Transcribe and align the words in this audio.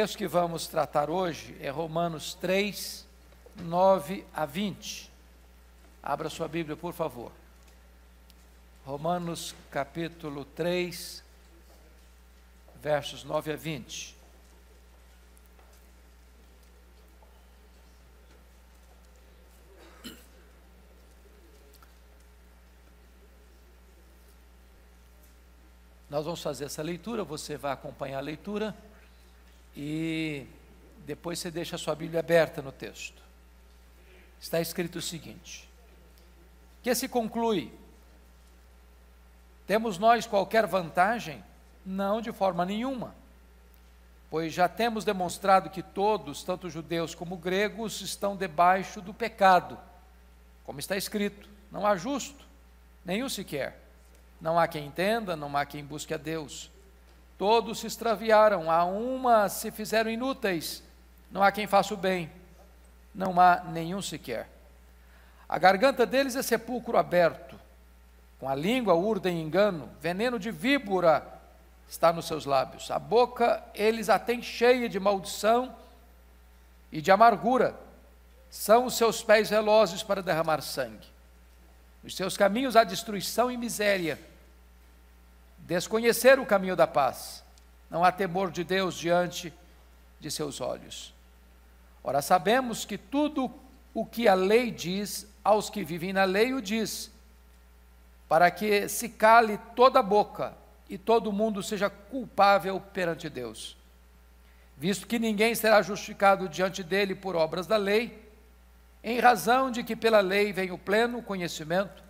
texto 0.00 0.16
que 0.16 0.26
vamos 0.26 0.66
tratar 0.66 1.10
hoje 1.10 1.54
é 1.60 1.68
Romanos 1.68 2.32
3, 2.32 3.06
9 3.56 4.24
a 4.32 4.46
20. 4.46 5.10
Abra 6.02 6.30
sua 6.30 6.48
Bíblia, 6.48 6.74
por 6.74 6.94
favor. 6.94 7.30
Romanos 8.86 9.54
capítulo 9.70 10.46
3, 10.46 11.22
versos 12.80 13.24
9 13.24 13.52
a 13.52 13.56
20. 13.56 14.16
Nós 26.08 26.24
vamos 26.24 26.42
fazer 26.42 26.64
essa 26.64 26.82
leitura, 26.82 27.22
você 27.22 27.58
vai 27.58 27.72
acompanhar 27.72 28.16
a 28.16 28.22
leitura 28.22 28.74
e 29.76 30.46
depois 31.06 31.38
você 31.38 31.50
deixa 31.50 31.76
a 31.76 31.78
sua 31.78 31.94
Bíblia 31.94 32.20
aberta 32.20 32.60
no 32.62 32.72
texto. 32.72 33.22
Está 34.40 34.60
escrito 34.60 34.96
o 34.96 35.02
seguinte: 35.02 35.68
Que 36.82 36.94
se 36.94 37.08
conclui? 37.08 37.72
Temos 39.66 39.98
nós 39.98 40.26
qualquer 40.26 40.66
vantagem? 40.66 41.44
Não, 41.84 42.20
de 42.20 42.32
forma 42.32 42.64
nenhuma. 42.64 43.14
Pois 44.30 44.52
já 44.52 44.68
temos 44.68 45.04
demonstrado 45.04 45.70
que 45.70 45.82
todos, 45.82 46.42
tanto 46.42 46.70
judeus 46.70 47.14
como 47.14 47.36
gregos, 47.36 48.00
estão 48.00 48.36
debaixo 48.36 49.00
do 49.00 49.12
pecado. 49.12 49.78
Como 50.64 50.78
está 50.78 50.96
escrito: 50.96 51.48
Não 51.70 51.86
há 51.86 51.96
justo, 51.96 52.44
nenhum 53.04 53.28
sequer. 53.28 53.78
Não 54.40 54.58
há 54.58 54.66
quem 54.66 54.86
entenda, 54.86 55.36
não 55.36 55.54
há 55.56 55.66
quem 55.66 55.84
busque 55.84 56.14
a 56.14 56.16
Deus. 56.16 56.70
Todos 57.40 57.78
se 57.78 57.86
extraviaram, 57.86 58.70
a 58.70 58.84
uma 58.84 59.48
se 59.48 59.70
fizeram 59.70 60.10
inúteis, 60.10 60.82
não 61.30 61.42
há 61.42 61.50
quem 61.50 61.66
faça 61.66 61.94
o 61.94 61.96
bem, 61.96 62.30
não 63.14 63.40
há 63.40 63.62
nenhum 63.64 64.02
sequer. 64.02 64.46
A 65.48 65.58
garganta 65.58 66.04
deles 66.04 66.36
é 66.36 66.42
sepulcro 66.42 66.98
aberto, 66.98 67.58
com 68.38 68.46
a 68.46 68.54
língua 68.54 68.94
urdem 68.94 69.40
engano, 69.40 69.88
veneno 70.02 70.38
de 70.38 70.50
víbora 70.50 71.26
está 71.88 72.12
nos 72.12 72.26
seus 72.26 72.44
lábios. 72.44 72.90
A 72.90 72.98
boca 72.98 73.64
eles 73.74 74.10
a 74.10 74.18
têm 74.18 74.42
cheia 74.42 74.86
de 74.86 75.00
maldição 75.00 75.74
e 76.92 77.00
de 77.00 77.10
amargura. 77.10 77.74
São 78.50 78.84
os 78.84 78.98
seus 78.98 79.22
pés 79.22 79.48
velozes 79.48 80.02
para 80.02 80.22
derramar 80.22 80.60
sangue. 80.60 81.08
Os 82.04 82.14
seus 82.14 82.36
caminhos 82.36 82.76
há 82.76 82.84
destruição 82.84 83.50
e 83.50 83.56
miséria 83.56 84.18
desconhecer 85.70 86.40
o 86.40 86.44
caminho 86.44 86.74
da 86.74 86.84
paz. 86.84 87.44
Não 87.88 88.04
há 88.04 88.10
temor 88.10 88.50
de 88.50 88.64
Deus 88.64 88.96
diante 88.96 89.54
de 90.18 90.28
seus 90.28 90.60
olhos. 90.60 91.14
Ora, 92.02 92.20
sabemos 92.20 92.84
que 92.84 92.98
tudo 92.98 93.48
o 93.94 94.04
que 94.04 94.26
a 94.26 94.34
lei 94.34 94.72
diz 94.72 95.28
aos 95.44 95.70
que 95.70 95.84
vivem 95.84 96.12
na 96.12 96.24
lei 96.24 96.52
o 96.52 96.60
diz, 96.60 97.12
para 98.28 98.50
que 98.50 98.88
se 98.88 99.10
cale 99.10 99.60
toda 99.76 100.00
a 100.00 100.02
boca 100.02 100.54
e 100.88 100.98
todo 100.98 101.32
mundo 101.32 101.62
seja 101.62 101.88
culpável 101.88 102.80
perante 102.80 103.28
Deus. 103.28 103.76
Visto 104.76 105.06
que 105.06 105.20
ninguém 105.20 105.54
será 105.54 105.80
justificado 105.82 106.48
diante 106.48 106.82
dele 106.82 107.14
por 107.14 107.36
obras 107.36 107.68
da 107.68 107.76
lei, 107.76 108.28
em 109.04 109.20
razão 109.20 109.70
de 109.70 109.84
que 109.84 109.94
pela 109.94 110.20
lei 110.20 110.52
vem 110.52 110.72
o 110.72 110.78
pleno 110.78 111.22
conhecimento 111.22 112.02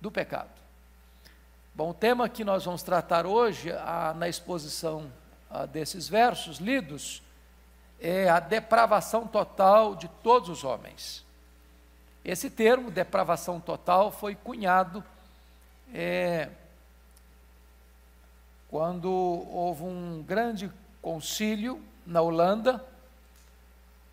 do 0.00 0.10
pecado. 0.10 0.65
Bom, 1.76 1.90
o 1.90 1.94
tema 1.94 2.26
que 2.26 2.42
nós 2.42 2.64
vamos 2.64 2.82
tratar 2.82 3.26
hoje, 3.26 3.70
a, 3.70 4.14
na 4.16 4.30
exposição 4.30 5.12
a, 5.50 5.66
desses 5.66 6.08
versos 6.08 6.56
lidos, 6.56 7.22
é 8.00 8.30
a 8.30 8.40
depravação 8.40 9.26
total 9.26 9.94
de 9.94 10.08
todos 10.22 10.48
os 10.48 10.64
homens. 10.64 11.22
Esse 12.24 12.48
termo, 12.48 12.90
depravação 12.90 13.60
total, 13.60 14.10
foi 14.10 14.34
cunhado 14.34 15.04
é, 15.92 16.48
quando 18.70 19.10
houve 19.10 19.82
um 19.82 20.24
grande 20.26 20.72
concílio 21.02 21.84
na 22.06 22.22
Holanda, 22.22 22.82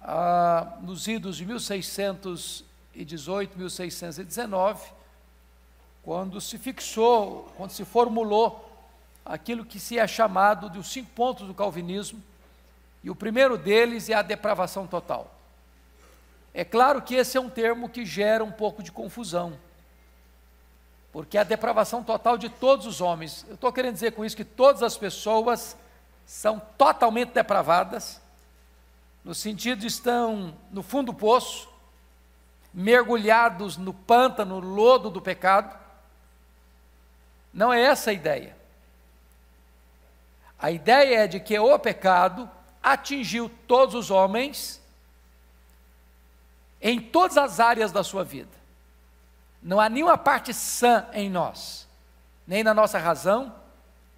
ah, 0.02 0.80
nos 0.82 1.08
idos 1.08 1.38
de 1.38 1.46
1618, 1.46 3.58
1619, 3.58 5.03
quando 6.04 6.42
se 6.42 6.58
fixou, 6.58 7.52
quando 7.56 7.72
se 7.72 7.86
formulou 7.86 8.70
aquilo 9.26 9.66
que 9.66 9.80
se 9.80 9.98
é 9.98 10.06
chamado 10.06 10.70
de 10.70 10.78
os 10.78 10.92
cinco 10.92 11.10
pontos 11.12 11.48
do 11.48 11.54
calvinismo, 11.54 12.22
e 13.02 13.10
o 13.10 13.16
primeiro 13.16 13.58
deles 13.58 14.10
é 14.10 14.14
a 14.14 14.22
depravação 14.22 14.86
total. 14.86 15.34
É 16.54 16.64
claro 16.64 17.02
que 17.02 17.16
esse 17.16 17.38
é 17.38 17.42
um 17.42 17.50
termo 17.50 17.90
que 17.90 18.06
gera 18.06 18.44
um 18.44 18.52
pouco 18.52 18.84
de 18.84 18.92
confusão, 18.92 19.58
porque 21.12 21.38
é 21.38 21.42
a 21.42 21.46
depravação 21.46 22.04
total 22.04 22.38
de 22.38 22.50
todos 22.50 22.86
os 22.86 23.00
homens. 23.00 23.46
Eu 23.48 23.56
estou 23.56 23.72
querendo 23.72 23.94
dizer 23.94 24.12
com 24.12 24.26
isso 24.26 24.36
que 24.36 24.46
todas 24.46 24.84
as 24.84 24.98
pessoas 24.98 25.76
são 26.26 26.62
totalmente 26.78 27.32
depravadas, 27.32 28.22
no 29.24 29.34
sentido 29.34 29.80
de 29.80 29.88
estão 29.88 30.54
no 30.70 30.84
fundo 30.84 31.14
do 31.14 31.18
poço, 31.18 31.70
mergulhados 32.74 33.78
no 33.78 33.94
pântano, 33.94 34.60
no 34.60 34.68
lodo 34.68 35.10
do 35.10 35.22
pecado, 35.22 35.83
não 37.54 37.72
é 37.72 37.82
essa 37.82 38.10
a 38.10 38.14
ideia. 38.14 38.56
A 40.58 40.72
ideia 40.72 41.26
é 41.26 41.28
de 41.28 41.40
que 41.40 41.60
o 41.60 41.78
pecado 41.78 42.50
atingiu 42.82 43.50
todos 43.68 43.96
os 43.96 44.10
homens 44.10 44.82
em 46.82 47.00
todas 47.00 47.38
as 47.38 47.60
áreas 47.60 47.92
da 47.92 48.04
sua 48.04 48.24
vida. 48.24 48.52
Não 49.62 49.80
há 49.80 49.88
nenhuma 49.88 50.18
parte 50.18 50.54
sã 50.54 51.08
em 51.14 51.30
nós, 51.30 51.88
nem 52.46 52.64
na 52.64 52.74
nossa 52.74 52.98
razão, 52.98 53.54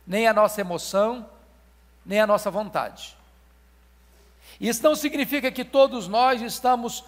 nem 0.06 0.28
a 0.28 0.34
nossa 0.34 0.62
emoção, 0.62 1.30
nem 2.06 2.20
a 2.20 2.28
nossa 2.28 2.50
vontade. 2.50 3.16
Isso 4.60 4.82
não 4.82 4.96
significa 4.96 5.52
que 5.52 5.66
todos 5.66 6.08
nós 6.08 6.42
estamos 6.42 7.04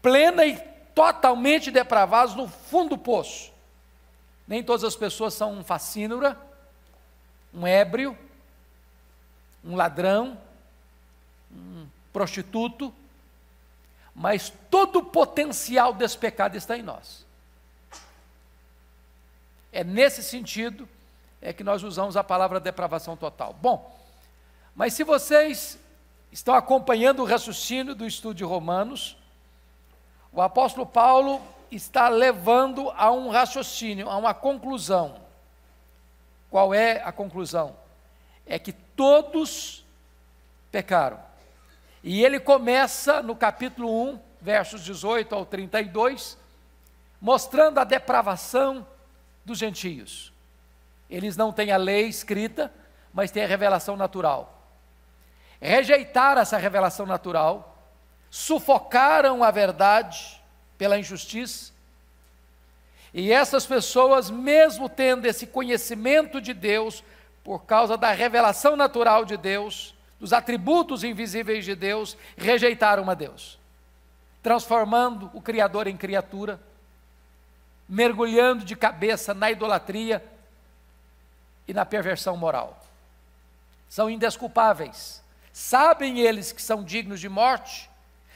plena 0.00 0.46
e 0.46 0.56
totalmente 0.94 1.70
depravados 1.70 2.34
no 2.34 2.48
fundo 2.48 2.90
do 2.90 2.98
poço. 2.98 3.52
Nem 4.50 4.64
todas 4.64 4.82
as 4.82 4.96
pessoas 4.96 5.32
são 5.32 5.52
um 5.52 5.62
facínora, 5.62 6.36
um 7.54 7.64
ébrio, 7.64 8.18
um 9.64 9.76
ladrão, 9.76 10.36
um 11.52 11.86
prostituto, 12.12 12.92
mas 14.12 14.52
todo 14.68 14.98
o 14.98 15.04
potencial 15.04 15.94
desse 15.94 16.18
pecado 16.18 16.56
está 16.56 16.76
em 16.76 16.82
nós. 16.82 17.24
É 19.70 19.84
nesse 19.84 20.20
sentido 20.20 20.88
é 21.40 21.52
que 21.52 21.62
nós 21.62 21.84
usamos 21.84 22.16
a 22.16 22.24
palavra 22.24 22.58
depravação 22.58 23.16
total. 23.16 23.52
Bom, 23.52 23.96
mas 24.74 24.94
se 24.94 25.04
vocês 25.04 25.78
estão 26.32 26.56
acompanhando 26.56 27.22
o 27.22 27.24
raciocínio 27.24 27.94
do 27.94 28.04
estudo 28.04 28.34
de 28.34 28.42
Romanos, 28.42 29.16
o 30.32 30.42
apóstolo 30.42 30.84
Paulo 30.86 31.40
está 31.70 32.08
levando 32.08 32.90
a 32.96 33.10
um 33.10 33.30
raciocínio, 33.30 34.08
a 34.08 34.16
uma 34.16 34.34
conclusão. 34.34 35.20
Qual 36.50 36.74
é 36.74 37.02
a 37.04 37.12
conclusão? 37.12 37.76
É 38.44 38.58
que 38.58 38.72
todos 38.72 39.84
pecaram. 40.70 41.20
E 42.02 42.24
ele 42.24 42.40
começa 42.40 43.22
no 43.22 43.36
capítulo 43.36 44.10
1, 44.12 44.20
versos 44.40 44.82
18 44.82 45.34
ao 45.34 45.44
32, 45.44 46.36
mostrando 47.20 47.78
a 47.78 47.84
depravação 47.84 48.86
dos 49.44 49.58
gentios. 49.58 50.32
Eles 51.08 51.36
não 51.36 51.52
têm 51.52 51.72
a 51.72 51.76
lei 51.76 52.06
escrita, 52.06 52.72
mas 53.12 53.30
têm 53.30 53.44
a 53.44 53.48
revelação 53.48 53.96
natural. 53.96 54.58
Rejeitaram 55.60 56.40
essa 56.40 56.56
revelação 56.56 57.04
natural, 57.04 57.76
sufocaram 58.30 59.44
a 59.44 59.50
verdade, 59.50 60.39
pela 60.80 60.98
injustiça. 60.98 61.72
E 63.12 63.30
essas 63.30 63.66
pessoas, 63.66 64.30
mesmo 64.30 64.88
tendo 64.88 65.26
esse 65.26 65.46
conhecimento 65.46 66.40
de 66.40 66.54
Deus, 66.54 67.04
por 67.44 67.66
causa 67.66 67.98
da 67.98 68.12
revelação 68.12 68.76
natural 68.76 69.26
de 69.26 69.36
Deus, 69.36 69.94
dos 70.18 70.32
atributos 70.32 71.04
invisíveis 71.04 71.66
de 71.66 71.74
Deus, 71.74 72.16
rejeitaram 72.34 73.10
a 73.10 73.14
Deus, 73.14 73.58
transformando 74.42 75.30
o 75.34 75.42
Criador 75.42 75.86
em 75.86 75.98
criatura, 75.98 76.58
mergulhando 77.86 78.64
de 78.64 78.74
cabeça 78.74 79.34
na 79.34 79.50
idolatria 79.50 80.24
e 81.68 81.74
na 81.74 81.84
perversão 81.84 82.38
moral. 82.38 82.82
São 83.86 84.08
indesculpáveis. 84.08 85.22
Sabem 85.52 86.20
eles 86.20 86.52
que 86.52 86.62
são 86.62 86.82
dignos 86.82 87.20
de 87.20 87.28
morte, 87.28 87.89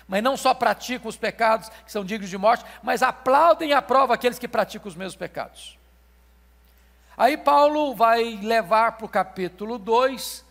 mas 0.06 0.22
não 0.22 0.36
só 0.36 0.52
praticam 0.52 1.08
os 1.08 1.16
pecados 1.16 1.68
que 1.84 1.90
são 1.90 2.04
dignos 2.04 2.30
de 2.30 2.38
morte, 2.38 2.64
mas 2.82 3.02
aplaudem 3.02 3.70
e 3.70 3.72
aprovam 3.72 4.14
aqueles 4.14 4.38
que 4.38 4.48
praticam 4.48 4.88
os 4.88 4.96
mesmos 4.96 5.16
pecados. 5.16 5.78
Aí 7.16 7.36
Paulo 7.36 7.94
vai 7.94 8.22
levar 8.42 8.92
para 8.92 9.06
o 9.06 9.08
capítulo 9.08 9.78
2 9.78 10.44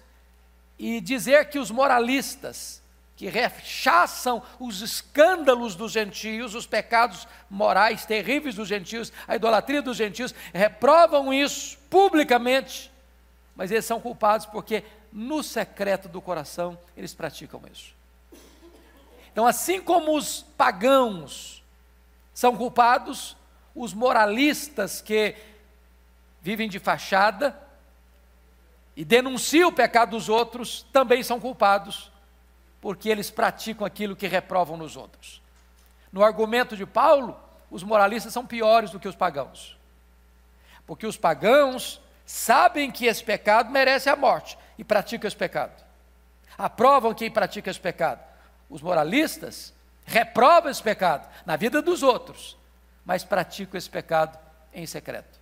e 0.79 1.01
dizer 1.01 1.49
que 1.49 1.59
os 1.59 1.69
moralistas, 1.69 2.81
que 3.15 3.27
rechaçam 3.27 4.41
os 4.59 4.81
escândalos 4.81 5.75
dos 5.75 5.91
gentios, 5.91 6.55
os 6.55 6.65
pecados 6.65 7.27
morais 7.49 8.05
terríveis 8.05 8.55
dos 8.55 8.67
gentios, 8.67 9.11
a 9.27 9.35
idolatria 9.35 9.81
dos 9.81 9.97
gentios, 9.97 10.33
reprovam 10.53 11.33
isso 11.33 11.77
publicamente, 11.89 12.91
mas 13.55 13.69
eles 13.69 13.85
são 13.85 13.99
culpados 13.99 14.45
porque 14.45 14.83
no 15.11 15.43
secreto 15.43 16.07
do 16.07 16.21
coração 16.21 16.77
eles 16.97 17.13
praticam 17.13 17.61
isso. 17.71 17.93
Então, 19.33 19.47
assim 19.47 19.81
como 19.81 20.15
os 20.15 20.43
pagãos 20.55 21.63
são 22.35 22.55
culpados, 22.55 23.35
os 23.75 23.91
moralistas 23.91 25.01
que 25.01 25.35
vivem 26.39 26.69
de 26.69 26.77
fachada 26.77 27.59
e 28.95 29.03
denunciam 29.03 29.69
o 29.69 29.73
pecado 29.73 30.11
dos 30.11 30.29
outros 30.29 30.85
também 30.93 31.23
são 31.23 31.39
culpados, 31.39 32.11
porque 32.79 33.09
eles 33.09 33.31
praticam 33.31 33.87
aquilo 33.87 34.15
que 34.15 34.27
reprovam 34.27 34.77
nos 34.77 34.95
outros. 34.95 35.41
No 36.11 36.23
argumento 36.23 36.77
de 36.77 36.85
Paulo, 36.85 37.35
os 37.71 37.81
moralistas 37.81 38.31
são 38.31 38.45
piores 38.45 38.91
do 38.91 38.99
que 38.99 39.07
os 39.07 39.15
pagãos, 39.15 39.75
porque 40.85 41.07
os 41.07 41.17
pagãos 41.17 41.99
sabem 42.23 42.91
que 42.91 43.07
esse 43.07 43.23
pecado 43.23 43.71
merece 43.71 44.09
a 44.09 44.15
morte 44.15 44.59
e 44.77 44.83
praticam 44.83 45.27
esse 45.27 45.35
pecado. 45.35 45.83
Aprovam 46.55 47.15
quem 47.15 47.31
pratica 47.31 47.71
esse 47.71 47.79
pecado. 47.79 48.32
Os 48.73 48.81
moralistas 48.81 49.71
reprovam 50.03 50.71
esse 50.71 50.81
pecado 50.81 51.29
na 51.45 51.55
vida 51.55 51.79
dos 51.79 52.01
outros, 52.01 52.57
mas 53.05 53.23
praticam 53.23 53.77
esse 53.77 53.87
pecado 53.87 54.35
em 54.73 54.87
secreto. 54.87 55.39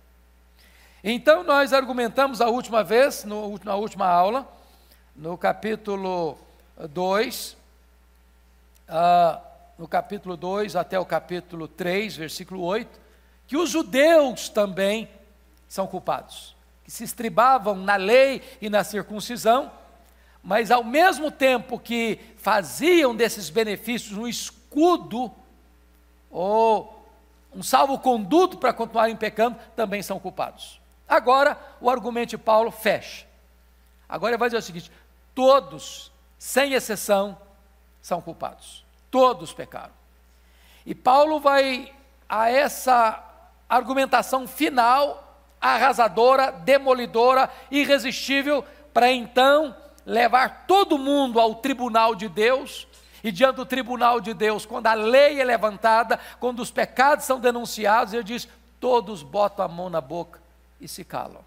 Então, 1.02 1.42
nós 1.42 1.72
argumentamos 1.72 2.42
a 2.42 2.48
última 2.50 2.84
vez, 2.84 3.24
no, 3.24 3.58
na 3.64 3.74
última 3.74 4.06
aula, 4.06 4.46
no 5.16 5.38
capítulo 5.38 6.36
2, 6.90 7.52
uh, 7.52 7.56
ah, 8.88 9.40
no 9.78 9.88
capítulo 9.88 10.36
2 10.36 10.76
até 10.76 10.98
o 10.98 11.06
capítulo 11.06 11.66
3, 11.66 12.14
versículo 12.14 12.62
8, 12.62 13.00
que 13.46 13.56
os 13.56 13.70
judeus 13.70 14.50
também 14.50 15.08
são 15.66 15.86
culpados, 15.86 16.54
que 16.84 16.90
se 16.90 17.02
estribavam 17.02 17.76
na 17.76 17.96
lei 17.96 18.42
e 18.60 18.68
na 18.68 18.84
circuncisão, 18.84 19.72
mas 20.42 20.70
ao 20.70 20.82
mesmo 20.82 21.30
tempo 21.30 21.78
que 21.78 22.18
faziam 22.36 23.14
desses 23.14 23.48
benefícios 23.48 24.18
um 24.18 24.26
escudo 24.26 25.30
ou 26.30 27.06
um 27.54 27.62
salvo-conduto 27.62 28.58
para 28.58 28.72
continuarem 28.72 29.14
pecando, 29.14 29.56
também 29.76 30.02
são 30.02 30.18
culpados. 30.18 30.80
Agora, 31.06 31.58
o 31.80 31.90
argumento 31.90 32.30
de 32.30 32.38
Paulo 32.38 32.70
fecha. 32.70 33.26
Agora 34.08 34.32
ele 34.32 34.38
vai 34.38 34.48
dizer 34.48 34.58
o 34.58 34.62
seguinte: 34.62 34.90
todos, 35.34 36.10
sem 36.38 36.72
exceção, 36.72 37.38
são 38.00 38.20
culpados. 38.20 38.84
Todos 39.10 39.52
pecaram. 39.52 39.92
E 40.84 40.94
Paulo 40.94 41.38
vai 41.38 41.92
a 42.28 42.50
essa 42.50 43.22
argumentação 43.68 44.48
final, 44.48 45.38
arrasadora, 45.60 46.50
demolidora, 46.50 47.48
irresistível, 47.70 48.64
para 48.92 49.12
então 49.12 49.76
levar 50.04 50.64
todo 50.66 50.98
mundo 50.98 51.40
ao 51.40 51.56
tribunal 51.56 52.14
de 52.14 52.28
Deus. 52.28 52.86
E 53.24 53.30
diante 53.30 53.56
do 53.56 53.66
tribunal 53.66 54.20
de 54.20 54.34
Deus, 54.34 54.66
quando 54.66 54.88
a 54.88 54.94
lei 54.94 55.40
é 55.40 55.44
levantada, 55.44 56.18
quando 56.40 56.60
os 56.60 56.70
pecados 56.70 57.24
são 57.24 57.38
denunciados, 57.38 58.12
ele 58.12 58.24
diz: 58.24 58.48
todos 58.80 59.22
botam 59.22 59.64
a 59.64 59.68
mão 59.68 59.88
na 59.88 60.00
boca 60.00 60.40
e 60.80 60.88
se 60.88 61.04
calam. 61.04 61.44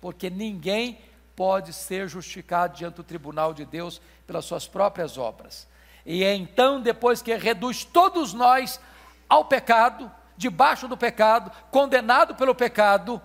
Porque 0.00 0.30
ninguém 0.30 0.98
pode 1.36 1.72
ser 1.72 2.08
justificado 2.08 2.76
diante 2.76 2.94
do 2.94 3.04
tribunal 3.04 3.52
de 3.52 3.64
Deus 3.64 4.00
pelas 4.26 4.46
suas 4.46 4.66
próprias 4.66 5.18
obras. 5.18 5.66
E 6.06 6.24
é 6.24 6.34
então, 6.34 6.80
depois 6.80 7.20
que 7.20 7.34
reduz 7.36 7.84
todos 7.84 8.32
nós 8.32 8.80
ao 9.28 9.44
pecado, 9.44 10.10
debaixo 10.36 10.88
do 10.88 10.96
pecado, 10.96 11.52
condenado 11.70 12.34
pelo 12.34 12.54
pecado, 12.54 13.20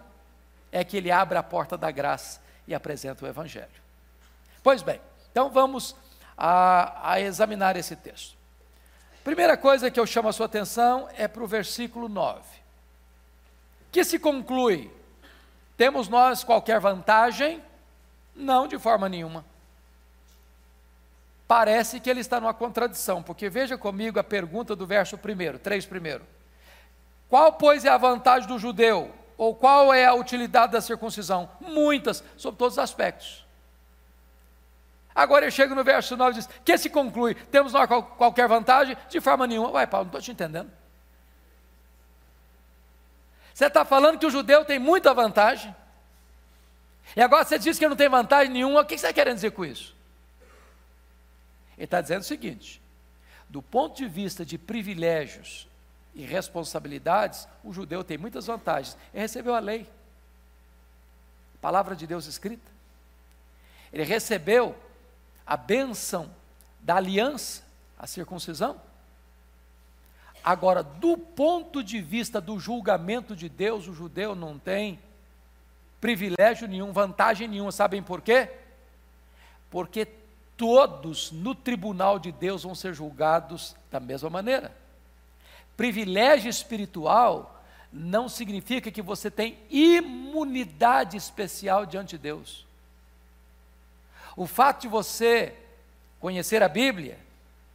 é 0.71 0.83
que 0.83 0.97
ele 0.97 1.09
abre 1.09 1.37
a 1.37 1.43
porta 1.43 1.77
da 1.77 1.89
graça 1.89 2.41
e 2.67 2.75
apresenta 2.75 3.23
o 3.23 3.27
Evangelho. 3.27 3.84
Pois 4.65 4.81
bem, 4.81 4.99
então 5.31 5.49
vamos 5.49 5.95
a, 6.37 7.11
a 7.13 7.21
examinar 7.21 7.77
esse 7.77 7.95
texto. 7.95 8.35
Primeira 9.23 9.55
coisa 9.55 9.89
que 9.89 9.97
eu 9.97 10.05
chamo 10.05 10.27
a 10.27 10.33
sua 10.33 10.47
atenção 10.47 11.07
é 11.15 11.25
para 11.25 11.41
o 11.41 11.47
versículo 11.47 12.09
9 12.09 12.65
que 13.95 14.03
se 14.03 14.19
conclui? 14.19 14.91
Temos 15.77 16.09
nós 16.09 16.43
qualquer 16.43 16.81
vantagem? 16.81 17.63
Não, 18.35 18.67
de 18.67 18.77
forma 18.77 19.07
nenhuma. 19.07 19.45
Parece 21.47 22.01
que 22.01 22.09
ele 22.09 22.19
está 22.19 22.41
numa 22.41 22.53
contradição, 22.53 23.23
porque 23.23 23.47
veja 23.49 23.77
comigo 23.77 24.19
a 24.19 24.23
pergunta 24.23 24.75
do 24.75 24.85
verso 24.85 25.17
primeiro, 25.17 25.57
três 25.57 25.85
primeiro. 25.85 26.25
Qual, 27.29 27.53
pois, 27.53 27.85
é 27.85 27.89
a 27.89 27.97
vantagem 27.97 28.49
do 28.49 28.59
judeu? 28.59 29.13
Ou 29.37 29.55
qual 29.55 29.93
é 29.93 30.05
a 30.05 30.13
utilidade 30.13 30.73
da 30.73 30.81
circuncisão? 30.81 31.49
Muitas, 31.61 32.21
sob 32.35 32.57
todos 32.57 32.73
os 32.73 32.79
aspectos. 32.79 33.44
Agora 35.15 35.45
eu 35.45 35.51
chego 35.51 35.73
no 35.73 35.83
verso 35.83 36.17
9 36.17 36.31
e 36.31 36.33
diz: 36.41 36.49
que 36.65 36.77
se 36.77 36.89
conclui? 36.89 37.33
Temos 37.33 37.71
nós 37.71 37.87
qualquer 37.87 38.49
vantagem? 38.49 38.97
De 39.09 39.21
forma 39.21 39.47
nenhuma. 39.47 39.71
Vai, 39.71 39.87
Paulo, 39.87 40.05
não 40.05 40.09
estou 40.09 40.21
te 40.21 40.31
entendendo. 40.31 40.69
Você 43.53 43.67
está 43.67 43.85
falando 43.85 44.19
que 44.19 44.25
o 44.25 44.29
judeu 44.29 44.65
tem 44.65 44.77
muita 44.77 45.13
vantagem. 45.13 45.73
E 47.15 47.21
agora 47.21 47.45
você 47.45 47.57
diz 47.57 47.79
que 47.79 47.87
não 47.87 47.95
tem 47.95 48.09
vantagem 48.09 48.51
nenhuma. 48.51 48.81
O 48.81 48.85
que 48.85 48.97
você 48.97 49.07
está 49.07 49.13
querendo 49.13 49.35
dizer 49.35 49.51
com 49.51 49.63
isso? 49.63 49.95
Ele 51.77 51.85
está 51.85 52.01
dizendo 52.01 52.21
o 52.21 52.25
seguinte: 52.25 52.81
do 53.47 53.61
ponto 53.61 53.95
de 53.95 54.09
vista 54.09 54.45
de 54.45 54.57
privilégios 54.57 55.65
e 56.13 56.25
responsabilidades, 56.25 57.47
o 57.63 57.71
judeu 57.71 58.03
tem 58.03 58.17
muitas 58.17 58.47
vantagens. 58.47 58.97
Ele 59.13 59.21
recebeu 59.21 59.55
a 59.55 59.59
lei, 59.59 59.87
a 61.55 61.61
palavra 61.61 61.95
de 61.95 62.05
Deus 62.05 62.25
escrita. 62.25 62.69
Ele 63.93 64.03
recebeu 64.03 64.75
a 65.45 65.55
bênção 65.55 66.29
da 66.79 66.95
aliança, 66.95 67.63
a 67.97 68.07
circuncisão. 68.07 68.79
Agora, 70.43 70.83
do 70.83 71.17
ponto 71.17 71.83
de 71.83 72.01
vista 72.01 72.39
do 72.39 72.59
julgamento 72.59 73.35
de 73.35 73.49
Deus, 73.49 73.87
o 73.87 73.93
judeu 73.93 74.35
não 74.35 74.59
tem 74.59 74.99
privilégio 75.99 76.67
nenhum, 76.67 76.91
vantagem 76.91 77.47
nenhuma. 77.47 77.71
Sabem 77.71 78.03
por 78.03 78.21
quê? 78.21 78.51
Porque 79.71 80.07
todos 80.55 81.31
no 81.31 81.55
tribunal 81.55 82.19
de 82.19 82.31
Deus 82.31 82.63
vão 82.63 82.75
ser 82.75 82.93
julgados 82.93 83.75
da 83.91 83.99
mesma 83.99 84.29
maneira. 84.29 84.71
Privilégio 85.75 86.49
espiritual 86.49 87.63
não 87.91 88.29
significa 88.29 88.91
que 88.91 89.01
você 89.01 89.31
tem 89.31 89.57
imunidade 89.69 91.17
especial 91.17 91.85
diante 91.85 92.11
de 92.11 92.17
Deus. 92.19 92.64
O 94.35 94.45
fato 94.45 94.81
de 94.81 94.87
você 94.87 95.53
conhecer 96.19 96.61
a 96.61 96.67
Bíblia, 96.67 97.17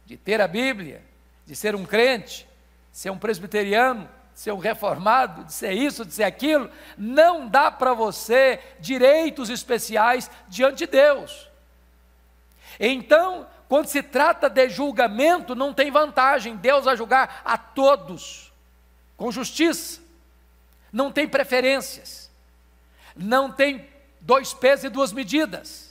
de 0.05 0.17
ter 0.17 0.41
a 0.41 0.47
Bíblia, 0.47 1.01
de 1.45 1.55
ser 1.55 1.75
um 1.75 1.85
crente, 1.85 2.47
ser 2.91 3.09
um 3.09 3.17
presbiteriano, 3.17 4.09
ser 4.33 4.51
um 4.51 4.57
reformado, 4.57 5.43
de 5.43 5.53
ser 5.53 5.73
isso, 5.73 6.05
de 6.05 6.13
ser 6.13 6.23
aquilo, 6.23 6.69
não 6.97 7.47
dá 7.47 7.71
para 7.71 7.93
você 7.93 8.59
direitos 8.79 9.49
especiais 9.49 10.29
diante 10.47 10.79
de 10.79 10.87
Deus. 10.87 11.49
Então, 12.79 13.47
quando 13.67 13.87
se 13.87 14.01
trata 14.03 14.49
de 14.49 14.69
julgamento, 14.69 15.55
não 15.55 15.73
tem 15.73 15.91
vantagem, 15.91 16.55
Deus 16.55 16.85
vai 16.85 16.97
julgar 16.97 17.41
a 17.45 17.57
todos, 17.57 18.51
com 19.15 19.31
justiça, 19.31 20.01
não 20.91 21.11
tem 21.11 21.27
preferências, 21.27 22.29
não 23.15 23.51
tem 23.51 23.87
dois 24.19 24.53
pesos 24.53 24.85
e 24.85 24.89
duas 24.89 25.13
medidas, 25.13 25.90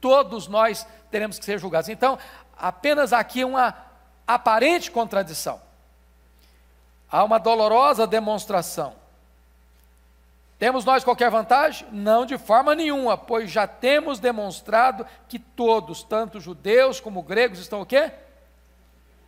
todos 0.00 0.48
nós 0.48 0.86
teremos 1.10 1.38
que 1.38 1.44
ser 1.44 1.58
julgados. 1.58 1.88
Então, 1.88 2.18
apenas 2.56 3.12
aqui 3.12 3.44
uma 3.44 3.74
aparente 4.26 4.90
contradição. 4.90 5.60
Há 7.10 7.24
uma 7.24 7.38
dolorosa 7.38 8.06
demonstração. 8.06 8.94
Temos 10.58 10.84
nós 10.84 11.02
qualquer 11.02 11.30
vantagem? 11.30 11.88
Não, 11.90 12.26
de 12.26 12.36
forma 12.36 12.74
nenhuma, 12.74 13.16
pois 13.16 13.50
já 13.50 13.66
temos 13.66 14.18
demonstrado 14.18 15.06
que 15.26 15.38
todos, 15.38 16.02
tanto 16.02 16.38
judeus 16.38 17.00
como 17.00 17.22
gregos, 17.22 17.58
estão 17.58 17.80
o 17.80 17.86
quê? 17.86 18.12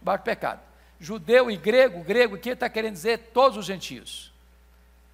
Baixo 0.00 0.22
pecado. 0.22 0.60
Judeu 1.00 1.50
e 1.50 1.56
grego, 1.56 2.04
grego 2.04 2.36
aqui 2.36 2.50
está 2.50 2.68
querendo 2.68 2.92
dizer 2.92 3.30
todos 3.32 3.56
os 3.56 3.64
gentios. 3.64 4.30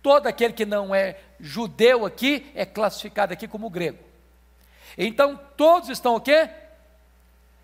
Todo 0.02 0.26
aquele 0.26 0.52
que 0.52 0.66
não 0.66 0.94
é 0.94 1.18
judeu 1.40 2.04
aqui 2.04 2.50
é 2.54 2.66
classificado 2.66 3.32
aqui 3.32 3.46
como 3.46 3.70
grego. 3.70 4.07
Então 4.98 5.38
todos 5.56 5.88
estão 5.88 6.16
o 6.16 6.20
quê? 6.20 6.50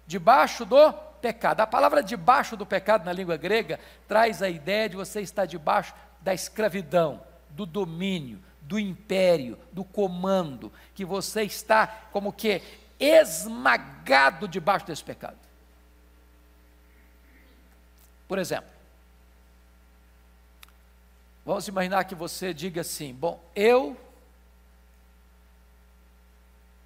Debaixo 0.06 0.64
do 0.64 0.92
pecado. 1.20 1.60
A 1.60 1.66
palavra 1.66 2.00
debaixo 2.00 2.56
do 2.56 2.64
pecado 2.64 3.04
na 3.04 3.12
língua 3.12 3.36
grega 3.36 3.80
traz 4.06 4.40
a 4.40 4.48
ideia 4.48 4.88
de 4.88 4.94
você 4.94 5.20
estar 5.20 5.44
debaixo 5.44 5.92
da 6.20 6.32
escravidão, 6.32 7.20
do 7.50 7.66
domínio, 7.66 8.40
do 8.60 8.78
império, 8.78 9.58
do 9.72 9.82
comando, 9.82 10.72
que 10.94 11.04
você 11.04 11.42
está 11.42 11.86
como 12.12 12.32
que 12.32 12.62
esmagado 13.00 14.46
debaixo 14.46 14.86
desse 14.86 15.02
pecado. 15.02 15.36
Por 18.28 18.38
exemplo, 18.38 18.70
vamos 21.44 21.66
imaginar 21.68 22.04
que 22.04 22.14
você 22.14 22.54
diga 22.54 22.80
assim: 22.80 23.12
bom, 23.12 23.42
eu, 23.54 23.96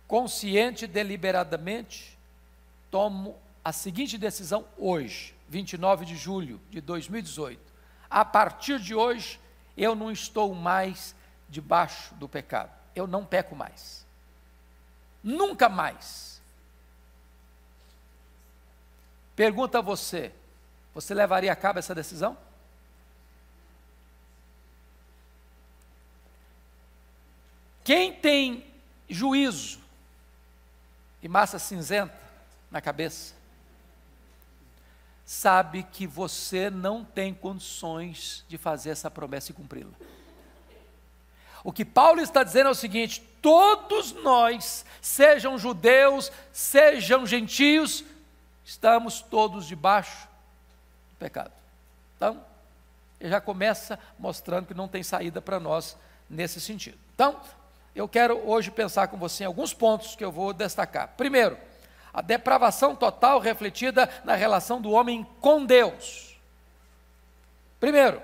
consciente 0.09 0.87
e 0.87 0.89
deliberadamente, 0.89 2.19
tomo 2.91 3.39
a 3.63 3.73
seguinte 3.73 4.17
decisão 4.17 4.65
hoje, 4.79 5.35
29 5.51 6.07
de 6.07 6.17
julho 6.17 6.59
de 6.71 6.81
2018. 6.81 7.61
A 8.09 8.25
partir 8.25 8.81
de 8.81 8.95
hoje, 8.95 9.39
eu 9.77 9.95
não 9.95 10.11
estou 10.11 10.55
mais 10.55 11.15
debaixo 11.47 12.15
do 12.15 12.27
pecado. 12.27 12.73
Eu 12.97 13.07
não 13.07 13.25
peco 13.25 13.55
mais. 13.55 14.07
Nunca 15.23 15.69
mais. 15.69 16.41
Pergunta 19.37 19.79
a 19.79 19.83
você: 19.83 20.33
você 20.95 21.13
levaria 21.13 21.53
a 21.53 21.57
cabo 21.57 21.79
essa 21.79 21.95
decisão? 21.95 22.37
Quem 27.85 28.13
tem 28.13 28.65
juízo 29.09 29.88
e 31.23 31.29
massa 31.29 31.59
cinzenta 31.59 32.15
na 32.71 32.81
cabeça, 32.81 33.35
sabe 35.25 35.83
que 35.83 36.07
você 36.07 36.71
não 36.71 37.05
tem 37.05 37.35
condições 37.35 38.45
de 38.49 38.57
fazer 38.57 38.91
essa 38.91 39.11
promessa 39.11 39.51
e 39.51 39.55
cumpri-la. 39.55 39.93
O 41.65 41.73
que 41.73 41.85
Paulo 41.85 42.21
está 42.21 42.43
dizendo 42.43 42.69
é 42.69 42.71
o 42.71 42.75
seguinte: 42.75 43.21
todos 43.43 44.13
nós, 44.13 44.87
sejam 45.03 45.59
judeus, 45.59 46.31
sejam 46.53 47.27
gentios, 47.27 48.05
estamos 48.65 49.21
todos 49.21 49.67
debaixo 49.67 50.29
do 51.11 51.17
pecado. 51.17 51.53
Então, 52.17 52.43
ele 53.21 53.31
já 53.31 53.41
começa 53.41 53.99
mostrando 54.19 54.67
que 54.67 54.75
não 54.75 54.89
tem 54.89 55.03
saída 55.03 55.43
para 55.43 55.59
nós 55.59 55.97
nesse 56.31 56.61
sentido. 56.61 56.99
Então, 57.15 57.41
eu 57.99 58.09
quero 58.09 58.49
hoje 58.49 58.71
pensar 58.71 59.09
com 59.09 59.17
você 59.17 59.45
em 59.45 59.47
alguns 59.47 59.75
pontos 59.75 60.15
que 60.15 60.25
eu 60.25 60.31
vou 60.31 60.53
destacar. 60.53 61.15
Primeiro, 61.17 61.59
a 62.13 62.23
depravação 62.23 62.95
total 62.95 63.41
refletida 63.41 64.09
na 64.25 64.35
relação 64.35 64.81
do 64.81 64.91
homem 64.91 65.27
com 65.41 65.65
Deus. 65.65 66.39
Primeiro, 67.81 68.23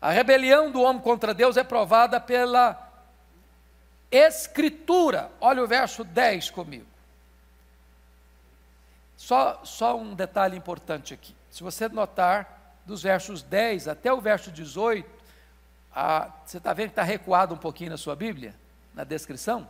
a 0.00 0.10
rebelião 0.10 0.70
do 0.70 0.80
homem 0.80 1.02
contra 1.02 1.34
Deus 1.34 1.56
é 1.56 1.64
provada 1.64 2.20
pela 2.20 2.86
Escritura. 4.10 5.30
Olha 5.40 5.62
o 5.62 5.66
verso 5.66 6.02
10 6.04 6.50
comigo. 6.50 6.86
Só, 9.16 9.60
só 9.64 9.98
um 9.98 10.14
detalhe 10.14 10.56
importante 10.56 11.12
aqui. 11.12 11.34
Se 11.50 11.62
você 11.62 11.88
notar, 11.88 12.76
dos 12.86 13.02
versos 13.02 13.42
10 13.42 13.86
até 13.86 14.10
o 14.10 14.20
verso 14.20 14.50
18, 14.50 15.06
a, 15.94 16.30
você 16.46 16.56
está 16.56 16.72
vendo 16.72 16.86
que 16.86 16.92
está 16.92 17.02
recuado 17.02 17.54
um 17.54 17.58
pouquinho 17.58 17.90
na 17.90 17.98
sua 17.98 18.16
Bíblia, 18.16 18.54
na 18.98 19.04
descrição? 19.04 19.68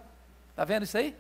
Está 0.49 0.65
vendo 0.65 0.85
isso 0.85 0.97
aí? 0.97 1.15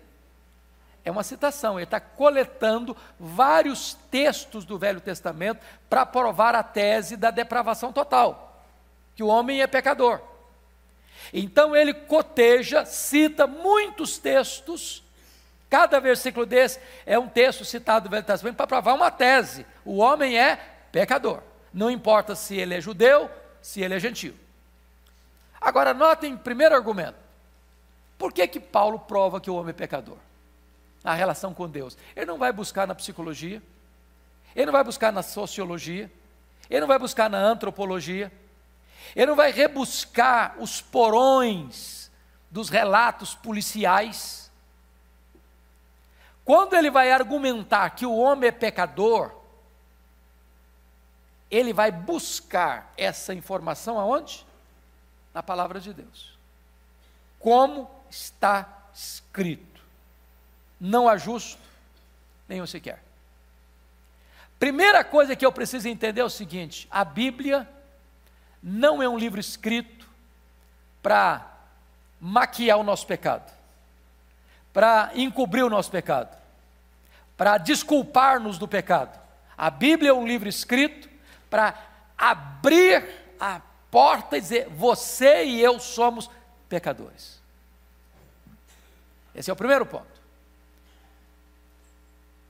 É 1.04 1.10
uma 1.10 1.22
citação, 1.22 1.78
ele 1.78 1.84
está 1.84 2.00
coletando 2.00 2.96
vários 3.20 3.98
textos 4.10 4.64
do 4.64 4.78
Velho 4.78 4.98
Testamento 4.98 5.60
para 5.90 6.06
provar 6.06 6.54
a 6.54 6.62
tese 6.62 7.18
da 7.18 7.30
depravação 7.30 7.92
total 7.92 8.64
que 9.14 9.22
o 9.22 9.26
homem 9.26 9.60
é 9.60 9.66
pecador. 9.66 10.22
Então 11.34 11.76
ele 11.76 11.92
coteja, 11.92 12.86
cita 12.86 13.46
muitos 13.46 14.16
textos, 14.16 15.02
cada 15.68 16.00
versículo 16.00 16.46
desse 16.46 16.80
é 17.04 17.18
um 17.18 17.28
texto 17.28 17.64
citado 17.64 18.08
do 18.08 18.12
Velho 18.12 18.24
Testamento 18.24 18.56
para 18.56 18.66
provar 18.66 18.94
uma 18.94 19.10
tese: 19.10 19.66
o 19.84 19.98
homem 19.98 20.38
é 20.38 20.56
pecador. 20.90 21.42
Não 21.74 21.90
importa 21.90 22.34
se 22.34 22.56
ele 22.56 22.74
é 22.74 22.80
judeu, 22.80 23.30
se 23.60 23.82
ele 23.82 23.94
é 23.94 24.00
gentil. 24.00 24.34
Agora, 25.60 25.92
notem 25.92 26.36
primeiro 26.36 26.74
argumento. 26.74 27.27
Por 28.18 28.32
que, 28.32 28.46
que 28.48 28.58
Paulo 28.58 28.98
prova 28.98 29.40
que 29.40 29.48
o 29.48 29.54
homem 29.54 29.70
é 29.70 29.72
pecador? 29.72 30.18
Na 31.04 31.14
relação 31.14 31.54
com 31.54 31.68
Deus. 31.68 31.96
Ele 32.16 32.26
não 32.26 32.36
vai 32.36 32.52
buscar 32.52 32.86
na 32.86 32.94
psicologia, 32.94 33.62
ele 34.54 34.66
não 34.66 34.72
vai 34.72 34.82
buscar 34.82 35.12
na 35.12 35.22
sociologia, 35.22 36.10
ele 36.68 36.80
não 36.80 36.88
vai 36.88 36.98
buscar 36.98 37.30
na 37.30 37.38
antropologia, 37.38 38.32
ele 39.14 39.26
não 39.26 39.36
vai 39.36 39.52
rebuscar 39.52 40.56
os 40.58 40.80
porões 40.80 42.10
dos 42.50 42.68
relatos 42.68 43.34
policiais. 43.34 44.50
Quando 46.44 46.74
ele 46.74 46.90
vai 46.90 47.12
argumentar 47.12 47.90
que 47.90 48.04
o 48.04 48.16
homem 48.16 48.48
é 48.48 48.52
pecador, 48.52 49.32
ele 51.50 51.72
vai 51.72 51.90
buscar 51.90 52.92
essa 52.96 53.32
informação 53.32 53.98
aonde? 53.98 54.44
Na 55.32 55.42
palavra 55.42 55.80
de 55.80 55.92
Deus. 55.92 56.36
Como 57.38 57.88
está 58.10 58.88
escrito. 58.94 59.80
Não 60.80 61.08
há 61.08 61.16
justo, 61.16 61.60
nenhum 62.48 62.66
sequer. 62.66 63.02
Primeira 64.58 65.04
coisa 65.04 65.36
que 65.36 65.46
eu 65.46 65.52
preciso 65.52 65.88
entender 65.88 66.20
é 66.20 66.24
o 66.24 66.30
seguinte: 66.30 66.88
a 66.90 67.04
Bíblia 67.04 67.68
não 68.62 69.02
é 69.02 69.08
um 69.08 69.18
livro 69.18 69.40
escrito 69.40 70.06
para 71.02 71.46
maquiar 72.20 72.78
o 72.78 72.82
nosso 72.82 73.06
pecado, 73.06 73.52
para 74.72 75.12
encobrir 75.14 75.64
o 75.64 75.70
nosso 75.70 75.90
pecado, 75.90 76.36
para 77.36 77.56
desculpar-nos 77.58 78.58
do 78.58 78.66
pecado. 78.66 79.18
A 79.56 79.70
Bíblia 79.70 80.10
é 80.10 80.14
um 80.14 80.26
livro 80.26 80.48
escrito 80.48 81.08
para 81.48 81.74
abrir 82.16 83.04
a 83.38 83.60
porta 83.90 84.36
e 84.36 84.40
dizer: 84.40 84.68
você 84.70 85.44
e 85.44 85.60
eu 85.60 85.78
somos 85.78 86.28
pecadores. 86.68 87.37
Esse 89.38 89.50
é 89.50 89.52
o 89.52 89.56
primeiro 89.56 89.86
ponto. 89.86 90.20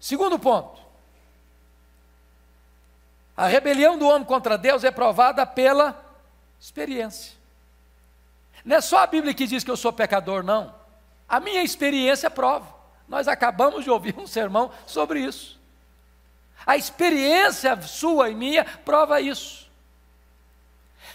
Segundo 0.01 0.39
ponto, 0.39 0.81
a 3.37 3.47
rebelião 3.47 3.99
do 3.99 4.09
homem 4.09 4.27
contra 4.27 4.57
Deus 4.57 4.85
é 4.85 4.91
provada 4.91 5.45
pela 5.45 6.03
experiência. 6.59 7.37
Não 8.65 8.77
é 8.77 8.81
só 8.81 9.01
a 9.01 9.07
Bíblia 9.07 9.35
que 9.35 9.47
diz 9.47 9.63
que 9.63 9.71
eu 9.71 9.77
sou 9.77 9.93
pecador, 9.93 10.43
não. 10.43 10.75
A 11.29 11.39
minha 11.39 11.63
experiência 11.63 12.31
prova. 12.31 12.75
Nós 13.07 13.29
acabamos 13.29 13.85
de 13.85 13.91
ouvir 13.91 14.19
um 14.19 14.27
sermão 14.27 14.73
sobre 14.87 15.21
isso. 15.21 15.61
A 16.65 16.79
experiência 16.79 17.79
sua 17.83 18.31
e 18.31 18.35
minha 18.35 18.65
prova 18.65 19.21
isso. 19.21 19.68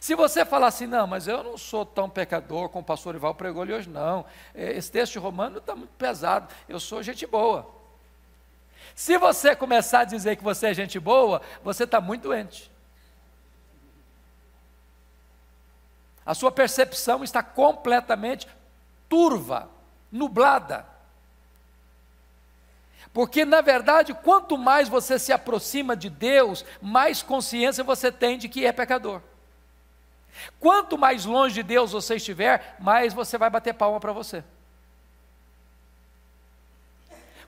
Se 0.04 0.16
você 0.16 0.44
falar 0.44 0.68
assim, 0.68 0.86
não, 0.86 1.08
mas 1.08 1.30
eu 1.30 1.42
não 1.42 1.58
sou 1.58 1.86
tão 1.86 2.10
pecador 2.10 2.68
como 2.68 2.82
o 2.82 2.86
pastor 2.86 3.16
Ival 3.16 3.34
pregou 3.34 3.62
ali 3.62 3.72
hoje, 3.72 3.90
não. 3.90 4.26
Esse 4.54 4.92
texto 4.92 5.18
romano 5.18 5.60
está 5.60 5.74
muito 5.78 5.92
pesado. 5.92 6.54
Eu 6.68 6.78
sou 6.78 7.02
gente 7.02 7.26
boa. 7.26 7.74
Se 8.94 9.18
você 9.18 9.56
começar 9.56 10.02
a 10.02 10.04
dizer 10.04 10.36
que 10.36 10.44
você 10.44 10.68
é 10.68 10.74
gente 10.74 11.00
boa, 11.00 11.42
você 11.64 11.86
está 11.86 12.02
muito 12.02 12.24
doente. 12.24 12.70
A 16.26 16.34
sua 16.34 16.52
percepção 16.52 17.24
está 17.24 17.42
completamente 17.42 18.46
turva, 19.08 19.70
nublada. 20.12 20.86
Porque, 23.14 23.46
na 23.46 23.62
verdade, 23.62 24.14
quanto 24.14 24.58
mais 24.58 24.90
você 24.90 25.18
se 25.18 25.32
aproxima 25.32 25.96
de 25.96 26.10
Deus, 26.10 26.66
mais 26.82 27.24
consciência 27.24 27.86
você 27.86 28.12
tem 28.12 28.38
de 28.38 28.50
que 28.50 28.66
é 28.66 28.74
pecador. 28.74 29.22
Quanto 30.60 30.98
mais 30.98 31.26
longe 31.26 31.56
de 31.56 31.64
Deus 31.64 31.92
você 31.92 32.16
estiver, 32.16 32.76
mais 32.80 33.14
você 33.14 33.38
vai 33.38 33.50
bater 33.50 33.74
palma 33.74 34.00
para 34.00 34.12
você. 34.12 34.44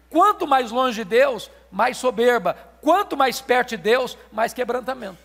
Quanto 0.10 0.48
mais 0.48 0.72
longe 0.72 1.04
de 1.04 1.10
Deus, 1.10 1.50
mais 1.72 1.98
soberba. 1.98 2.54
Quanto 2.82 3.18
mais 3.18 3.42
perto 3.42 3.70
de 3.70 3.78
Deus, 3.78 4.18
mais 4.32 4.54
quebrantamento. 4.54 5.18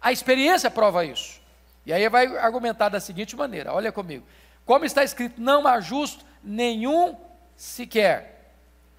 A 0.00 0.12
experiência 0.12 0.70
prova 0.70 1.04
isso. 1.04 1.40
E 1.84 1.92
aí 1.92 2.08
vai 2.08 2.26
argumentar 2.38 2.88
da 2.88 3.00
seguinte 3.00 3.34
maneira: 3.36 3.72
olha 3.72 3.90
comigo. 3.90 4.24
Como 4.64 4.84
está 4.84 5.02
escrito, 5.02 5.40
não 5.40 5.66
há 5.66 5.80
justo 5.80 6.24
nenhum 6.42 7.18
sequer. 7.56 8.54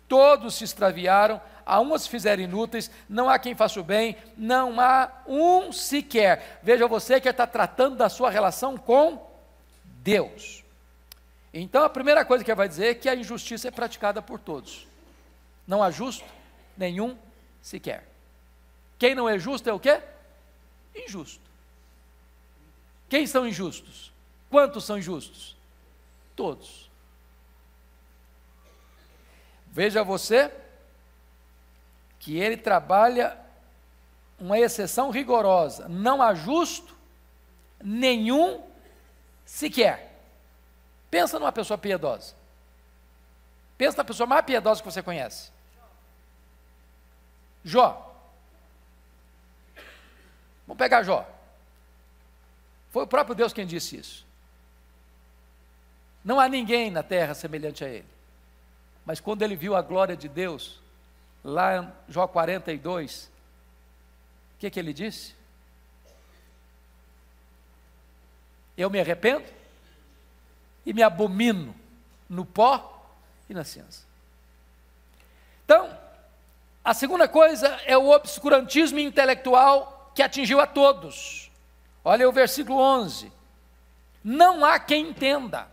Todos 0.08 0.56
se 0.56 0.66
extraviaram, 0.66 1.40
a 1.66 2.00
se 2.00 2.10
fizeram 2.10 2.44
inúteis, 2.44 2.90
não 3.08 3.30
há 3.30 3.38
quem 3.38 3.56
faça 3.56 3.80
o 3.80 3.84
bem, 3.84 4.16
não 4.38 4.80
há 4.80 5.12
um 5.28 5.72
sequer. 5.72 6.60
Veja 6.64 6.88
você 6.88 7.20
que 7.20 7.30
está 7.30 7.46
tratando 7.48 7.96
da 7.96 8.10
sua 8.10 8.30
relação 8.30 8.78
com 8.78 9.30
Deus. 9.84 10.64
Então 11.54 11.84
a 11.84 11.90
primeira 11.90 12.24
coisa 12.24 12.44
que 12.44 12.52
ele 12.52 12.56
vai 12.56 12.68
dizer 12.68 12.88
é 12.88 12.94
que 12.96 13.10
a 13.10 13.16
injustiça 13.16 13.68
é 13.68 13.72
praticada 13.72 14.22
por 14.22 14.40
todos. 14.40 14.88
Não 15.68 15.84
há 15.84 15.92
justo 15.92 16.26
nenhum 16.78 17.18
sequer. 17.62 18.08
Quem 18.98 19.16
não 19.16 19.28
é 19.28 19.38
justo 19.38 19.70
é 19.70 19.74
o 19.74 19.80
quê? 19.80 20.02
Injusto. 20.96 21.42
Quem 23.10 23.28
são 23.28 23.48
injustos? 23.48 24.12
Quantos 24.50 24.86
são 24.86 24.98
injustos? 24.98 25.56
Todos. 26.36 26.90
Veja 29.72 30.04
você 30.04 30.52
que 32.22 32.38
ele 32.38 32.56
trabalha 32.56 33.36
uma 34.40 34.58
exceção 34.58 35.10
rigorosa, 35.10 35.90
não 35.90 36.22
há 36.22 36.36
justo 36.36 36.96
nenhum 37.84 38.64
sequer. 39.44 40.22
Pensa 41.10 41.40
numa 41.40 41.52
pessoa 41.52 41.80
piedosa. 41.80 42.36
Pensa 43.76 43.98
na 43.98 44.04
pessoa 44.04 44.28
mais 44.28 44.46
piedosa 44.46 44.82
que 44.82 44.90
você 44.90 45.02
conhece. 45.02 45.52
Jó. 47.64 48.16
Vamos 50.68 50.78
pegar 50.78 51.02
Jó. 51.02 51.28
Foi 52.92 53.04
o 53.04 53.08
próprio 53.08 53.34
Deus 53.34 53.52
quem 53.52 53.66
disse 53.66 53.98
isso. 53.98 54.28
Não 56.24 56.40
há 56.40 56.48
ninguém 56.48 56.92
na 56.92 57.02
terra 57.02 57.34
semelhante 57.34 57.84
a 57.84 57.90
ele. 57.90 58.08
Mas 59.04 59.20
quando 59.20 59.42
ele 59.42 59.56
viu 59.56 59.76
a 59.76 59.82
glória 59.82 60.16
de 60.16 60.30
Deus, 60.30 60.81
lá 61.44 61.78
em 61.78 61.92
Jó 62.08 62.28
42, 62.28 63.32
o 64.56 64.60
que, 64.60 64.70
que 64.70 64.80
ele 64.80 64.94
disse? 64.94 65.36
Eu 68.78 68.90
me 68.90 69.00
arrependo 69.00 69.46
e 70.86 70.94
me 70.94 71.04
abomino 71.04 71.76
no 72.30 72.46
pó 72.46 73.06
e 73.50 73.54
na 73.54 73.64
cinza. 73.64 74.04
Então, 75.66 75.98
a 76.84 76.94
segunda 76.94 77.28
coisa 77.28 77.68
é 77.86 77.98
o 77.98 78.10
obscurantismo 78.10 79.00
intelectual 79.00 80.12
que 80.16 80.24
atingiu 80.24 80.60
a 80.60 80.68
todos. 80.68 81.52
Olha 82.04 82.28
o 82.28 82.32
versículo 82.32 82.80
11. 82.80 83.32
Não 84.24 84.66
há 84.66 84.80
quem 84.80 85.10
entenda. 85.10 85.68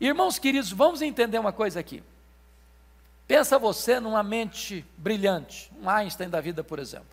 Irmãos 0.00 0.38
queridos, 0.38 0.72
vamos 0.72 1.02
entender 1.02 1.38
uma 1.38 1.52
coisa 1.52 1.80
aqui. 1.80 2.02
Pensa 3.28 3.58
você 3.58 4.00
numa 4.00 4.22
mente 4.22 4.86
brilhante, 4.96 5.70
um 5.82 5.88
Einstein 5.88 6.30
da 6.30 6.40
vida, 6.40 6.64
por 6.64 6.78
exemplo, 6.78 7.06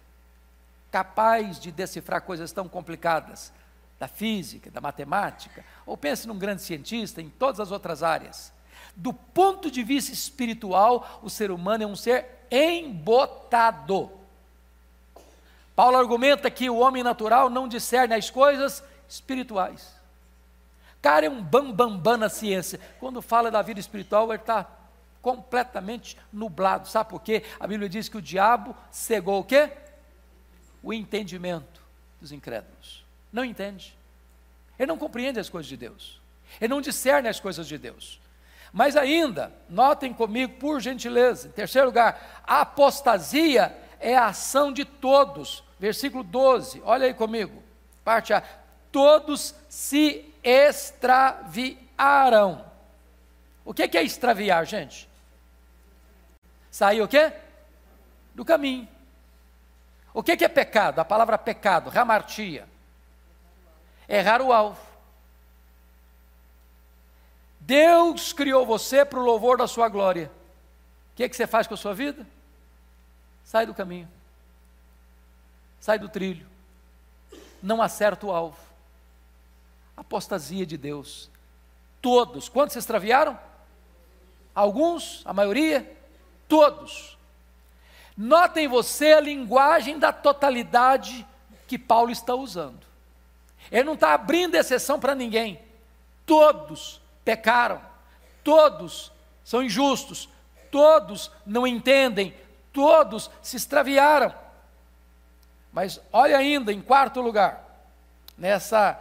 capaz 0.89 1.59
de 1.59 1.73
decifrar 1.73 2.21
coisas 2.21 2.53
tão 2.53 2.69
complicadas 2.69 3.51
da 3.99 4.07
física, 4.07 4.71
da 4.71 4.79
matemática, 4.79 5.65
ou 5.85 5.97
pense 5.97 6.25
num 6.25 6.39
grande 6.39 6.61
cientista 6.61 7.21
em 7.21 7.29
todas 7.29 7.59
as 7.59 7.69
outras 7.69 8.01
áreas. 8.01 8.53
Do 8.95 9.11
ponto 9.11 9.69
de 9.69 9.83
vista 9.83 10.13
espiritual, 10.13 11.19
o 11.21 11.29
ser 11.29 11.51
humano 11.51 11.83
é 11.83 11.87
um 11.87 11.97
ser 11.97 12.25
embotado. 12.49 14.09
Paulo 15.75 15.97
argumenta 15.97 16.49
que 16.49 16.69
o 16.69 16.77
homem 16.77 17.03
natural 17.03 17.49
não 17.49 17.67
discerne 17.67 18.13
as 18.13 18.29
coisas 18.29 18.81
espirituais. 19.09 19.93
Cara 21.01 21.25
é 21.25 21.29
um 21.29 21.43
bambambam 21.43 21.89
bam, 21.89 21.99
bam 21.99 22.17
na 22.17 22.29
ciência. 22.29 22.79
Quando 23.01 23.21
fala 23.21 23.51
da 23.51 23.61
vida 23.61 23.81
espiritual, 23.81 24.31
ele 24.31 24.41
está 24.41 24.65
completamente 25.25 26.15
nublado. 26.31 26.87
Sabe 26.87 27.09
por 27.09 27.19
quê? 27.19 27.41
A 27.59 27.65
Bíblia 27.65 27.89
diz 27.89 28.07
que 28.07 28.17
o 28.17 28.21
diabo 28.21 28.75
cegou 28.91 29.39
o 29.39 29.43
quê? 29.43 29.71
O 30.83 30.93
entendimento 30.93 31.81
dos 32.21 32.31
incrédulos. 32.31 33.03
Não 33.33 33.43
entende. 33.43 33.97
Ele 34.77 34.85
não 34.85 34.99
compreende 34.99 35.39
as 35.39 35.49
coisas 35.49 35.67
de 35.67 35.75
Deus. 35.75 36.21
Ele 36.61 36.71
não 36.71 36.79
discerne 36.79 37.27
as 37.27 37.39
coisas 37.39 37.67
de 37.67 37.75
Deus. 37.75 38.21
Mas 38.71 38.95
ainda, 38.95 39.51
notem 39.67 40.13
comigo, 40.13 40.59
por 40.59 40.79
gentileza, 40.79 41.47
em 41.47 41.51
terceiro 41.51 41.87
lugar, 41.87 42.43
a 42.45 42.61
apostasia 42.61 43.75
é 43.99 44.15
a 44.15 44.27
ação 44.27 44.71
de 44.71 44.85
todos. 44.85 45.63
Versículo 45.79 46.23
12, 46.23 46.83
olha 46.85 47.07
aí 47.07 47.15
comigo, 47.15 47.63
parte 48.03 48.31
A. 48.31 48.43
Todos 48.91 49.55
se 49.67 50.31
extraviaram. 50.43 52.63
O 53.65 53.73
que 53.73 53.97
é 53.97 54.03
extraviar, 54.03 54.63
gente? 54.67 55.14
Sair 56.75 57.01
o 57.01 57.07
quê? 57.07 57.31
Do 58.33 58.43
caminho. 58.43 58.85
O 60.13 60.21
que 60.21 60.43
é 60.43 60.49
pecado? 60.49 60.99
A 60.99 61.05
palavra 61.05 61.37
pecado, 61.37 61.89
ramartia. 61.89 62.67
Errar 64.09 64.41
o 64.41 64.51
alvo. 64.51 64.85
Deus 67.61 68.33
criou 68.33 68.65
você 68.65 69.05
para 69.05 69.17
o 69.17 69.23
louvor 69.23 69.57
da 69.57 69.69
sua 69.69 69.87
glória. 69.87 70.29
O 71.13 71.15
que, 71.15 71.23
é 71.23 71.29
que 71.29 71.37
você 71.37 71.47
faz 71.47 71.65
com 71.65 71.75
a 71.75 71.77
sua 71.77 71.93
vida? 71.93 72.27
Sai 73.45 73.65
do 73.65 73.73
caminho. 73.73 74.09
Sai 75.79 75.97
do 75.97 76.09
trilho. 76.09 76.45
Não 77.63 77.81
acerta 77.81 78.25
o 78.25 78.33
alvo 78.33 78.65
apostasia 79.95 80.65
de 80.65 80.75
Deus. 80.75 81.29
Todos. 82.01 82.49
Quantos 82.49 82.73
se 82.73 82.79
extraviaram? 82.79 83.39
Alguns? 84.53 85.21
A 85.23 85.31
maioria? 85.31 85.94
Todos. 86.47 87.17
Notem 88.17 88.67
você 88.67 89.13
a 89.13 89.19
linguagem 89.19 89.99
da 89.99 90.13
totalidade 90.13 91.25
que 91.67 91.77
Paulo 91.77 92.11
está 92.11 92.33
usando. 92.33 92.85
Ele 93.71 93.83
não 93.83 93.95
está 93.95 94.13
abrindo 94.13 94.55
exceção 94.55 94.99
para 94.99 95.15
ninguém. 95.15 95.59
Todos 96.25 97.01
pecaram. 97.23 97.81
Todos 98.43 99.11
são 99.43 99.63
injustos. 99.63 100.29
Todos 100.71 101.31
não 101.45 101.65
entendem. 101.65 102.35
Todos 102.71 103.29
se 103.41 103.57
extraviaram. 103.57 104.33
Mas 105.73 105.99
olha 106.13 106.37
ainda, 106.37 106.71
em 106.71 106.81
quarto 106.81 107.19
lugar, 107.19 107.63
nessa 108.37 108.97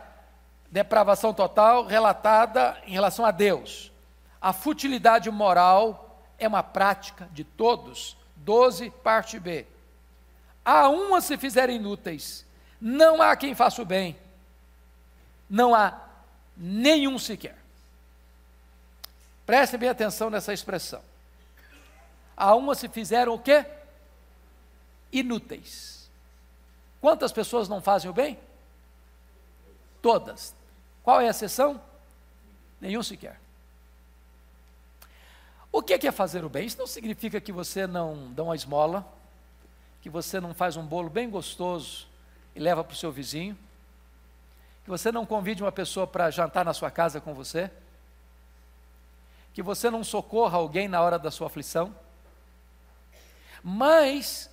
depravação 0.71 1.33
total 1.33 1.85
relatada 1.85 2.77
em 2.87 2.93
relação 2.93 3.25
a 3.25 3.31
Deus. 3.31 3.93
A 4.41 4.53
futilidade 4.53 5.31
moral 5.31 6.04
é 6.45 6.49
uma 6.49 6.63
prática 6.63 7.29
de 7.33 7.45
todos. 7.45 8.17
12, 8.37 8.91
parte 9.03 9.39
B. 9.39 9.67
A 10.65 10.89
se 11.21 11.37
fizerem 11.37 11.77
inúteis, 11.77 12.45
não 12.81 13.21
há 13.21 13.37
quem 13.37 13.55
faça 13.55 13.83
o 13.83 13.85
bem, 13.85 14.17
não 15.49 15.75
há 15.75 15.99
nenhum 16.57 17.19
sequer. 17.19 17.57
Prestem 19.45 19.79
bem 19.79 19.89
atenção 19.89 20.31
nessa 20.31 20.53
expressão. 20.53 21.03
A 22.37 22.53
se 22.75 22.89
fizeram 22.89 23.35
o 23.35 23.39
quê? 23.39 23.65
Inúteis. 25.13 26.11
Quantas 27.01 27.31
pessoas 27.31 27.69
não 27.69 27.83
fazem 27.83 28.11
o 28.11 28.15
bem? 28.15 28.39
Todas. 30.01 30.55
Qual 31.03 31.21
é 31.21 31.27
a 31.27 31.31
exceção? 31.31 31.81
Nenhum 32.81 33.03
sequer. 33.03 33.39
O 35.77 35.83
que 35.83 36.07
é 36.07 36.13
fazer 36.13 36.45
o 36.45 36.49
bem? 36.49 36.67
Isso 36.67 36.79
não 36.79 36.87
significa 36.87 37.41
que 37.41 37.51
você 37.51 37.85
não 37.85 38.33
dá 38.33 38.45
uma 38.45 38.55
esmola, 38.55 39.05
que 40.01 40.09
você 40.09 40.39
não 40.39 40.55
faz 40.55 40.77
um 40.77 40.87
bolo 40.87 41.11
bem 41.11 41.29
gostoso 41.29 42.07
e 42.55 42.61
leva 42.61 42.85
para 42.85 42.93
o 42.93 42.97
seu 42.97 43.11
vizinho, 43.11 43.59
que 44.85 44.89
você 44.89 45.11
não 45.11 45.27
convide 45.27 45.65
uma 45.65 45.73
pessoa 45.73 46.07
para 46.07 46.31
jantar 46.31 46.65
na 46.65 46.73
sua 46.73 46.93
casa 46.93 47.21
com 47.21 47.35
você, 47.35 47.69
que 49.53 49.65
você 49.65 49.91
não 49.91 50.05
socorra 50.05 50.59
alguém 50.59 50.87
na 50.87 51.03
hora 51.03 51.19
da 51.19 51.33
sua 51.33 51.49
aflição. 51.49 51.93
Mas 53.61 54.49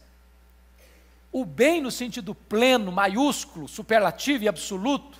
o 1.32 1.46
bem 1.46 1.82
no 1.82 1.92
sentido 1.92 2.34
pleno, 2.34 2.92
maiúsculo, 2.92 3.68
superlativo 3.68 4.46
e 4.46 4.48
absoluto, 4.48 5.20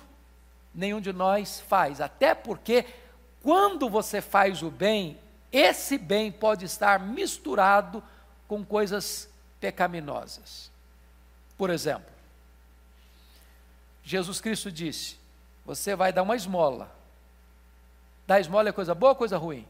nenhum 0.74 1.00
de 1.00 1.12
nós 1.12 1.60
faz. 1.60 2.00
Até 2.00 2.34
porque, 2.34 2.86
quando 3.40 3.88
você 3.88 4.20
faz 4.20 4.64
o 4.64 4.70
bem, 4.70 5.21
esse 5.52 5.98
bem 5.98 6.32
pode 6.32 6.64
estar 6.64 6.98
misturado 6.98 8.02
com 8.48 8.64
coisas 8.64 9.28
pecaminosas. 9.60 10.70
Por 11.58 11.70
exemplo, 11.70 12.10
Jesus 14.02 14.40
Cristo 14.40 14.72
disse: 14.72 15.18
Você 15.64 15.94
vai 15.94 16.12
dar 16.12 16.22
uma 16.22 16.36
esmola. 16.36 16.90
Dar 18.26 18.40
esmola 18.40 18.70
é 18.70 18.72
coisa 18.72 18.94
boa 18.94 19.12
ou 19.12 19.16
coisa 19.16 19.36
ruim? 19.36 19.66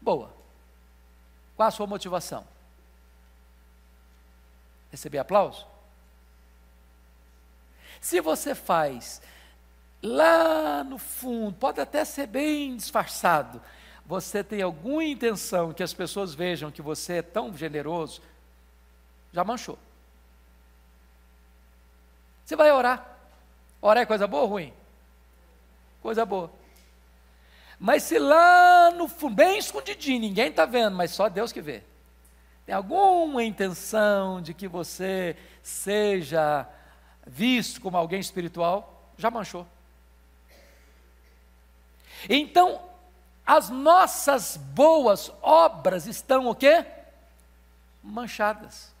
Boa. 0.00 0.32
Qual 1.56 1.68
a 1.68 1.72
sua 1.72 1.86
motivação? 1.86 2.46
Receber 4.90 5.18
aplauso? 5.18 5.66
Se 8.00 8.20
você 8.20 8.54
faz 8.54 9.20
lá 10.02 10.84
no 10.84 10.98
fundo, 10.98 11.56
pode 11.56 11.80
até 11.80 12.04
ser 12.04 12.26
bem 12.26 12.76
disfarçado, 12.76 13.60
você 14.08 14.42
tem 14.42 14.62
alguma 14.62 15.04
intenção 15.04 15.74
que 15.74 15.82
as 15.82 15.92
pessoas 15.92 16.34
vejam 16.34 16.70
que 16.70 16.80
você 16.80 17.16
é 17.16 17.22
tão 17.22 17.54
generoso, 17.54 18.22
já 19.30 19.44
manchou. 19.44 19.78
Você 22.42 22.56
vai 22.56 22.72
orar. 22.72 23.06
Orar 23.82 24.04
é 24.04 24.06
coisa 24.06 24.26
boa 24.26 24.44
ou 24.44 24.48
ruim? 24.48 24.72
Coisa 26.00 26.24
boa. 26.24 26.50
Mas 27.78 28.02
se 28.04 28.18
lá 28.18 28.90
no 28.92 29.08
fundo, 29.08 29.34
bem 29.34 29.58
escondidinho, 29.58 30.20
ninguém 30.20 30.48
está 30.48 30.64
vendo, 30.64 30.96
mas 30.96 31.10
só 31.10 31.28
Deus 31.28 31.52
que 31.52 31.60
vê. 31.60 31.82
Tem 32.64 32.74
alguma 32.74 33.44
intenção 33.44 34.40
de 34.40 34.54
que 34.54 34.66
você 34.66 35.36
seja 35.62 36.66
visto 37.26 37.78
como 37.82 37.98
alguém 37.98 38.20
espiritual, 38.20 39.12
já 39.18 39.30
manchou. 39.30 39.66
Então, 42.26 42.87
as 43.48 43.70
nossas 43.70 44.58
boas 44.58 45.32
obras 45.40 46.06
estão 46.06 46.48
o 46.48 46.54
quê? 46.54 46.84
Manchadas. 48.02 48.92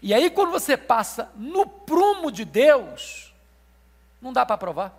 E 0.00 0.14
aí, 0.14 0.30
quando 0.30 0.52
você 0.52 0.76
passa 0.76 1.32
no 1.34 1.66
prumo 1.66 2.30
de 2.30 2.44
Deus, 2.44 3.34
não 4.22 4.32
dá 4.32 4.46
para 4.46 4.56
provar. 4.56 4.94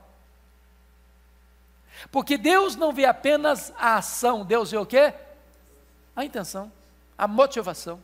Porque 2.12 2.38
Deus 2.38 2.76
não 2.76 2.92
vê 2.92 3.06
apenas 3.06 3.72
a 3.78 3.96
ação, 3.96 4.44
Deus 4.44 4.72
vê 4.72 4.78
o 4.78 4.86
quê? 4.86 5.14
A 6.14 6.26
intenção, 6.26 6.70
a 7.18 7.26
motivação. 7.26 8.02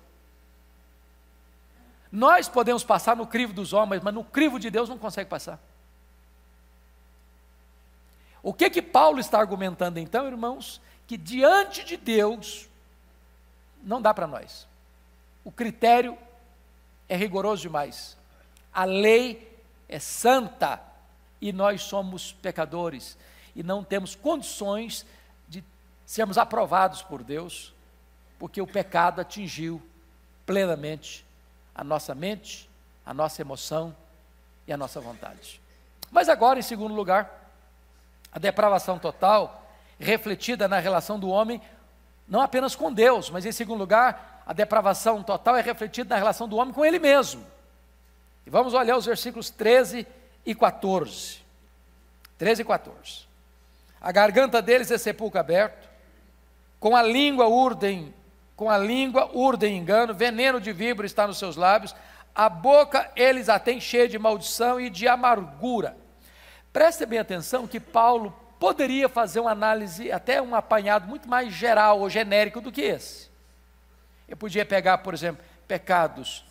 Nós 2.10 2.48
podemos 2.48 2.86
passar 2.86 3.18
no 3.18 3.28
crivo 3.28 3.52
dos 3.52 3.74
homens, 3.74 4.02
mas 4.02 4.14
no 4.14 4.24
crivo 4.24 4.58
de 4.58 4.70
Deus 4.70 4.88
não 4.88 4.98
consegue 4.98 5.30
passar. 5.30 5.60
O 8.44 8.54
que 8.54 8.70
que 8.70 8.82
Paulo 8.82 9.20
está 9.20 9.40
argumentando 9.40 10.00
então, 10.00 10.28
irmãos? 10.28 10.82
Que 11.06 11.18
diante 11.18 11.84
de 11.84 11.98
Deus 11.98 12.68
não 13.84 14.02
dá 14.02 14.14
para 14.14 14.28
nós. 14.28 14.68
O 15.44 15.52
critério 15.52 16.18
é 17.08 17.16
rigoroso 17.16 17.62
demais. 17.62 18.18
A 18.74 18.86
lei 18.86 19.60
é 19.90 20.00
santa 20.00 20.82
e 21.42 21.52
nós 21.52 21.82
somos 21.82 22.32
pecadores 22.32 23.18
e 23.56 23.64
não 23.64 23.84
temos 23.84 24.16
condições 24.16 25.06
de 25.48 25.64
sermos 26.06 26.38
aprovados 26.38 27.02
por 27.02 27.24
Deus, 27.24 27.74
porque 28.40 28.62
o 28.62 28.68
pecado 28.68 29.20
atingiu 29.20 29.82
plenamente 30.46 31.26
a 31.76 31.84
nossa 31.84 32.16
mente, 32.16 32.70
a 33.06 33.14
nossa 33.14 33.42
emoção 33.42 33.96
e 34.68 34.72
a 34.72 34.78
nossa 34.78 35.02
vontade. 35.02 35.60
Mas 36.12 36.30
agora, 36.30 36.60
em 36.60 36.64
segundo 36.64 36.94
lugar, 36.94 37.41
a 38.32 38.40
depravação 38.40 38.98
total 38.98 39.68
refletida 40.00 40.68
na 40.68 40.80
relação 40.80 41.20
do 41.20 41.30
homem 41.30 41.62
não 42.28 42.42
apenas 42.42 42.76
com 42.76 42.94
Deus, 42.94 43.30
mas 43.30 43.46
em 43.46 43.52
segundo 43.52 43.80
lugar, 43.80 44.42
a 44.46 44.54
depravação 44.54 45.22
total 45.22 45.58
é 45.58 45.62
refletida 45.62 46.16
na 46.16 46.18
relação 46.18 46.48
do 46.48 46.56
homem 46.56 46.74
com 46.74 46.86
ele 46.86 46.98
mesmo. 46.98 47.46
E 48.48 48.50
vamos 48.50 48.74
olhar 48.74 48.96
os 48.96 49.06
versículos 49.06 49.50
13 49.50 50.08
e 50.46 50.56
14. 50.56 51.42
13 52.38 52.62
e 52.62 52.66
14. 52.66 53.28
A 54.00 54.12
garganta 54.12 54.62
deles 54.62 54.90
é 54.90 54.98
sepulcro 54.98 55.40
aberto, 55.40 55.90
com 56.80 56.96
a 56.96 57.04
língua 57.04 57.50
urdem, 57.50 58.14
com 58.56 58.70
a 58.70 58.78
língua 58.78 59.30
urdem 59.34 59.78
engano, 59.78 60.14
veneno 60.14 60.62
de 60.62 60.72
víbora 60.72 61.06
está 61.06 61.28
nos 61.28 61.38
seus 61.38 61.58
lábios, 61.58 61.94
a 62.34 62.48
boca 62.48 63.12
eles 63.16 63.50
a 63.50 63.60
têm 63.60 63.82
cheia 63.82 64.08
de 64.08 64.18
maldição 64.18 64.80
e 64.80 64.90
de 64.90 65.08
amargura. 65.08 65.98
Preste 66.72 67.06
bem 67.06 67.20
atenção 67.20 67.68
que 67.68 67.80
Paulo 67.80 68.34
poderia 68.60 69.10
fazer 69.10 69.40
uma 69.40 69.52
análise, 69.52 70.12
até 70.12 70.42
um 70.42 70.56
apanhado 70.56 71.08
muito 71.08 71.28
mais 71.28 71.54
geral 71.54 72.00
ou 72.00 72.10
genérico 72.10 72.62
do 72.62 72.72
que 72.72 72.82
esse. 72.82 73.30
Eu 74.28 74.38
podia 74.38 74.66
pegar, 74.66 75.00
por 75.00 75.14
exemplo, 75.14 75.44
pecados 75.68 76.46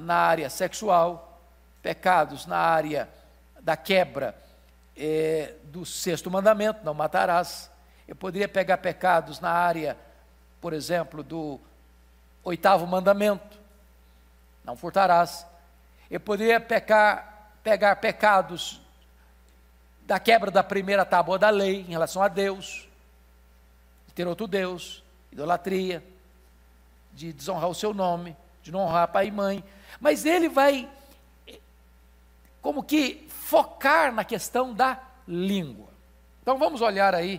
na 0.00 0.14
área 0.14 0.48
sexual, 0.48 1.40
pecados 1.82 2.46
na 2.46 2.56
área 2.56 3.08
da 3.60 3.76
quebra 3.76 4.34
é, 4.96 5.54
do 5.64 5.84
sexto 5.84 6.30
mandamento, 6.30 6.84
não 6.84 6.94
matarás. 6.94 7.70
Eu 8.06 8.16
poderia 8.16 8.48
pegar 8.48 8.78
pecados 8.78 9.40
na 9.40 9.50
área, 9.50 9.96
por 10.60 10.72
exemplo, 10.72 11.22
do 11.22 11.60
oitavo 12.42 12.86
mandamento, 12.86 13.58
não 14.64 14.76
furtarás. 14.76 15.46
Eu 16.10 16.20
poderia 16.20 16.58
pecar, 16.58 17.52
pegar 17.62 17.96
pecados 17.96 18.80
da 20.08 20.18
quebra 20.18 20.50
da 20.50 20.64
primeira 20.64 21.04
tábua 21.04 21.38
da 21.38 21.50
lei 21.50 21.82
em 21.82 21.90
relação 21.90 22.22
a 22.22 22.28
Deus, 22.28 22.88
de 24.06 24.14
ter 24.14 24.26
outro 24.26 24.46
Deus, 24.46 25.04
idolatria, 25.30 26.02
de 27.12 27.30
desonrar 27.30 27.68
o 27.68 27.74
seu 27.74 27.92
nome, 27.92 28.34
de 28.62 28.72
não 28.72 28.80
honrar 28.80 29.08
pai 29.08 29.26
e 29.26 29.30
mãe. 29.30 29.62
Mas 30.00 30.24
ele 30.24 30.48
vai, 30.48 30.88
como 32.62 32.82
que, 32.82 33.28
focar 33.28 34.10
na 34.10 34.24
questão 34.24 34.72
da 34.72 34.98
língua. 35.26 35.88
Então 36.40 36.56
vamos 36.56 36.80
olhar 36.80 37.14
aí, 37.14 37.38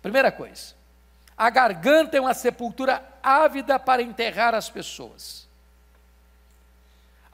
primeira 0.00 0.30
coisa. 0.30 0.76
A 1.36 1.50
garganta 1.50 2.16
é 2.16 2.20
uma 2.20 2.32
sepultura 2.32 3.02
ávida 3.20 3.76
para 3.76 4.02
enterrar 4.02 4.54
as 4.54 4.70
pessoas. 4.70 5.48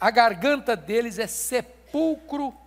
A 0.01 0.11
garganta 0.11 0.75
deles 0.75 1.19
é 1.19 1.27
sepulcro 1.27 2.64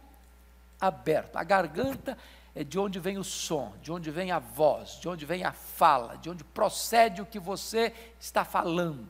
aberto. 0.80 1.36
A 1.36 1.44
garganta 1.44 2.18
é 2.56 2.64
de 2.64 2.80
onde 2.80 3.00
vem 3.00 3.18
o 3.18 3.24
som, 3.24 3.74
de 3.82 3.92
onde 3.92 4.10
vem 4.10 4.32
a 4.32 4.40
voz, 4.40 5.00
de 5.00 5.08
onde 5.08 5.26
vem 5.26 5.44
a 5.44 5.52
fala, 5.52 6.18
de 6.18 6.30
onde 6.30 6.44
procede 6.44 7.22
o 7.22 7.26
que 7.26 7.40
você 7.40 7.94
está 8.20 8.44
falando. 8.44 9.08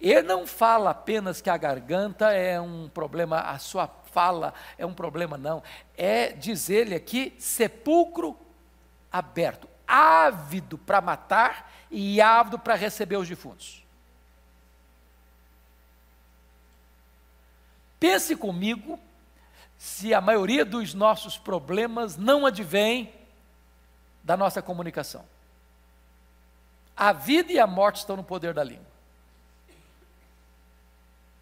Ele 0.00 0.22
não 0.22 0.46
fala 0.46 0.90
apenas 0.90 1.40
que 1.40 1.48
a 1.48 1.56
garganta 1.56 2.32
é 2.32 2.60
um 2.60 2.88
problema, 2.88 3.40
a 3.40 3.58
sua 3.58 3.88
fala 4.12 4.52
é 4.76 4.84
um 4.84 4.92
problema, 4.92 5.38
não. 5.38 5.62
É, 5.96 6.32
diz 6.32 6.68
ele 6.68 6.94
aqui, 6.94 7.34
sepulcro 7.38 8.36
aberto, 9.10 9.68
ávido 9.86 10.76
para 10.76 11.00
matar 11.00 11.70
e 11.90 12.20
ávido 12.20 12.58
para 12.58 12.74
receber 12.74 13.16
os 13.16 13.28
defuntos. 13.28 13.82
Pense 18.00 18.34
comigo 18.34 18.98
se 19.82 20.14
a 20.14 20.20
maioria 20.20 20.64
dos 20.64 20.94
nossos 20.94 21.36
problemas 21.36 22.16
não 22.16 22.46
advém 22.46 23.12
da 24.22 24.36
nossa 24.36 24.62
comunicação. 24.62 25.24
A 26.96 27.12
vida 27.12 27.50
e 27.50 27.58
a 27.58 27.66
morte 27.66 27.96
estão 27.96 28.16
no 28.16 28.22
poder 28.22 28.54
da 28.54 28.62
língua. 28.62 28.86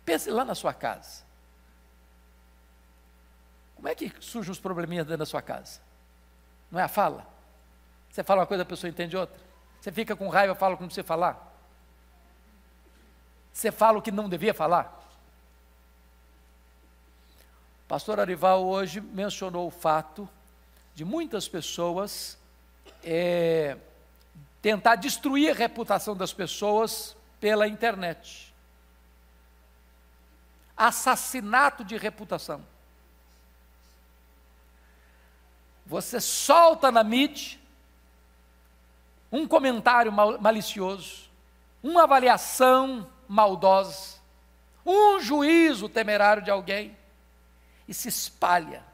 Pense 0.06 0.30
lá 0.30 0.42
na 0.42 0.54
sua 0.54 0.72
casa. 0.72 1.22
Como 3.76 3.86
é 3.86 3.94
que 3.94 4.10
surgem 4.20 4.50
os 4.50 4.58
probleminhas 4.58 5.04
dentro 5.04 5.18
da 5.18 5.26
sua 5.26 5.42
casa? 5.42 5.78
Não 6.70 6.80
é 6.80 6.84
a 6.84 6.88
fala? 6.88 7.26
Você 8.10 8.24
fala 8.24 8.40
uma 8.40 8.46
coisa, 8.46 8.62
a 8.62 8.66
pessoa 8.66 8.88
entende 8.88 9.18
outra. 9.18 9.38
Você 9.82 9.92
fica 9.92 10.16
com 10.16 10.30
raiva, 10.30 10.54
fala 10.54 10.78
como 10.78 10.90
você 10.90 11.02
falar. 11.02 11.54
Você 13.52 13.70
fala 13.70 13.98
o 13.98 14.02
que 14.02 14.10
não 14.10 14.30
devia 14.30 14.54
falar. 14.54 14.98
Pastor 17.90 18.20
Arival 18.20 18.64
hoje 18.64 19.00
mencionou 19.00 19.66
o 19.66 19.70
fato 19.70 20.30
de 20.94 21.04
muitas 21.04 21.48
pessoas 21.48 22.38
é, 23.02 23.76
tentar 24.62 24.94
destruir 24.94 25.50
a 25.50 25.54
reputação 25.54 26.16
das 26.16 26.32
pessoas 26.32 27.16
pela 27.40 27.66
internet. 27.66 28.54
Assassinato 30.76 31.82
de 31.82 31.96
reputação. 31.96 32.64
Você 35.84 36.20
solta 36.20 36.92
na 36.92 37.02
mídia 37.02 37.58
um 39.32 39.48
comentário 39.48 40.12
mal, 40.12 40.40
malicioso, 40.40 41.28
uma 41.82 42.04
avaliação 42.04 43.10
maldosa, 43.26 44.20
um 44.86 45.18
juízo 45.18 45.88
temerário 45.88 46.44
de 46.44 46.52
alguém 46.52 46.99
e 47.90 47.94
se 47.94 48.08
espalha. 48.08 48.84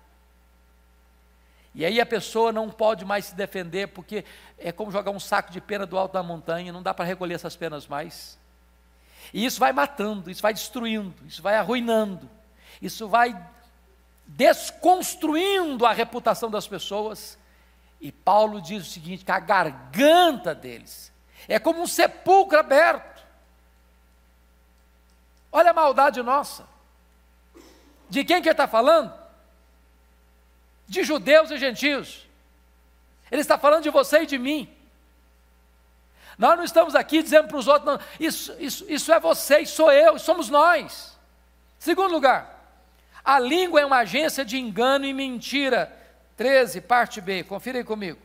E 1.74 1.84
aí 1.84 2.00
a 2.00 2.06
pessoa 2.06 2.50
não 2.50 2.70
pode 2.70 3.04
mais 3.04 3.26
se 3.26 3.34
defender, 3.34 3.88
porque 3.88 4.24
é 4.58 4.72
como 4.72 4.90
jogar 4.90 5.10
um 5.10 5.20
saco 5.20 5.52
de 5.52 5.60
pena 5.60 5.84
do 5.84 5.98
alto 5.98 6.14
da 6.14 6.22
montanha, 6.22 6.72
não 6.72 6.82
dá 6.82 6.94
para 6.94 7.04
recolher 7.04 7.34
essas 7.34 7.54
penas 7.54 7.86
mais. 7.86 8.38
E 9.34 9.44
isso 9.44 9.60
vai 9.60 9.70
matando, 9.70 10.30
isso 10.30 10.40
vai 10.40 10.54
destruindo, 10.54 11.14
isso 11.26 11.42
vai 11.42 11.56
arruinando, 11.56 12.30
isso 12.80 13.06
vai 13.06 13.38
desconstruindo 14.26 15.84
a 15.84 15.92
reputação 15.92 16.50
das 16.50 16.66
pessoas. 16.66 17.38
E 18.00 18.10
Paulo 18.10 18.62
diz 18.62 18.82
o 18.82 18.90
seguinte: 18.90 19.26
que 19.26 19.32
a 19.32 19.38
garganta 19.38 20.54
deles 20.54 21.12
é 21.46 21.58
como 21.58 21.82
um 21.82 21.86
sepulcro 21.86 22.58
aberto. 22.58 23.22
Olha 25.52 25.72
a 25.72 25.74
maldade 25.74 26.22
nossa. 26.22 26.75
De 28.08 28.24
quem 28.24 28.40
que 28.40 28.48
ele 28.48 28.52
está 28.52 28.68
falando? 28.68 29.12
De 30.86 31.02
judeus 31.02 31.50
e 31.50 31.58
gentios. 31.58 32.26
Ele 33.30 33.40
está 33.40 33.58
falando 33.58 33.82
de 33.82 33.90
você 33.90 34.22
e 34.22 34.26
de 34.26 34.38
mim. 34.38 34.72
Nós 36.38 36.56
não 36.56 36.64
estamos 36.64 36.94
aqui 36.94 37.22
dizendo 37.22 37.48
para 37.48 37.56
os 37.56 37.66
outros, 37.66 37.86
não, 37.86 38.00
isso, 38.20 38.54
isso, 38.58 38.84
isso 38.88 39.12
é 39.12 39.18
você, 39.18 39.60
e 39.60 39.66
sou 39.66 39.90
eu, 39.90 40.18
somos 40.18 40.50
nós. 40.50 41.18
Segundo 41.78 42.12
lugar, 42.12 42.56
a 43.24 43.38
língua 43.38 43.80
é 43.80 43.86
uma 43.86 43.98
agência 43.98 44.44
de 44.44 44.58
engano 44.58 45.06
e 45.06 45.12
mentira. 45.12 45.92
13, 46.36 46.82
parte 46.82 47.20
B, 47.20 47.42
confira 47.42 47.78
aí 47.78 47.84
comigo. 47.84 48.20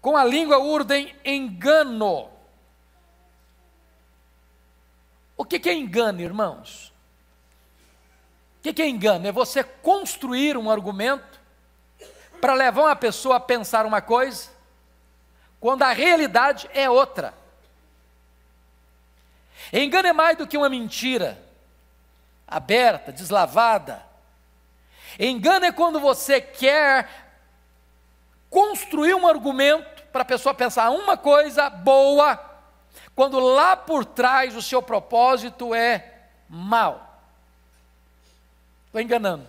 Com 0.00 0.16
a 0.16 0.24
língua 0.24 0.58
urdem 0.58 1.14
engano. 1.24 2.30
O 5.36 5.44
que, 5.44 5.68
é 5.68 5.74
engano, 5.74 6.20
irmãos? 6.20 6.92
O 8.60 8.62
que, 8.62 8.74
que 8.74 8.82
é 8.82 8.88
engano? 8.88 9.26
É 9.26 9.32
você 9.32 9.64
construir 9.64 10.54
um 10.58 10.70
argumento 10.70 11.40
para 12.42 12.52
levar 12.52 12.82
uma 12.82 12.96
pessoa 12.96 13.36
a 13.36 13.40
pensar 13.40 13.86
uma 13.86 14.02
coisa, 14.02 14.50
quando 15.58 15.82
a 15.82 15.92
realidade 15.92 16.68
é 16.74 16.88
outra. 16.88 17.32
Engano 19.72 20.08
é 20.08 20.12
mais 20.12 20.36
do 20.36 20.46
que 20.46 20.58
uma 20.58 20.68
mentira 20.68 21.42
aberta, 22.46 23.10
deslavada. 23.10 24.02
Engano 25.18 25.64
é 25.64 25.72
quando 25.72 25.98
você 25.98 26.38
quer 26.38 27.08
construir 28.50 29.14
um 29.14 29.26
argumento 29.26 30.02
para 30.12 30.20
a 30.20 30.26
pessoa 30.26 30.54
pensar 30.54 30.90
uma 30.90 31.16
coisa 31.16 31.70
boa, 31.70 32.38
quando 33.14 33.40
lá 33.40 33.74
por 33.74 34.04
trás 34.04 34.54
o 34.54 34.60
seu 34.60 34.82
propósito 34.82 35.74
é 35.74 36.26
mal. 36.46 37.09
Estou 38.90 39.00
enganando. 39.00 39.46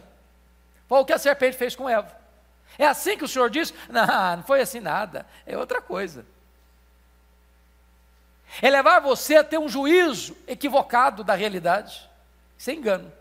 Foi 0.88 1.00
o 1.00 1.06
que 1.06 1.14
a 1.14 1.18
serpente 1.18 1.58
fez 1.58 1.76
com 1.76 1.90
Eva. 1.90 2.16
É 2.78 2.86
assim 2.86 3.18
que 3.18 3.24
o 3.24 3.28
Senhor 3.28 3.50
diz? 3.50 3.74
Não, 3.90 4.38
não 4.38 4.44
foi 4.44 4.62
assim 4.62 4.80
nada. 4.80 5.26
É 5.46 5.58
outra 5.58 5.82
coisa. 5.82 6.26
É 8.62 8.70
levar 8.70 9.00
você 9.00 9.38
a 9.38 9.44
ter 9.44 9.58
um 9.58 9.68
juízo 9.68 10.38
equivocado 10.48 11.24
da 11.24 11.34
realidade. 11.34 12.08
Isso 12.58 12.70
é 12.70 12.74
engano. 12.74 13.12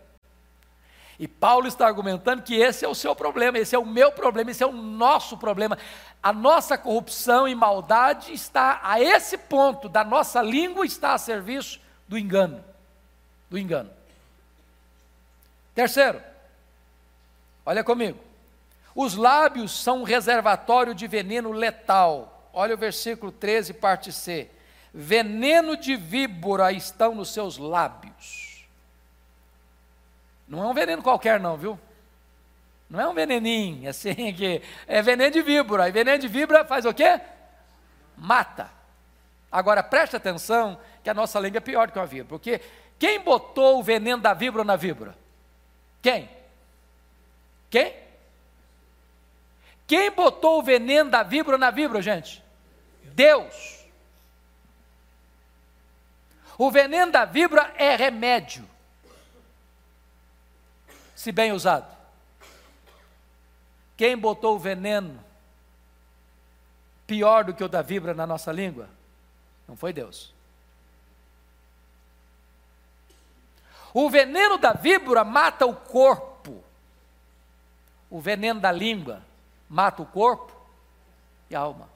E 1.17 1.27
Paulo 1.27 1.67
está 1.67 1.87
argumentando 1.87 2.43
que 2.43 2.55
esse 2.55 2.83
é 2.83 2.87
o 2.87 2.95
seu 2.95 3.15
problema, 3.15 3.57
esse 3.57 3.75
é 3.75 3.79
o 3.79 3.85
meu 3.85 4.11
problema, 4.11 4.51
esse 4.51 4.63
é 4.63 4.67
o 4.67 4.71
nosso 4.71 5.37
problema. 5.37 5.77
A 6.21 6.33
nossa 6.33 6.77
corrupção 6.77 7.47
e 7.47 7.55
maldade 7.55 8.33
está 8.33 8.79
a 8.83 8.99
esse 8.99 9.37
ponto 9.37 9.87
da 9.87 10.03
nossa 10.03 10.41
língua 10.41 10.85
está 10.85 11.13
a 11.13 11.17
serviço 11.17 11.79
do 12.07 12.17
engano. 12.17 12.63
Do 13.49 13.57
engano. 13.57 13.89
Terceiro, 15.73 16.21
olha 17.65 17.83
comigo. 17.83 18.19
Os 18.93 19.15
lábios 19.15 19.71
são 19.83 20.01
um 20.01 20.03
reservatório 20.03 20.93
de 20.93 21.07
veneno 21.07 21.51
letal. 21.51 22.49
Olha 22.53 22.75
o 22.75 22.77
versículo 22.77 23.31
13, 23.31 23.73
parte 23.73 24.11
C. 24.11 24.49
Veneno 24.93 25.77
de 25.77 25.95
víbora 25.95 26.71
estão 26.71 27.15
nos 27.15 27.33
seus 27.33 27.57
lábios. 27.57 28.67
Não 30.47 30.61
é 30.63 30.67
um 30.67 30.73
veneno 30.73 31.01
qualquer, 31.01 31.39
não, 31.39 31.55
viu? 31.55 31.79
Não 32.89 32.99
é 32.99 33.07
um 33.07 33.13
veneninho, 33.13 33.87
assim, 33.89 34.33
que 34.33 34.61
é 34.85 35.01
veneno 35.01 35.31
de 35.31 35.41
víbora. 35.41 35.87
E 35.87 35.91
veneno 35.91 36.19
de 36.19 36.27
víbora 36.27 36.65
faz 36.65 36.85
o 36.85 36.93
quê? 36.93 37.21
Mata. 38.17 38.69
Agora 39.49 39.81
preste 39.81 40.15
atenção 40.17 40.77
que 41.01 41.09
a 41.09 41.13
nossa 41.13 41.39
língua 41.39 41.57
é 41.57 41.61
pior 41.61 41.87
do 41.87 41.93
que 41.93 41.99
uma 41.99 42.05
víbora. 42.05 42.27
Porque 42.27 42.59
quem 42.99 43.21
botou 43.21 43.79
o 43.79 43.83
veneno 43.83 44.21
da 44.21 44.33
víbora 44.33 44.65
na 44.65 44.75
víbora? 44.75 45.20
Quem? 46.01 46.29
Quem? 47.69 47.95
Quem 49.87 50.11
botou 50.11 50.59
o 50.59 50.63
veneno 50.63 51.09
da 51.09 51.21
víbora 51.21 51.57
na 51.57 51.69
víbora, 51.69 52.01
gente? 52.01 52.43
Deus. 53.03 53.85
O 56.57 56.69
veneno 56.69 57.11
da 57.11 57.25
víbora 57.25 57.73
é 57.75 57.95
remédio, 57.95 58.69
se 61.15 61.31
bem 61.31 61.51
usado. 61.51 61.91
Quem 63.97 64.17
botou 64.17 64.55
o 64.55 64.59
veneno 64.59 65.23
pior 67.07 67.43
do 67.43 67.53
que 67.53 67.63
o 67.63 67.69
da 67.69 67.81
víbora 67.81 68.13
na 68.13 68.27
nossa 68.27 68.51
língua? 68.51 68.87
Não 69.67 69.75
foi 69.75 69.91
Deus. 69.91 70.30
O 73.93 74.09
veneno 74.09 74.57
da 74.57 74.73
víbora 74.73 75.23
mata 75.23 75.65
o 75.65 75.75
corpo. 75.75 76.63
O 78.09 78.19
veneno 78.19 78.59
da 78.59 78.71
língua 78.71 79.21
mata 79.69 80.01
o 80.01 80.05
corpo 80.05 80.51
e 81.49 81.55
a 81.55 81.59
alma. 81.59 81.89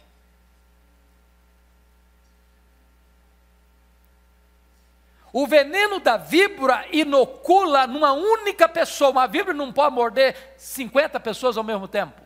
O 5.31 5.45
veneno 5.45 5.99
da 5.99 6.15
víbora 6.15 6.85
inocula 6.93 7.85
numa 7.85 8.13
única 8.13 8.69
pessoa. 8.69 9.11
Uma 9.11 9.27
víbora 9.27 9.53
não 9.53 9.71
pode 9.71 9.93
morder 9.93 10.53
50 10.57 11.19
pessoas 11.19 11.57
ao 11.57 11.63
mesmo 11.63 11.89
tempo. 11.89 12.21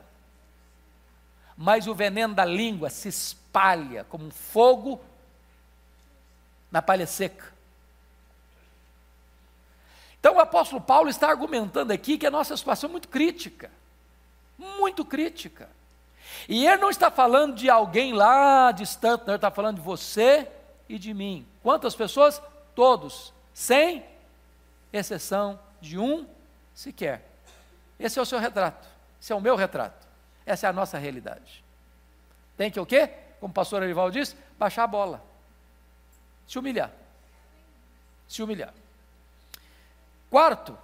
Mas 1.57 1.87
o 1.87 1.95
veneno 1.95 2.35
da 2.35 2.45
língua 2.45 2.89
se 2.89 3.09
espalha 3.09 4.03
como 4.03 4.25
um 4.25 4.31
fogo 4.31 5.01
na 6.71 6.81
palha 6.83 7.07
seca. 7.07 7.58
Então 10.19 10.35
o 10.35 10.39
apóstolo 10.39 10.81
Paulo 10.81 11.09
está 11.09 11.29
argumentando 11.29 11.93
aqui 11.93 12.17
que 12.17 12.27
a 12.27 12.31
nossa 12.31 12.55
situação 12.55 12.89
é 12.89 12.91
muito 12.91 13.07
crítica 13.07 13.71
muito 14.59 15.05
crítica. 15.05 15.69
E 16.47 16.67
ele 16.67 16.81
não 16.81 16.89
está 16.89 17.09
falando 17.09 17.55
de 17.55 17.69
alguém 17.69 18.13
lá 18.13 18.71
distante, 18.71 19.21
não, 19.21 19.29
ele 19.29 19.35
está 19.37 19.49
falando 19.49 19.77
de 19.77 19.81
você 19.81 20.47
e 20.87 20.99
de 20.99 21.13
mim. 21.13 21.47
Quantas 21.63 21.95
pessoas? 21.95 22.41
Todos, 22.75 23.33
sem 23.53 24.05
exceção 24.91 25.59
de 25.81 25.97
um 25.97 26.27
sequer. 26.73 27.25
Esse 27.99 28.19
é 28.19 28.21
o 28.21 28.25
seu 28.25 28.39
retrato, 28.39 28.87
esse 29.21 29.31
é 29.31 29.35
o 29.35 29.41
meu 29.41 29.55
retrato, 29.55 30.07
essa 30.45 30.67
é 30.67 30.69
a 30.69 30.73
nossa 30.73 30.97
realidade. 30.97 31.63
Tem 32.55 32.69
que 32.69 32.79
o 32.79 32.85
quê? 32.85 33.09
Como 33.39 33.51
o 33.51 33.53
pastor 33.53 33.81
Arival 33.81 34.11
disse, 34.11 34.35
baixar 34.57 34.83
a 34.83 34.87
bola, 34.87 35.23
se 36.47 36.59
humilhar. 36.59 36.91
Se 38.27 38.43
humilhar. 38.43 38.73
Quarto, 40.29 40.77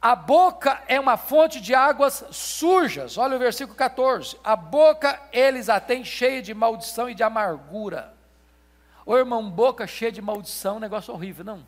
a 0.00 0.14
boca 0.14 0.82
é 0.86 1.00
uma 1.00 1.16
fonte 1.16 1.60
de 1.60 1.74
águas 1.74 2.24
sujas. 2.30 3.16
Olha 3.16 3.36
o 3.36 3.38
versículo 3.38 3.76
14. 3.76 4.38
A 4.44 4.54
boca 4.54 5.20
eles 5.32 5.68
a 5.68 5.80
têm 5.80 6.04
cheia 6.04 6.42
de 6.42 6.54
maldição 6.54 7.08
e 7.08 7.14
de 7.14 7.22
amargura. 7.22 8.14
Ô 9.04 9.16
irmão, 9.16 9.50
boca 9.50 9.86
cheia 9.86 10.12
de 10.12 10.20
maldição, 10.20 10.78
negócio 10.78 11.14
horrível, 11.14 11.44
não? 11.44 11.66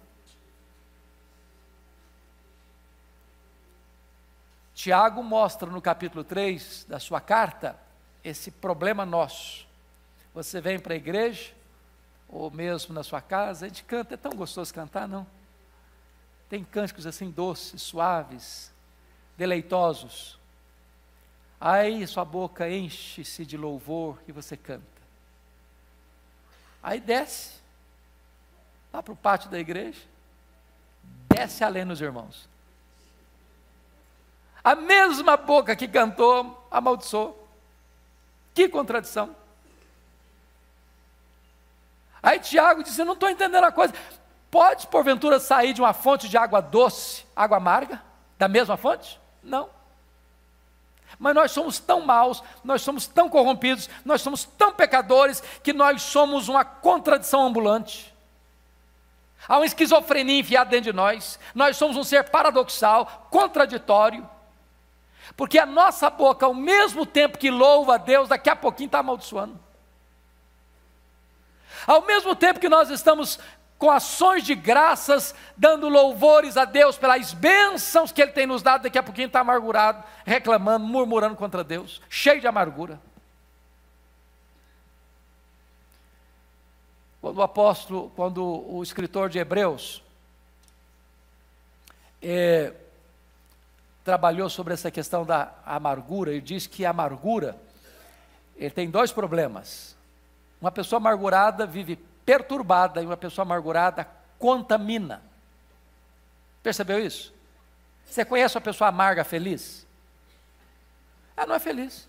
Tiago 4.75 5.23
mostra 5.23 5.69
no 5.69 5.83
capítulo 5.83 6.23
3 6.23 6.85
da 6.89 7.01
sua 7.01 7.21
carta 7.21 7.77
esse 8.23 8.51
problema 8.51 9.05
nosso. 9.05 9.67
Você 10.35 10.61
vem 10.61 10.79
para 10.79 10.95
a 10.95 10.97
igreja, 10.97 11.53
ou 12.29 12.51
mesmo 12.51 12.95
na 12.95 13.03
sua 13.03 13.21
casa, 13.21 13.67
a 13.67 13.69
gente 13.69 13.83
canta, 13.83 14.15
é 14.15 14.17
tão 14.17 14.33
gostoso 14.33 14.73
cantar, 14.73 15.09
não? 15.09 15.27
Tem 16.49 16.65
cânticos 16.65 17.07
assim 17.07 17.31
doces, 17.31 17.83
suaves, 17.83 18.73
deleitosos. 19.37 20.39
Aí 21.61 22.07
sua 22.07 22.25
boca 22.25 22.69
enche-se 22.71 23.45
de 23.45 23.57
louvor 23.57 24.19
e 24.27 24.33
você 24.33 24.57
canta. 24.57 24.99
Aí 26.83 27.01
desce, 27.01 27.55
lá 28.93 29.03
para 29.03 29.13
o 29.13 29.17
pátio 29.17 29.51
da 29.51 29.59
igreja, 29.59 30.01
desce 31.29 31.65
além 31.65 31.85
nos 31.85 32.01
irmãos. 32.01 32.49
A 34.63 34.75
mesma 34.75 35.37
boca 35.37 35.75
que 35.75 35.89
cantou, 35.89 36.67
amaldiçoou. 36.71 37.49
Que 38.55 38.69
contradição. 38.69 39.35
Aí 42.23 42.41
Tiago 42.41 42.83
disse: 42.83 43.01
Eu 43.01 43.07
não 43.07 43.15
estou 43.15 43.31
entendendo 43.31 43.65
a 43.65 43.73
coisa. 43.73 43.95
Pode, 44.51 44.87
porventura, 44.87 45.39
sair 45.39 45.73
de 45.73 45.81
uma 45.81 45.93
fonte 45.93 46.29
de 46.29 46.37
água 46.37 46.61
doce, 46.61 47.27
água 47.37 47.59
amarga, 47.59 48.03
da 48.39 48.49
mesma 48.49 48.77
fonte? 48.77 49.21
Não. 49.43 49.69
Mas 51.19 51.35
nós 51.35 51.51
somos 51.51 51.79
tão 51.79 52.01
maus, 52.01 52.43
nós 52.63 52.83
somos 52.83 53.07
tão 53.07 53.29
corrompidos, 53.29 53.91
nós 54.05 54.23
somos 54.23 54.45
tão 54.45 54.73
pecadores, 54.73 55.43
que 55.63 55.73
nós 55.73 56.03
somos 56.03 56.49
uma 56.49 56.65
contradição 56.65 57.47
ambulante. 57.47 58.15
Há 59.47 59.57
uma 59.57 59.67
esquizofrenia 59.67 60.41
enfiada 60.41 60.71
dentro 60.71 60.93
de 60.93 60.97
nós, 60.97 61.39
nós 61.55 61.77
somos 61.77 61.97
um 61.97 62.05
ser 62.05 62.25
paradoxal, 62.31 63.27
contraditório, 63.31 64.29
porque 65.37 65.59
a 65.59 65.67
nossa 65.67 66.09
boca, 66.11 66.47
ao 66.47 66.55
mesmo 66.55 67.05
tempo 67.05 67.39
que 67.39 67.51
louva 67.51 67.95
a 67.95 67.99
Deus, 67.99 68.29
daqui 68.29 68.51
a 68.51 68.57
pouquinho 68.57 68.87
está 68.87 69.01
amaldiçoando. 69.01 69.59
Ao 71.87 72.03
mesmo 72.03 72.35
tempo 72.35 72.61
que 72.61 72.69
nós 72.69 72.91
estamos 72.91 73.39
com 73.79 73.91
ações 73.91 74.43
de 74.43 74.57
graças, 74.57 75.35
dando 75.57 75.89
louvores 75.89 76.57
a 76.57 76.65
Deus 76.65 76.99
pelas 76.99 77.33
bênçãos 77.33 78.11
que 78.11 78.21
Ele 78.21 78.33
tem 78.33 78.47
nos 78.47 78.61
dado, 78.61 78.83
daqui 78.83 78.99
a 78.99 79.03
pouquinho 79.03 79.29
está 79.29 79.41
amargurado, 79.41 80.03
reclamando, 80.27 80.85
murmurando 80.85 81.37
contra 81.37 81.63
Deus, 81.63 82.03
cheio 82.09 82.41
de 82.41 82.47
amargura. 82.49 83.01
Quando 87.21 87.39
o 87.39 87.43
apóstolo, 87.43 88.11
quando 88.17 88.45
o 88.45 88.83
escritor 88.83 89.29
de 89.29 89.39
Hebreus 89.39 90.03
é, 92.21 92.73
trabalhou 94.05 94.49
sobre 94.49 94.75
essa 94.75 94.91
questão 94.91 95.25
da 95.25 95.53
amargura, 95.65 96.31
ele 96.31 96.41
diz 96.41 96.67
que 96.67 96.85
a 96.85 96.91
amargura 96.91 97.57
ele 98.57 98.71
tem 98.71 98.91
dois 98.91 99.13
problemas. 99.13 99.97
Uma 100.61 100.73
pessoa 100.73 100.99
amargurada 100.99 101.65
vive 101.65 101.97
perturbada 102.29 103.01
e 103.01 103.07
uma 103.07 103.17
pessoa 103.17 103.43
amargurada 103.43 104.07
contamina. 104.39 105.23
Percebeu 106.63 107.01
isso? 107.01 107.33
Você 108.05 108.23
conhece 108.23 108.55
uma 108.55 108.61
pessoa 108.61 108.89
amarga 108.89 109.25
feliz? 109.25 109.87
ela 111.35 111.47
não 111.47 111.55
é 111.55 111.59
feliz. 111.59 112.07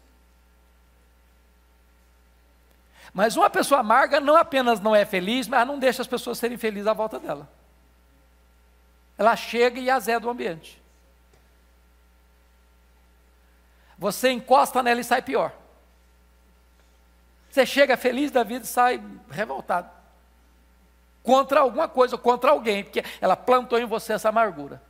Mas 3.14 3.38
uma 3.38 3.50
pessoa 3.50 3.80
amarga 3.80 4.20
não 4.20 4.36
apenas 4.36 4.82
não 4.82 4.94
é 4.94 5.06
feliz, 5.06 5.48
mas 5.48 5.66
não 5.66 5.80
deixa 5.80 6.02
as 6.02 6.08
pessoas 6.08 6.38
serem 6.38 6.58
felizes 6.58 6.88
à 6.88 6.94
volta 6.94 7.18
dela. 7.18 7.48
Ela 9.18 9.38
chega 9.38 9.80
e 9.80 9.90
azeda 9.90 10.28
o 10.28 10.30
ambiente. 10.30 10.82
Você 13.98 14.32
encosta 14.32 14.84
nela 14.84 15.00
e 15.00 15.04
sai 15.04 15.22
pior. 15.22 15.54
Você 17.50 17.66
chega 17.66 17.96
feliz 17.96 18.32
da 18.32 18.44
vida 18.44 18.66
e 18.66 18.68
sai 18.68 19.02
revoltado. 19.30 19.99
Contra 21.24 21.60
alguma 21.60 21.88
coisa, 21.88 22.18
contra 22.18 22.52
alguém, 22.52 22.84
porque 22.84 23.04
ela 23.20 23.36
plantou 23.36 23.80
em 23.80 23.86
você 23.86 24.14
essa 24.14 24.30
amargura. 24.30 24.82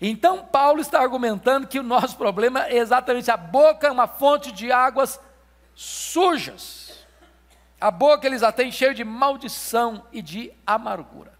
Então, 0.00 0.44
Paulo 0.44 0.80
está 0.80 1.00
argumentando 1.00 1.66
que 1.66 1.78
o 1.78 1.82
nosso 1.82 2.16
problema 2.16 2.66
é 2.66 2.76
exatamente 2.76 3.30
a 3.30 3.36
boca, 3.36 3.86
é 3.86 3.90
uma 3.90 4.06
fonte 4.06 4.50
de 4.52 4.72
águas 4.72 5.20
sujas. 5.74 7.04
A 7.80 7.90
boca 7.90 8.26
eles 8.26 8.42
a 8.42 8.50
têm 8.50 8.72
cheia 8.72 8.94
de 8.94 9.04
maldição 9.04 10.04
e 10.12 10.22
de 10.22 10.52
amargura. 10.66 11.34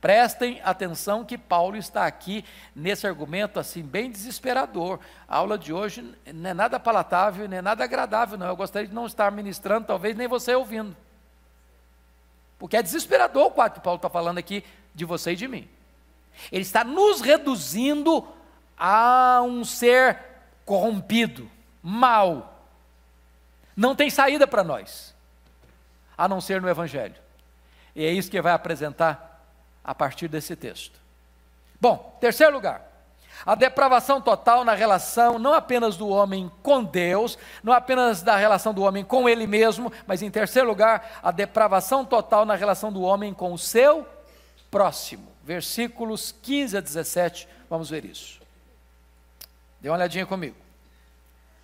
Prestem 0.00 0.60
atenção 0.64 1.24
que 1.24 1.38
Paulo 1.38 1.76
está 1.76 2.06
aqui 2.06 2.44
nesse 2.74 3.06
argumento 3.06 3.60
assim 3.60 3.82
bem 3.82 4.10
desesperador. 4.10 4.98
A 5.28 5.36
aula 5.36 5.56
de 5.56 5.72
hoje 5.72 6.02
não 6.34 6.50
é 6.50 6.52
nada 6.52 6.80
palatável, 6.80 7.48
não 7.48 7.56
é 7.56 7.62
nada 7.62 7.84
agradável, 7.84 8.36
não. 8.36 8.48
Eu 8.48 8.56
gostaria 8.56 8.88
de 8.88 8.94
não 8.94 9.06
estar 9.06 9.30
ministrando, 9.30 9.86
talvez 9.86 10.16
nem 10.16 10.26
você 10.26 10.54
ouvindo. 10.56 10.96
Porque 12.62 12.76
é 12.76 12.82
desesperador 12.82 13.46
o 13.46 13.50
quadro 13.50 13.80
que 13.80 13.84
Paulo 13.84 13.96
está 13.96 14.08
falando 14.08 14.38
aqui 14.38 14.64
de 14.94 15.04
você 15.04 15.32
e 15.32 15.36
de 15.36 15.48
mim. 15.48 15.68
Ele 16.52 16.62
está 16.62 16.84
nos 16.84 17.20
reduzindo 17.20 18.24
a 18.78 19.42
um 19.42 19.64
ser 19.64 20.16
corrompido, 20.64 21.50
mal. 21.82 22.64
Não 23.76 23.96
tem 23.96 24.08
saída 24.08 24.46
para 24.46 24.62
nós, 24.62 25.12
a 26.16 26.28
não 26.28 26.40
ser 26.40 26.62
no 26.62 26.68
Evangelho. 26.68 27.16
E 27.96 28.04
é 28.04 28.12
isso 28.12 28.30
que 28.30 28.40
vai 28.40 28.52
apresentar 28.52 29.44
a 29.82 29.92
partir 29.92 30.28
desse 30.28 30.54
texto. 30.54 31.00
Bom, 31.80 32.16
terceiro 32.20 32.52
lugar, 32.52 32.91
a 33.44 33.54
depravação 33.54 34.20
total 34.20 34.64
na 34.64 34.74
relação 34.74 35.38
não 35.38 35.52
apenas 35.52 35.96
do 35.96 36.08
homem 36.08 36.50
com 36.62 36.84
Deus, 36.84 37.38
não 37.62 37.72
apenas 37.72 38.22
da 38.22 38.36
relação 38.36 38.72
do 38.72 38.82
homem 38.82 39.04
com 39.04 39.28
ele 39.28 39.46
mesmo, 39.46 39.92
mas 40.06 40.22
em 40.22 40.30
terceiro 40.30 40.68
lugar, 40.68 41.20
a 41.22 41.30
depravação 41.30 42.04
total 42.04 42.44
na 42.44 42.54
relação 42.54 42.92
do 42.92 43.02
homem 43.02 43.34
com 43.34 43.52
o 43.52 43.58
seu 43.58 44.06
próximo. 44.70 45.26
Versículos 45.42 46.34
15 46.42 46.76
a 46.76 46.80
17, 46.80 47.48
vamos 47.68 47.90
ver 47.90 48.04
isso. 48.04 48.40
Dê 49.80 49.88
uma 49.88 49.96
olhadinha 49.96 50.24
comigo. 50.26 50.56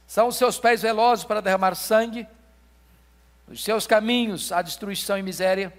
São 0.07 0.29
os 0.29 0.37
seus 0.37 0.59
pés 0.59 0.83
velozes 0.83 1.25
para 1.25 1.41
derramar 1.41 1.75
sangue, 1.75 2.27
os 3.47 3.63
seus 3.63 3.87
caminhos 3.87 4.51
a 4.51 4.63
destruição 4.63 5.17
e 5.17 5.23
miséria 5.23 5.73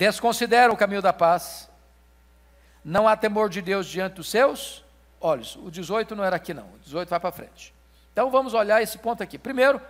desconsideram 0.00 0.74
o 0.74 0.76
caminho 0.76 1.02
da 1.02 1.12
paz, 1.12 1.69
não 2.84 3.06
há 3.06 3.16
temor 3.16 3.48
de 3.48 3.60
Deus 3.60 3.86
diante 3.86 4.14
dos 4.14 4.30
seus 4.30 4.84
olhos. 5.20 5.56
O 5.56 5.70
18 5.70 6.14
não 6.16 6.24
era 6.24 6.36
aqui, 6.36 6.54
não, 6.54 6.64
o 6.64 6.78
18 6.84 7.08
vai 7.08 7.20
para 7.20 7.32
frente. 7.32 7.74
Então 8.12 8.30
vamos 8.30 8.54
olhar 8.54 8.82
esse 8.82 8.98
ponto 8.98 9.22
aqui. 9.22 9.38
Primeiro, 9.38 9.80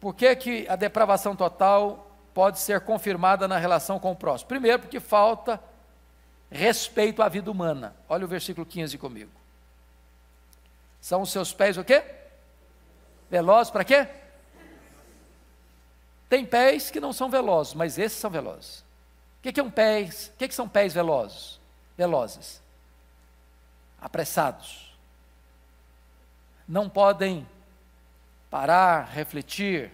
por 0.00 0.14
que, 0.14 0.34
que 0.36 0.68
a 0.68 0.76
depravação 0.76 1.34
total 1.34 2.10
pode 2.34 2.58
ser 2.58 2.80
confirmada 2.80 3.46
na 3.46 3.58
relação 3.58 3.98
com 3.98 4.12
o 4.12 4.16
próximo? 4.16 4.48
Primeiro, 4.48 4.80
porque 4.80 5.00
falta 5.00 5.60
respeito 6.50 7.22
à 7.22 7.28
vida 7.28 7.50
humana. 7.50 7.94
Olha 8.08 8.24
o 8.24 8.28
versículo 8.28 8.66
15 8.66 8.98
comigo. 8.98 9.30
São 11.00 11.22
os 11.22 11.30
seus 11.30 11.52
pés 11.52 11.76
o 11.76 11.84
quê? 11.84 12.04
Velozes 13.30 13.70
para 13.70 13.84
quê? 13.84 14.06
Tem 16.28 16.44
pés 16.44 16.90
que 16.90 17.00
não 17.00 17.12
são 17.12 17.28
velozes, 17.28 17.74
mas 17.74 17.98
esses 17.98 18.18
são 18.18 18.30
velozes. 18.30 18.80
O 19.38 19.42
que, 19.42 19.58
é 19.58 19.62
um 19.62 19.70
pés? 19.70 20.30
O 20.34 20.38
que, 20.38 20.48
que 20.48 20.54
são 20.54 20.68
pés 20.68 20.94
velozes? 20.94 21.60
Velozes. 22.02 22.60
Apressados. 24.00 24.92
Não 26.66 26.88
podem 26.88 27.46
parar, 28.50 29.04
refletir, 29.04 29.92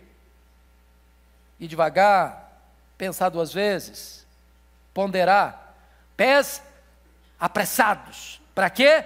ir 1.60 1.68
devagar, 1.68 2.50
pensar 2.96 3.28
duas 3.28 3.52
vezes, 3.52 4.26
ponderar. 4.94 5.74
Pés 6.16 6.62
apressados. 7.38 8.40
Para 8.54 8.70
quê? 8.70 9.04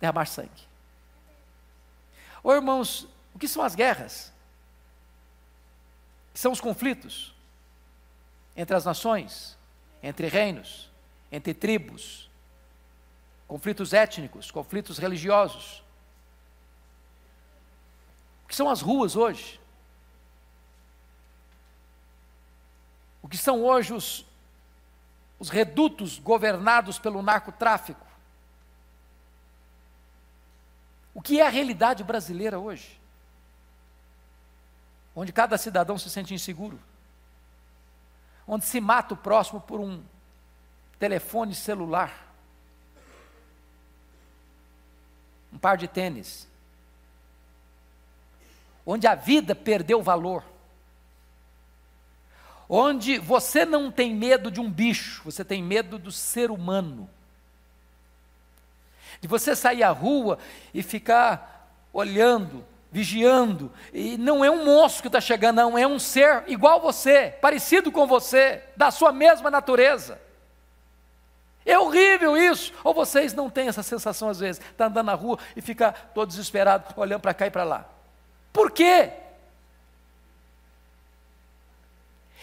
Derramar 0.00 0.26
sangue. 0.26 0.68
Ô 2.42 2.52
irmãos, 2.52 3.08
o 3.34 3.38
que 3.38 3.48
são 3.48 3.62
as 3.62 3.74
guerras? 3.74 4.34
são 6.34 6.50
os 6.50 6.60
conflitos 6.60 7.32
entre 8.56 8.74
as 8.74 8.84
nações, 8.84 9.56
entre 10.02 10.26
reinos, 10.26 10.90
entre 11.34 11.54
tribos, 11.54 12.30
conflitos 13.46 13.92
étnicos, 13.92 14.50
conflitos 14.50 14.98
religiosos. 14.98 15.82
O 18.44 18.48
que 18.48 18.54
são 18.54 18.68
as 18.68 18.80
ruas 18.80 19.16
hoje? 19.16 19.60
O 23.22 23.28
que 23.28 23.38
são 23.38 23.62
hoje 23.62 23.92
os, 23.94 24.26
os 25.38 25.48
redutos 25.48 26.18
governados 26.18 26.98
pelo 26.98 27.22
narcotráfico? 27.22 28.06
O 31.14 31.22
que 31.22 31.40
é 31.40 31.46
a 31.46 31.50
realidade 31.50 32.04
brasileira 32.04 32.58
hoje? 32.58 33.00
onde 35.14 35.32
cada 35.32 35.56
cidadão 35.56 35.96
se 35.96 36.10
sente 36.10 36.34
inseguro, 36.34 36.78
onde 38.46 38.64
se 38.64 38.80
mata 38.80 39.14
o 39.14 39.16
próximo 39.16 39.60
por 39.60 39.80
um 39.80 40.02
telefone 40.98 41.54
celular, 41.54 42.34
um 45.52 45.58
par 45.58 45.76
de 45.76 45.86
tênis, 45.86 46.48
onde 48.86 49.06
a 49.06 49.14
vida 49.14 49.54
perdeu 49.54 50.02
valor, 50.02 50.44
onde 52.68 53.18
você 53.18 53.64
não 53.64 53.90
tem 53.90 54.14
medo 54.14 54.50
de 54.50 54.60
um 54.60 54.70
bicho, 54.70 55.22
você 55.24 55.44
tem 55.44 55.62
medo 55.62 55.98
do 55.98 56.10
ser 56.10 56.50
humano. 56.50 57.08
De 59.20 59.28
você 59.28 59.54
sair 59.54 59.82
à 59.82 59.90
rua 59.90 60.38
e 60.72 60.82
ficar 60.82 61.70
olhando 61.92 62.64
vigiando, 62.94 63.72
e 63.92 64.16
não 64.16 64.44
é 64.44 64.48
um 64.48 64.64
monstro 64.64 65.02
que 65.02 65.08
está 65.08 65.20
chegando, 65.20 65.56
não, 65.56 65.76
é 65.76 65.84
um 65.84 65.98
ser 65.98 66.44
igual 66.46 66.80
você, 66.80 67.34
parecido 67.40 67.90
com 67.90 68.06
você, 68.06 68.62
da 68.76 68.92
sua 68.92 69.10
mesma 69.10 69.50
natureza. 69.50 70.20
É 71.64 71.78
horrível 71.78 72.36
isso. 72.36 72.72
Ou 72.82 72.92
vocês 72.92 73.32
não 73.32 73.48
têm 73.48 73.68
essa 73.68 73.82
sensação 73.82 74.28
às 74.28 74.38
vezes, 74.38 74.60
está 74.60 74.86
andando 74.86 75.06
na 75.06 75.14
rua 75.14 75.38
e 75.56 75.62
fica 75.62 75.92
todo 75.92 76.28
desesperado, 76.28 76.92
olhando 76.96 77.20
para 77.20 77.34
cá 77.34 77.46
e 77.46 77.50
para 77.50 77.64
lá. 77.64 77.88
Por 78.52 78.70
quê? 78.70 79.12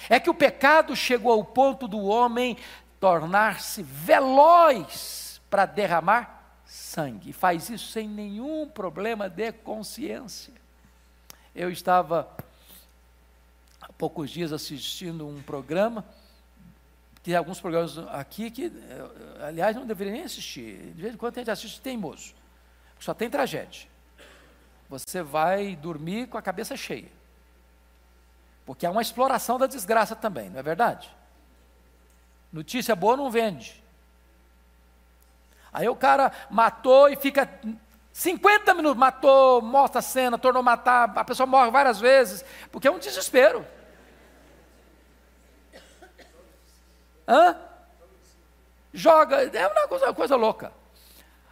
É 0.10 0.19
que 0.19 0.29
o 0.29 0.34
pecado 0.34 0.95
chegou 0.95 1.31
ao 1.31 1.43
ponto 1.43 1.88
do 1.88 1.99
homem 2.05 2.57
tornar-se 2.99 3.84
veloz 3.84 5.41
para 5.50 5.65
derramar 5.65 6.60
sangue. 6.65 7.33
Faz 7.33 7.69
isso 7.69 7.91
sem 7.91 8.08
nenhum 8.08 8.67
problema 8.67 9.29
de 9.29 9.52
consciência. 9.52 10.54
Eu 11.54 11.69
estava 11.69 12.27
há 13.81 13.91
poucos 13.93 14.29
dias 14.29 14.54
assistindo 14.54 15.27
um 15.27 15.41
programa, 15.41 16.06
tem 17.24 17.36
alguns 17.36 17.60
programas 17.60 17.98
aqui 18.10 18.50
que, 18.50 18.65
eh, 18.65 19.46
aliás, 19.46 19.76
não 19.76 19.86
deveria 19.86 20.13
nem 20.13 20.24
assistir. 20.24 20.78
De 20.94 21.02
vez 21.02 21.13
em 21.13 21.17
quando 21.17 21.38
a 21.38 21.40
gente 21.40 21.52
assiste 21.52 21.80
teimoso. 21.80 22.34
Só 23.00 23.13
tem 23.13 23.30
tragédia. 23.30 23.88
Você 24.90 25.22
vai 25.22 25.76
dormir 25.76 26.28
com 26.28 26.38
a 26.38 26.42
cabeça 26.42 26.76
cheia. 26.76 27.10
Porque 28.65 28.86
é 28.86 28.90
uma 28.90 29.02
exploração 29.02 29.58
da 29.58 29.67
desgraça 29.67 30.15
também, 30.15 30.50
não 30.50 30.60
é 30.60 30.63
verdade? 30.63 31.10
Notícia 32.52 32.96
boa 32.96 33.15
não 33.15 33.30
vende. 33.30 33.82
Aí 35.72 35.88
o 35.88 35.96
cara 35.96 36.32
matou 36.50 37.08
e 37.10 37.15
fica 37.15 37.50
50 38.12 38.74
minutos, 38.74 38.98
matou, 38.98 39.62
mostra 39.62 40.00
a 40.00 40.02
cena, 40.02 40.38
tornou 40.38 40.62
matar, 40.62 41.12
a 41.15 41.24
pessoa 41.24 41.48
morre 41.48 41.72
várias 41.72 42.00
vezes, 42.00 42.44
porque 42.72 42.88
é 42.88 42.92
um 42.92 43.00
desespero. 43.00 43.65
Hã? 47.28 47.56
Joga, 48.94 49.44
é 49.44 49.67
uma 49.67 49.88
coisa, 49.88 50.06
uma 50.06 50.13
coisa 50.13 50.36
louca. 50.36 50.72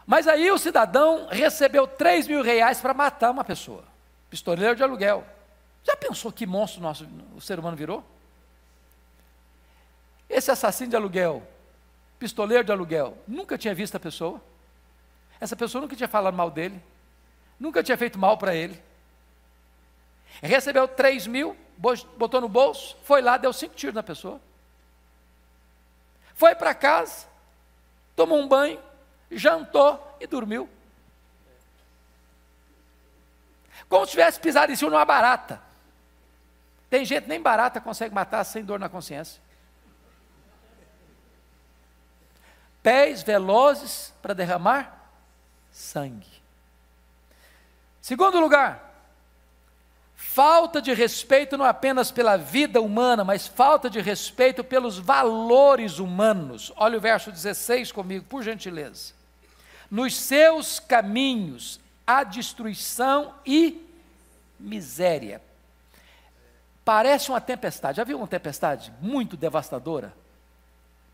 Mas 0.05 0.27
aí 0.27 0.51
o 0.51 0.57
cidadão 0.57 1.27
recebeu 1.27 1.87
3 1.87 2.27
mil 2.27 2.41
reais 2.41 2.81
para 2.81 2.93
matar 2.93 3.31
uma 3.31 3.43
pessoa, 3.43 3.83
pistoleiro 4.29 4.75
de 4.75 4.83
aluguel. 4.83 5.25
Já 5.83 5.95
pensou 5.95 6.31
que 6.31 6.45
monstro 6.45 6.81
nosso, 6.81 7.07
o 7.35 7.41
ser 7.41 7.59
humano 7.59 7.77
virou? 7.77 8.03
Esse 10.29 10.51
assassino 10.51 10.89
de 10.89 10.95
aluguel 10.95 11.43
pistoleiro 12.19 12.65
de 12.65 12.71
aluguel, 12.71 13.17
nunca 13.25 13.57
tinha 13.57 13.73
visto 13.73 13.95
a 13.95 13.99
pessoa. 13.99 14.41
Essa 15.39 15.55
pessoa 15.55 15.81
nunca 15.81 15.95
tinha 15.95 16.09
falado 16.09 16.35
mal 16.35 16.51
dele, 16.51 16.83
nunca 17.57 17.81
tinha 17.81 17.97
feito 17.97 18.19
mal 18.19 18.37
para 18.37 18.53
ele. 18.53 18.79
Recebeu 20.41 20.87
3 20.87 21.25
mil, 21.27 21.55
botou 22.17 22.41
no 22.41 22.49
bolso, 22.49 22.97
foi 23.03 23.21
lá, 23.21 23.37
deu 23.37 23.53
cinco 23.53 23.73
tiros 23.73 23.95
na 23.95 24.03
pessoa. 24.03 24.39
Foi 26.39 26.55
para 26.55 26.73
casa, 26.73 27.27
tomou 28.15 28.39
um 28.39 28.47
banho, 28.47 28.81
jantou 29.29 30.15
e 30.21 30.25
dormiu. 30.25 30.69
Como 33.89 34.05
se 34.05 34.11
tivesse 34.11 34.39
pisado 34.39 34.71
em 34.71 34.75
cima 34.77 34.91
de 34.91 34.95
uma 34.95 35.03
barata. 35.03 35.61
Tem 36.89 37.03
gente 37.03 37.27
nem 37.27 37.41
barata 37.41 37.81
consegue 37.81 38.15
matar 38.15 38.45
sem 38.45 38.63
dor 38.63 38.79
na 38.79 38.87
consciência. 38.87 39.41
Pés 42.81 43.21
velozes 43.21 44.13
para 44.21 44.33
derramar 44.33 45.11
sangue. 45.73 46.41
Segundo 47.99 48.39
lugar, 48.39 48.88
falta 50.39 50.81
de 50.81 50.93
respeito 50.93 51.57
não 51.57 51.65
apenas 51.65 52.11
pela 52.11 52.37
vida 52.37 52.79
humana, 52.79 53.25
mas 53.25 53.45
falta 53.45 53.89
de 53.89 53.99
respeito 53.99 54.63
pelos 54.63 54.97
valores 54.97 55.99
humanos. 55.99 56.71
Olha 56.77 56.97
o 56.97 57.01
verso 57.01 57.29
16 57.29 57.91
comigo, 57.91 58.23
por 58.23 58.41
gentileza. 58.41 59.11
Nos 59.91 60.15
seus 60.15 60.79
caminhos 60.79 61.77
há 62.07 62.23
destruição 62.23 63.33
e 63.45 63.85
miséria. 64.57 65.41
Parece 66.85 67.27
uma 67.29 67.41
tempestade. 67.41 67.97
Já 67.97 68.05
viu 68.05 68.17
uma 68.17 68.25
tempestade 68.25 68.93
muito 69.01 69.35
devastadora? 69.35 70.13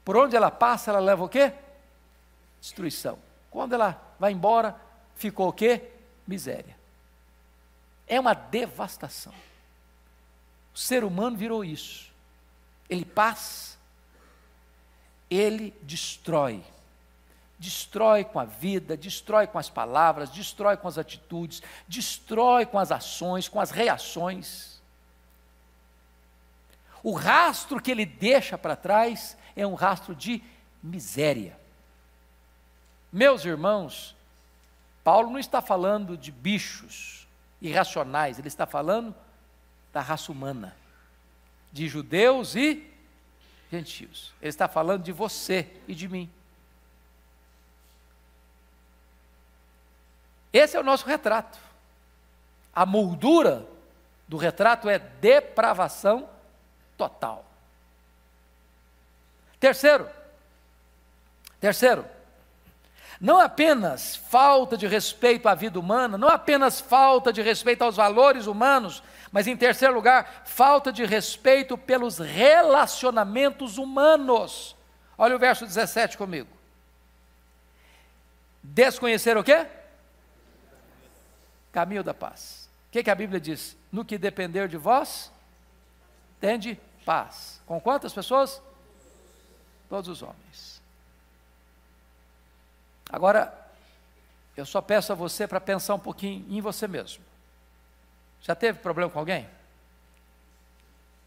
Por 0.03 0.15
onde 0.17 0.35
ela 0.35 0.51
passa, 0.51 0.91
ela 0.91 0.99
leva 0.99 1.23
o 1.23 1.29
quê? 1.29 1.51
Destruição. 2.61 3.17
Quando 3.49 3.73
ela 3.73 3.99
vai 4.19 4.33
embora, 4.33 4.75
ficou 5.15 5.47
o 5.47 5.53
quê? 5.53 5.81
Miséria. 6.27 6.74
É 8.07 8.19
uma 8.19 8.33
devastação. 8.33 9.33
O 10.73 10.77
ser 10.77 11.03
humano 11.03 11.37
virou 11.37 11.63
isso. 11.63 12.11
Ele 12.89 13.05
passa, 13.05 13.77
ele 15.29 15.73
destrói 15.81 16.63
destrói 17.57 18.23
com 18.23 18.39
a 18.39 18.45
vida, 18.45 18.97
destrói 18.97 19.47
com 19.47 19.57
as 19.57 19.69
palavras, 19.69 20.29
destrói 20.29 20.77
com 20.77 20.87
as 20.87 20.97
atitudes, 20.97 21.61
destrói 21.87 22.65
com 22.65 22.77
as 22.77 22.91
ações, 22.91 23.47
com 23.47 23.59
as 23.59 23.71
reações. 23.71 24.81
O 27.01 27.13
rastro 27.13 27.81
que 27.81 27.91
ele 27.91 28.05
deixa 28.05 28.57
para 28.57 28.75
trás 28.75 29.37
é 29.55 29.65
um 29.65 29.73
rastro 29.73 30.13
de 30.13 30.43
miséria. 30.81 31.57
Meus 33.11 33.45
irmãos, 33.45 34.15
Paulo 35.03 35.29
não 35.29 35.39
está 35.39 35.61
falando 35.61 36.17
de 36.17 36.31
bichos 36.31 37.24
irracionais, 37.67 38.39
ele 38.39 38.47
está 38.47 38.65
falando 38.65 39.15
da 39.91 40.01
raça 40.01 40.31
humana, 40.31 40.75
de 41.71 41.87
judeus 41.87 42.55
e 42.55 42.91
gentios. 43.71 44.33
Ele 44.41 44.49
está 44.49 44.67
falando 44.67 45.03
de 45.03 45.11
você 45.11 45.71
e 45.87 45.95
de 45.95 46.07
mim. 46.07 46.29
Esse 50.51 50.77
é 50.77 50.79
o 50.79 50.83
nosso 50.83 51.05
retrato. 51.05 51.59
A 52.73 52.85
moldura 52.85 53.67
do 54.27 54.37
retrato 54.37 54.89
é 54.89 54.97
depravação 54.99 56.29
total. 56.97 57.45
Terceiro, 59.59 60.09
terceiro, 61.59 62.05
não 63.19 63.39
apenas 63.39 64.15
falta 64.15 64.77
de 64.77 64.87
respeito 64.87 65.47
à 65.47 65.55
vida 65.55 65.79
humana, 65.79 66.17
não 66.17 66.27
apenas 66.27 66.81
falta 66.81 67.31
de 67.31 67.41
respeito 67.41 67.83
aos 67.83 67.95
valores 67.95 68.47
humanos, 68.47 69.01
mas 69.31 69.47
em 69.47 69.55
terceiro 69.55 69.93
lugar, 69.93 70.43
falta 70.45 70.91
de 70.91 71.05
respeito 71.05 71.77
pelos 71.77 72.17
relacionamentos 72.17 73.77
humanos. 73.77 74.75
Olha 75.17 75.35
o 75.35 75.39
verso 75.39 75.65
17 75.65 76.17
comigo. 76.17 76.49
Desconhecer 78.63 79.37
o 79.37 79.43
quê? 79.43 79.65
caminho 81.75 82.01
da 82.01 82.13
paz. 82.13 82.69
O 82.87 82.91
que, 82.91 83.03
que 83.03 83.11
a 83.11 83.15
Bíblia 83.15 83.37
diz? 83.37 83.75
No 83.91 84.05
que 84.05 84.17
depender 84.17 84.69
de 84.69 84.77
vós, 84.77 85.29
tende 86.39 86.79
paz. 87.03 87.61
Com 87.65 87.81
quantas 87.81 88.13
pessoas? 88.13 88.61
Todos 89.89 90.09
os 90.09 90.23
homens. 90.23 90.64
Agora, 93.09 93.53
eu 94.55 94.65
só 94.65 94.81
peço 94.81 95.11
a 95.11 95.15
você 95.15 95.47
para 95.47 95.59
pensar 95.59 95.95
um 95.95 95.99
pouquinho 95.99 96.45
em 96.49 96.61
você 96.61 96.87
mesmo. 96.87 97.23
Já 98.41 98.55
teve 98.55 98.79
problema 98.79 99.11
com 99.11 99.19
alguém? 99.19 99.49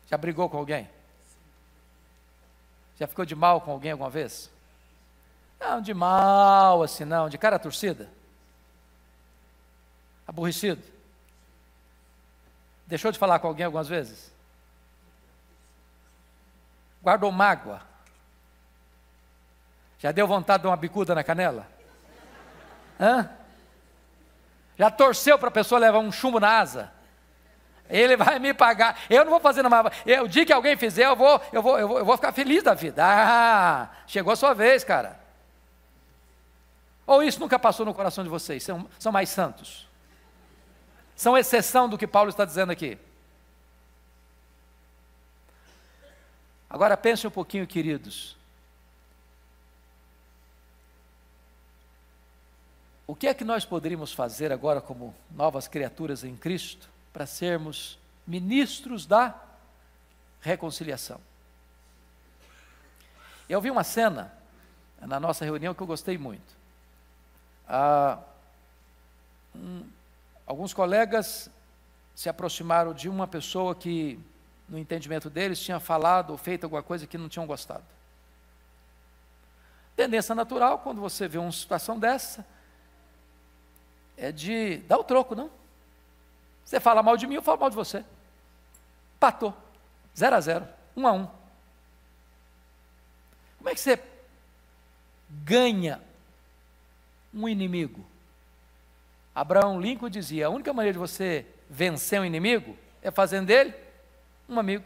Já 0.08 0.16
brigou 0.16 0.48
com 0.48 0.56
alguém? 0.56 0.88
Já 2.98 3.06
ficou 3.06 3.24
de 3.24 3.34
mal 3.34 3.60
com 3.60 3.70
alguém 3.70 3.92
alguma 3.92 4.10
vez? 4.10 4.50
Não, 5.60 5.80
de 5.80 5.92
mal 5.92 6.82
assim 6.82 7.04
não, 7.04 7.28
de 7.28 7.36
cara 7.36 7.58
torcida 7.58 8.08
aborrecido? 10.28 10.82
Deixou 12.86 13.10
de 13.10 13.18
falar 13.18 13.38
com 13.38 13.48
alguém 13.48 13.64
algumas 13.64 13.88
vezes? 13.88 14.30
Guardou 17.02 17.32
mágoa? 17.32 17.80
Já 19.98 20.12
deu 20.12 20.26
vontade 20.26 20.62
de 20.62 20.68
uma 20.68 20.76
bicuda 20.76 21.14
na 21.14 21.24
canela? 21.24 21.66
Hã? 23.00 23.30
Já 24.78 24.90
torceu 24.90 25.38
para 25.38 25.48
a 25.48 25.52
pessoa 25.52 25.80
levar 25.80 25.98
um 25.98 26.12
chumbo 26.12 26.38
na 26.38 26.58
asa? 26.58 26.92
Ele 27.90 28.16
vai 28.16 28.38
me 28.38 28.54
pagar. 28.54 29.00
Eu 29.08 29.24
não 29.24 29.30
vou 29.32 29.40
fazer 29.40 29.62
nada. 29.62 29.90
O 30.22 30.28
dia 30.28 30.44
que 30.44 30.52
alguém 30.52 30.76
fizer, 30.76 31.06
eu 31.06 31.16
vou, 31.16 31.40
eu 31.52 31.62
vou, 31.62 31.78
eu 31.78 31.88
vou, 31.88 31.98
eu 31.98 32.04
vou 32.04 32.16
ficar 32.16 32.32
feliz 32.32 32.62
da 32.62 32.74
vida. 32.74 33.02
Ah, 33.04 33.88
chegou 34.06 34.32
a 34.32 34.36
sua 34.36 34.54
vez, 34.54 34.84
cara. 34.84 35.18
Ou 37.06 37.22
isso 37.22 37.40
nunca 37.40 37.58
passou 37.58 37.86
no 37.86 37.94
coração 37.94 38.22
de 38.22 38.30
vocês? 38.30 38.62
São, 38.62 38.88
são 38.98 39.10
mais 39.10 39.30
santos 39.30 39.88
são 41.18 41.36
exceção 41.36 41.88
do 41.88 41.98
que 41.98 42.06
Paulo 42.06 42.30
está 42.30 42.44
dizendo 42.44 42.70
aqui. 42.70 42.96
Agora 46.70 46.96
pense 46.96 47.26
um 47.26 47.30
pouquinho, 47.30 47.66
queridos. 47.66 48.37
O 53.08 53.16
que 53.16 53.26
é 53.26 53.32
que 53.32 53.42
nós 53.42 53.64
poderíamos 53.64 54.12
fazer 54.12 54.52
agora, 54.52 54.82
como 54.82 55.14
novas 55.30 55.66
criaturas 55.66 56.22
em 56.24 56.36
Cristo, 56.36 56.90
para 57.10 57.24
sermos 57.24 57.98
ministros 58.26 59.06
da 59.06 59.34
reconciliação? 60.42 61.18
Eu 63.48 63.62
vi 63.62 63.70
uma 63.70 63.82
cena 63.82 64.30
na 65.00 65.18
nossa 65.18 65.42
reunião 65.42 65.72
que 65.72 65.82
eu 65.82 65.86
gostei 65.86 66.18
muito. 66.18 66.54
Ah, 67.66 68.18
um, 69.56 69.84
Alguns 70.46 70.72
colegas 70.72 71.50
se 72.14 72.28
aproximaram 72.28 72.94
de 72.94 73.06
uma 73.06 73.26
pessoa 73.26 73.74
que, 73.74 74.18
no 74.66 74.78
entendimento 74.78 75.28
deles, 75.28 75.60
tinha 75.60 75.78
falado 75.78 76.30
ou 76.30 76.38
feito 76.38 76.64
alguma 76.64 76.82
coisa 76.82 77.06
que 77.06 77.16
não 77.18 77.28
tinham 77.28 77.46
gostado. 77.46 77.84
Tendência 79.94 80.34
natural, 80.34 80.78
quando 80.78 81.02
você 81.02 81.26
vê 81.26 81.36
uma 81.36 81.52
situação 81.52 81.98
dessa, 81.98 82.46
é 84.18 84.32
de 84.32 84.78
dar 84.78 84.98
o 84.98 85.04
troco, 85.04 85.34
não? 85.34 85.50
Você 86.64 86.80
fala 86.80 87.02
mal 87.02 87.16
de 87.16 87.26
mim, 87.26 87.36
eu 87.36 87.42
falo 87.42 87.60
mal 87.60 87.70
de 87.70 87.76
você. 87.76 88.04
Patou. 89.18 89.56
Zero 90.16 90.36
a 90.36 90.40
zero. 90.40 90.68
Um 90.96 91.06
a 91.06 91.12
um. 91.12 91.26
Como 93.58 93.70
é 93.70 93.74
que 93.74 93.80
você 93.80 93.98
ganha 95.30 96.00
um 97.32 97.48
inimigo? 97.48 98.04
Abraão 99.34 99.80
Lincoln 99.80 100.10
dizia: 100.10 100.46
a 100.46 100.50
única 100.50 100.72
maneira 100.72 100.92
de 100.92 100.98
você 100.98 101.46
vencer 101.70 102.20
um 102.20 102.24
inimigo 102.24 102.76
é 103.00 103.10
fazendo 103.10 103.46
dele 103.46 103.72
um 104.48 104.58
amigo. 104.58 104.84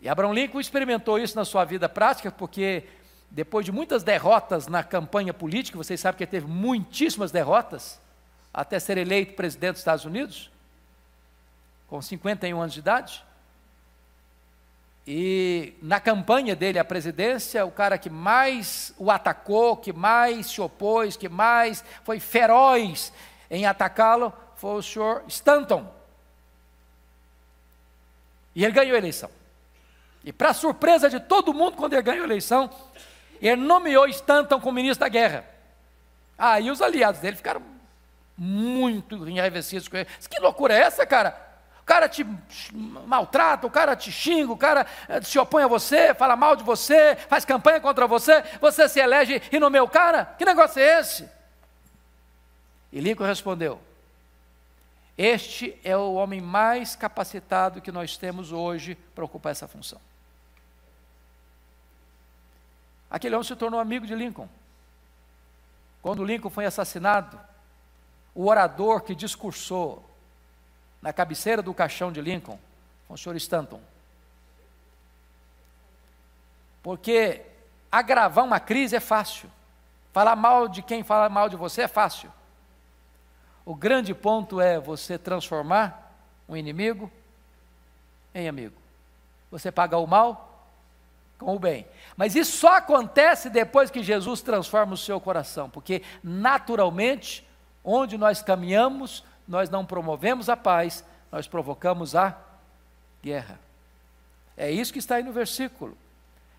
E 0.00 0.08
Abraão 0.08 0.32
Lincoln 0.32 0.60
experimentou 0.60 1.18
isso 1.18 1.36
na 1.36 1.44
sua 1.44 1.64
vida 1.64 1.88
prática, 1.88 2.30
porque 2.30 2.84
depois 3.30 3.64
de 3.64 3.70
muitas 3.70 4.02
derrotas 4.02 4.66
na 4.66 4.82
campanha 4.82 5.32
política, 5.32 5.78
vocês 5.78 6.00
sabem 6.00 6.18
que 6.18 6.24
ele 6.24 6.30
teve 6.30 6.46
muitíssimas 6.46 7.30
derrotas, 7.30 8.00
até 8.52 8.78
ser 8.80 8.98
eleito 8.98 9.34
presidente 9.34 9.72
dos 9.72 9.80
Estados 9.80 10.04
Unidos, 10.04 10.50
com 11.86 12.02
51 12.02 12.60
anos 12.60 12.74
de 12.74 12.80
idade. 12.80 13.24
E 15.06 15.74
na 15.80 16.00
campanha 16.00 16.56
dele 16.56 16.78
à 16.78 16.84
presidência, 16.84 17.64
o 17.64 17.70
cara 17.70 17.96
que 17.96 18.10
mais 18.10 18.92
o 18.98 19.10
atacou, 19.10 19.76
que 19.76 19.92
mais 19.92 20.48
se 20.48 20.60
opôs, 20.60 21.16
que 21.16 21.28
mais 21.28 21.84
foi 22.04 22.18
feroz 22.18 23.12
em 23.48 23.64
atacá-lo, 23.64 24.32
foi 24.56 24.74
o 24.74 24.82
senhor 24.82 25.24
Stanton. 25.28 25.92
E 28.54 28.64
ele 28.64 28.72
ganhou 28.72 28.94
a 28.94 28.98
eleição. 28.98 29.30
E 30.24 30.32
para 30.32 30.52
surpresa 30.52 31.08
de 31.08 31.18
todo 31.18 31.54
mundo, 31.54 31.76
quando 31.76 31.94
ele 31.94 32.02
ganhou 32.02 32.22
a 32.22 32.26
eleição, 32.26 32.68
ele 33.48 33.62
nomeou 33.62 34.06
Stanton 34.08 34.60
como 34.60 34.74
ministro 34.74 35.00
da 35.00 35.08
guerra. 35.08 35.44
Aí 36.36 36.70
os 36.70 36.80
aliados 36.80 37.20
dele 37.20 37.36
ficaram 37.36 37.62
muito 38.36 39.28
enraivecidos 39.28 39.88
com 39.88 39.96
ele. 39.96 40.08
Que 40.28 40.40
loucura 40.40 40.74
é 40.74 40.80
essa, 40.80 41.04
cara? 41.06 41.48
O 41.80 41.84
cara 41.84 42.08
te 42.08 42.24
maltrata, 43.06 43.66
o 43.66 43.70
cara 43.70 43.96
te 43.96 44.10
xinga, 44.10 44.52
o 44.52 44.56
cara 44.56 44.86
eh, 45.08 45.20
se 45.22 45.38
opõe 45.38 45.64
a 45.64 45.66
você, 45.66 46.14
fala 46.14 46.36
mal 46.36 46.56
de 46.56 46.62
você, 46.62 47.16
faz 47.28 47.44
campanha 47.44 47.80
contra 47.80 48.06
você, 48.06 48.42
você 48.60 48.88
se 48.88 49.00
elege 49.00 49.42
e 49.50 49.58
nomeia 49.58 49.82
o 49.82 49.88
cara? 49.88 50.24
Que 50.38 50.44
negócio 50.44 50.80
é 50.80 51.00
esse? 51.00 51.28
E 52.92 53.00
Lincoln 53.00 53.26
respondeu: 53.26 53.80
Este 55.18 55.78
é 55.84 55.96
o 55.96 56.14
homem 56.14 56.40
mais 56.40 56.96
capacitado 56.96 57.80
que 57.80 57.92
nós 57.92 58.16
temos 58.16 58.52
hoje 58.52 58.96
para 59.14 59.24
ocupar 59.24 59.52
essa 59.52 59.68
função. 59.68 60.00
Aquele 63.10 63.34
homem 63.34 63.46
se 63.46 63.56
tornou 63.56 63.80
amigo 63.80 64.06
de 64.06 64.14
Lincoln. 64.14 64.48
Quando 66.00 66.24
Lincoln 66.24 66.48
foi 66.48 66.64
assassinado, 66.64 67.38
o 68.34 68.46
orador 68.46 69.02
que 69.02 69.14
discursou 69.14 70.08
na 71.02 71.12
cabeceira 71.12 71.60
do 71.60 71.74
caixão 71.74 72.12
de 72.12 72.20
Lincoln 72.20 72.58
foi 73.06 73.14
o 73.14 73.18
senhor 73.18 73.36
Stanton. 73.36 73.80
Porque 76.82 77.42
agravar 77.90 78.44
uma 78.44 78.60
crise 78.60 78.96
é 78.96 79.00
fácil. 79.00 79.50
Falar 80.12 80.36
mal 80.36 80.68
de 80.68 80.82
quem 80.82 81.02
fala 81.02 81.28
mal 81.28 81.48
de 81.48 81.56
você 81.56 81.82
é 81.82 81.88
fácil. 81.88 82.32
O 83.64 83.74
grande 83.74 84.14
ponto 84.14 84.60
é 84.60 84.78
você 84.78 85.18
transformar 85.18 86.14
um 86.48 86.56
inimigo 86.56 87.10
em 88.34 88.48
amigo. 88.48 88.76
Você 89.50 89.70
paga 89.70 89.98
o 89.98 90.06
mal 90.06 90.49
com 91.40 91.56
o 91.56 91.58
bem. 91.58 91.86
Mas 92.16 92.36
isso 92.36 92.58
só 92.58 92.76
acontece 92.76 93.48
depois 93.48 93.90
que 93.90 94.02
Jesus 94.02 94.42
transforma 94.42 94.92
o 94.92 94.98
seu 94.98 95.18
coração, 95.18 95.70
porque 95.70 96.02
naturalmente, 96.22 97.46
onde 97.82 98.18
nós 98.18 98.42
caminhamos, 98.42 99.24
nós 99.48 99.70
não 99.70 99.84
promovemos 99.84 100.48
a 100.50 100.56
paz, 100.56 101.02
nós 101.32 101.48
provocamos 101.48 102.14
a 102.14 102.36
guerra. 103.22 103.58
É 104.56 104.70
isso 104.70 104.92
que 104.92 104.98
está 104.98 105.16
aí 105.16 105.22
no 105.22 105.32
versículo 105.32 105.96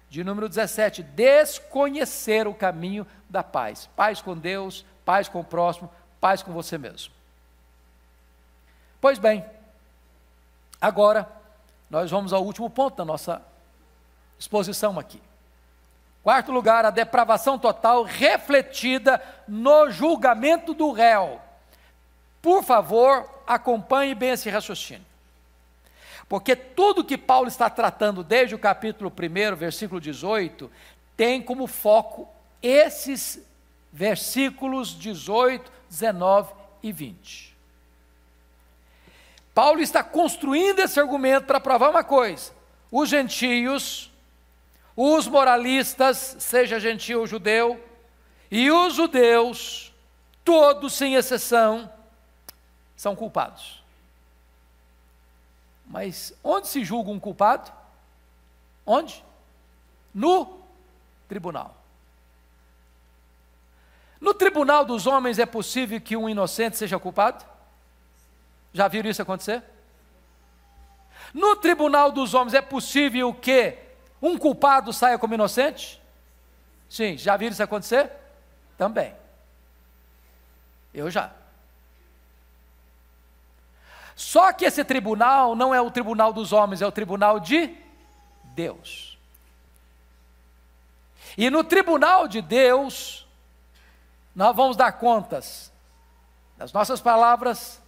de 0.10 0.24
número 0.24 0.50
17: 0.50 1.04
desconhecer 1.04 2.48
o 2.48 2.54
caminho 2.54 3.06
da 3.30 3.44
paz. 3.44 3.88
Paz 3.96 4.20
com 4.20 4.36
Deus, 4.36 4.84
paz 5.06 5.30
com 5.30 5.42
o 5.42 5.46
próximo, 5.46 5.92
paz 6.20 6.42
com 6.42 6.52
você 6.52 6.78
mesmo. 6.78 7.14
Pois 9.00 9.20
bem, 9.20 9.46
agora 10.82 11.30
nós 11.88 12.10
vamos 12.10 12.34
ao 12.34 12.44
último 12.44 12.70
ponto 12.70 12.98
da 12.98 13.06
nossa 13.06 13.51
exposição 14.42 14.98
aqui. 14.98 15.22
Quarto 16.24 16.52
lugar, 16.52 16.84
a 16.84 16.90
depravação 16.90 17.60
total 17.60 18.04
refletida 18.04 19.22
no 19.48 19.90
julgamento 19.92 20.74
do 20.74 20.92
réu. 20.92 21.40
Por 22.42 22.64
favor, 22.64 23.30
acompanhe 23.46 24.16
bem 24.16 24.32
esse 24.32 24.50
raciocínio. 24.50 25.06
Porque 26.28 26.56
tudo 26.56 27.04
que 27.04 27.18
Paulo 27.18 27.48
está 27.48 27.70
tratando 27.70 28.24
desde 28.24 28.56
o 28.56 28.60
capítulo 28.60 29.12
1, 29.12 29.56
versículo 29.56 30.02
18, 30.02 30.72
tem 31.16 31.42
como 31.42 31.68
foco 31.68 32.28
esses 32.64 33.40
versículos 33.92 34.98
18, 34.98 35.72
19 35.88 36.54
e 36.82 36.92
20. 36.92 37.56
Paulo 39.54 39.82
está 39.82 40.04
construindo 40.04 40.80
esse 40.80 41.00
argumento 41.00 41.46
para 41.46 41.60
provar 41.60 41.90
uma 41.90 42.04
coisa: 42.04 42.52
os 42.92 43.10
gentios 43.10 44.11
os 45.04 45.28
moralistas, 45.28 46.36
seja 46.38 46.80
gentil 46.80 47.22
ou 47.22 47.28
judeu, 47.28 47.84
e 48.52 48.70
os 48.70 48.94
judeus, 48.94 49.92
todos 50.46 50.94
sem 50.94 51.16
exceção, 51.16 51.92
são 52.96 53.16
culpados. 53.16 53.84
Mas 55.88 56.38
onde 56.44 56.68
se 56.68 56.86
julga 56.86 57.10
um 57.10 57.20
culpado? 57.20 57.72
Onde? 58.86 59.26
No 60.14 60.62
tribunal. 61.28 61.76
No 64.20 64.36
tribunal 64.36 64.86
dos 64.86 65.08
homens 65.08 65.40
é 65.40 65.48
possível 65.48 66.00
que 66.00 66.16
um 66.16 66.30
inocente 66.30 66.78
seja 66.78 67.00
culpado? 67.00 67.44
Já 68.72 68.88
viram 68.88 69.10
isso 69.10 69.24
acontecer? 69.24 69.64
No 71.34 71.56
tribunal 71.56 72.12
dos 72.12 72.36
homens 72.36 72.54
é 72.54 72.62
possível 72.62 73.34
que 73.34 73.81
um 74.22 74.38
culpado 74.38 74.94
saia 74.94 75.18
como 75.18 75.34
inocente? 75.34 76.02
Sim, 76.90 77.18
já 77.18 77.36
viram 77.38 77.54
isso 77.54 77.64
acontecer? 77.64 78.12
Também. 78.78 79.16
Eu 80.94 81.10
já. 81.10 81.32
Só 84.16 84.54
que 84.54 84.66
esse 84.66 84.84
tribunal 84.84 85.56
não 85.56 85.74
é 85.74 85.82
o 85.82 85.90
tribunal 85.90 86.32
dos 86.32 86.54
homens, 86.54 86.82
é 86.82 86.86
o 86.86 86.92
tribunal 86.92 87.40
de 87.40 87.76
Deus. 88.44 89.18
E 91.38 91.50
no 91.50 91.64
tribunal 91.64 92.28
de 92.28 92.42
Deus, 92.42 93.28
nós 94.36 94.56
vamos 94.56 94.78
dar 94.78 94.92
contas 94.92 95.72
das 96.58 96.72
nossas 96.72 97.02
palavras, 97.02 97.82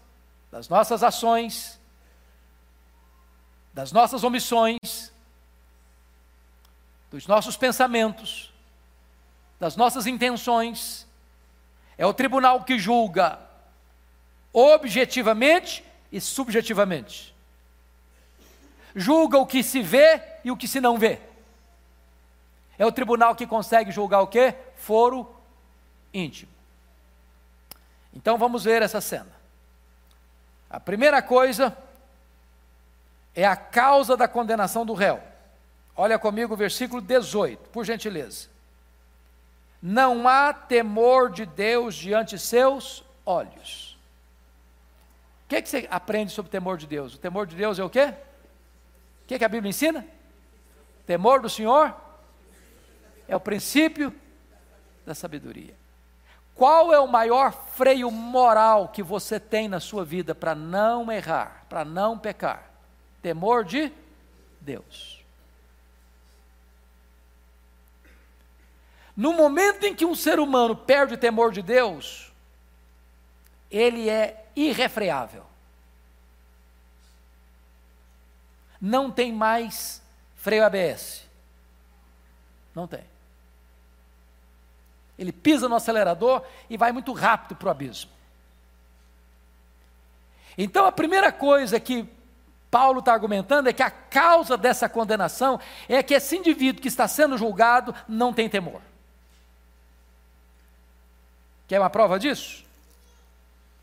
das 0.51 0.67
nossas 0.67 1.03
ações, 1.03 1.79
das 3.71 3.91
nossas 3.91 4.23
omissões, 4.23 5.12
dos 7.13 7.27
nossos 7.27 7.55
pensamentos, 7.55 8.51
das 9.59 9.75
nossas 9.75 10.07
intenções. 10.07 11.05
É 11.95 12.03
o 12.07 12.13
tribunal 12.13 12.63
que 12.63 12.79
julga 12.79 13.39
objetivamente 14.51 15.85
e 16.11 16.19
subjetivamente. 16.19 17.31
Julga 18.95 19.37
o 19.37 19.45
que 19.45 19.61
se 19.61 19.79
vê 19.79 20.23
e 20.43 20.49
o 20.49 20.57
que 20.57 20.67
se 20.67 20.81
não 20.81 20.97
vê. 20.97 21.21
É 22.79 22.85
o 22.85 22.91
tribunal 22.91 23.35
que 23.35 23.45
consegue 23.45 23.91
julgar 23.91 24.21
o 24.21 24.27
que? 24.27 24.55
Foro 24.75 25.31
íntimo. 26.11 26.51
Então 28.11 28.39
vamos 28.39 28.63
ver 28.63 28.81
essa 28.81 28.99
cena. 28.99 29.31
A 30.67 30.79
primeira 30.79 31.21
coisa 31.21 31.77
é 33.35 33.45
a 33.45 33.55
causa 33.55 34.17
da 34.17 34.27
condenação 34.27 34.83
do 34.83 34.95
réu. 34.95 35.32
Olha 35.95 36.17
comigo 36.17 36.53
o 36.53 36.57
versículo 36.57 37.01
18, 37.01 37.69
por 37.69 37.85
gentileza. 37.85 38.47
Não 39.81 40.27
há 40.27 40.53
temor 40.53 41.29
de 41.29 41.45
Deus 41.45 41.93
diante 41.93 42.39
seus 42.39 43.03
olhos. 43.25 43.97
O 45.45 45.49
que, 45.49 45.57
é 45.57 45.61
que 45.61 45.69
você 45.69 45.87
aprende 45.91 46.31
sobre 46.31 46.49
o 46.49 46.51
temor 46.51 46.77
de 46.77 46.87
Deus? 46.87 47.15
O 47.15 47.19
temor 47.19 47.45
de 47.45 47.55
Deus 47.55 47.77
é 47.77 47.83
o 47.83 47.89
quê? 47.89 48.13
O 49.23 49.27
que, 49.27 49.35
é 49.35 49.39
que 49.39 49.45
a 49.45 49.49
Bíblia 49.49 49.69
ensina? 49.69 50.05
Temor 51.05 51.41
do 51.41 51.49
Senhor 51.49 51.93
é 53.27 53.35
o 53.35 53.39
princípio 53.39 54.13
da 55.05 55.13
sabedoria. 55.13 55.75
Qual 56.55 56.93
é 56.93 56.99
o 56.99 57.07
maior 57.07 57.51
freio 57.51 58.09
moral 58.09 58.87
que 58.87 59.03
você 59.03 59.39
tem 59.39 59.67
na 59.67 59.79
sua 59.79 60.05
vida 60.05 60.33
para 60.33 60.53
não 60.55 61.11
errar, 61.11 61.65
para 61.67 61.83
não 61.83 62.17
pecar? 62.17 62.71
Temor 63.21 63.63
de 63.63 63.91
Deus. 64.61 65.22
No 69.15 69.33
momento 69.33 69.85
em 69.85 69.95
que 69.95 70.05
um 70.05 70.15
ser 70.15 70.39
humano 70.39 70.75
perde 70.75 71.13
o 71.13 71.17
temor 71.17 71.51
de 71.51 71.61
Deus, 71.61 72.31
ele 73.69 74.09
é 74.09 74.45
irrefreável. 74.55 75.45
Não 78.81 79.09
tem 79.09 79.31
mais 79.31 80.01
freio 80.35 80.65
ABS. 80.65 81.23
Não 82.75 82.87
tem. 82.87 83.03
Ele 85.17 85.31
pisa 85.31 85.69
no 85.69 85.75
acelerador 85.75 86.43
e 86.69 86.75
vai 86.75 86.91
muito 86.91 87.13
rápido 87.13 87.55
para 87.55 87.67
o 87.67 87.71
abismo. 87.71 88.11
Então 90.57 90.85
a 90.85 90.91
primeira 90.91 91.31
coisa 91.31 91.79
que 91.79 92.07
Paulo 92.69 92.99
está 92.99 93.13
argumentando 93.13 93.69
é 93.69 93.73
que 93.73 93.83
a 93.83 93.91
causa 93.91 94.57
dessa 94.57 94.89
condenação 94.89 95.59
é 95.87 96.01
que 96.01 96.15
esse 96.15 96.35
indivíduo 96.35 96.81
que 96.81 96.87
está 96.87 97.07
sendo 97.07 97.37
julgado 97.37 97.93
não 98.07 98.33
tem 98.33 98.49
temor. 98.49 98.81
Quer 101.73 101.79
uma 101.79 101.89
prova 101.89 102.19
disso? 102.19 102.63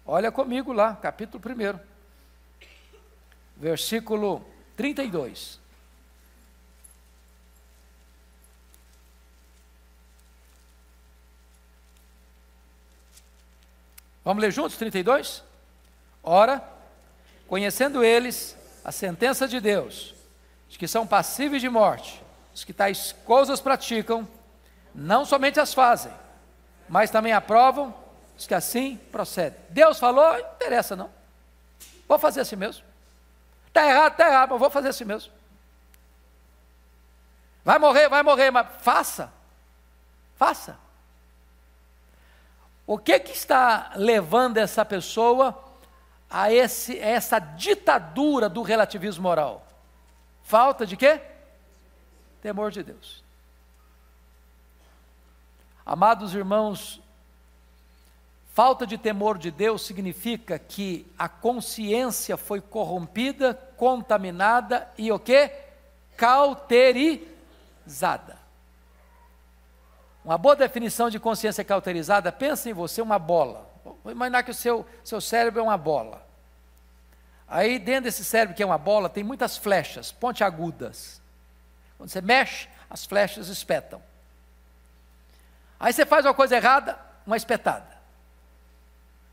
Olha 0.06 0.30
comigo 0.30 0.72
lá, 0.72 0.94
capítulo 0.94 1.42
1, 1.44 1.80
versículo 3.56 4.46
32. 4.76 5.58
Vamos 14.24 14.40
ler 14.40 14.52
juntos 14.52 14.76
32? 14.76 15.42
Ora, 16.22 16.62
conhecendo 17.48 18.04
eles 18.04 18.56
a 18.84 18.92
sentença 18.92 19.48
de 19.48 19.58
Deus, 19.58 20.14
de 20.68 20.78
que 20.78 20.86
são 20.86 21.04
passíveis 21.04 21.60
de 21.60 21.68
morte, 21.68 22.22
os 22.54 22.62
que 22.62 22.72
tais 22.72 23.10
coisas 23.24 23.60
praticam, 23.60 24.28
Não 24.94 25.24
somente 25.24 25.58
as 25.58 25.74
fazem, 25.74 26.12
mas 26.90 27.08
também 27.08 27.32
aprovam 27.32 27.94
os 28.36 28.48
que 28.48 28.54
assim 28.54 28.96
procedem. 29.12 29.56
Deus 29.68 30.00
falou, 30.00 30.32
não 30.32 30.40
interessa 30.40 30.96
não. 30.96 31.08
Vou 32.08 32.18
fazer 32.18 32.40
assim 32.40 32.56
mesmo. 32.56 32.84
Está 33.68 33.86
errado, 33.86 34.12
está 34.12 34.26
errado, 34.26 34.50
mas 34.50 34.58
vou 34.58 34.68
fazer 34.68 34.88
assim 34.88 35.04
mesmo. 35.04 35.32
Vai 37.64 37.78
morrer, 37.78 38.08
vai 38.08 38.24
morrer, 38.24 38.50
mas 38.50 38.66
faça. 38.80 39.32
Faça. 40.34 40.76
O 42.84 42.98
que, 42.98 43.20
que 43.20 43.30
está 43.30 43.92
levando 43.94 44.56
essa 44.56 44.84
pessoa 44.84 45.56
a 46.28 46.52
esse, 46.52 46.98
essa 46.98 47.38
ditadura 47.38 48.48
do 48.48 48.62
relativismo 48.62 49.22
moral? 49.22 49.64
Falta 50.42 50.84
de 50.84 50.96
quê? 50.96 51.20
Temor 52.42 52.72
de 52.72 52.82
Deus. 52.82 53.22
Amados 55.90 56.34
irmãos, 56.36 57.02
falta 58.54 58.86
de 58.86 58.96
temor 58.96 59.36
de 59.36 59.50
Deus 59.50 59.84
significa 59.84 60.56
que 60.56 61.04
a 61.18 61.28
consciência 61.28 62.36
foi 62.36 62.60
corrompida, 62.60 63.54
contaminada 63.76 64.88
e 64.96 65.10
o 65.10 65.18
que? 65.18 65.50
Cauterizada. 66.16 67.26
Uma 70.24 70.38
boa 70.38 70.54
definição 70.54 71.10
de 71.10 71.18
consciência 71.18 71.64
cauterizada, 71.64 72.30
pensa 72.30 72.70
em 72.70 72.72
você 72.72 73.02
uma 73.02 73.18
bola. 73.18 73.68
Vou 73.84 74.12
imaginar 74.12 74.44
que 74.44 74.52
o 74.52 74.54
seu, 74.54 74.86
seu 75.02 75.20
cérebro 75.20 75.58
é 75.58 75.64
uma 75.64 75.76
bola. 75.76 76.24
Aí 77.48 77.80
dentro 77.80 78.04
desse 78.04 78.24
cérebro 78.24 78.54
que 78.54 78.62
é 78.62 78.66
uma 78.66 78.78
bola, 78.78 79.08
tem 79.08 79.24
muitas 79.24 79.56
flechas, 79.56 80.12
pontiagudas. 80.12 81.20
Quando 81.98 82.10
você 82.10 82.20
mexe, 82.20 82.68
as 82.88 83.04
flechas 83.04 83.48
espetam. 83.48 84.00
Aí 85.80 85.92
você 85.92 86.04
faz 86.04 86.26
uma 86.26 86.34
coisa 86.34 86.54
errada, 86.54 86.98
uma 87.26 87.36
espetada. 87.36 87.98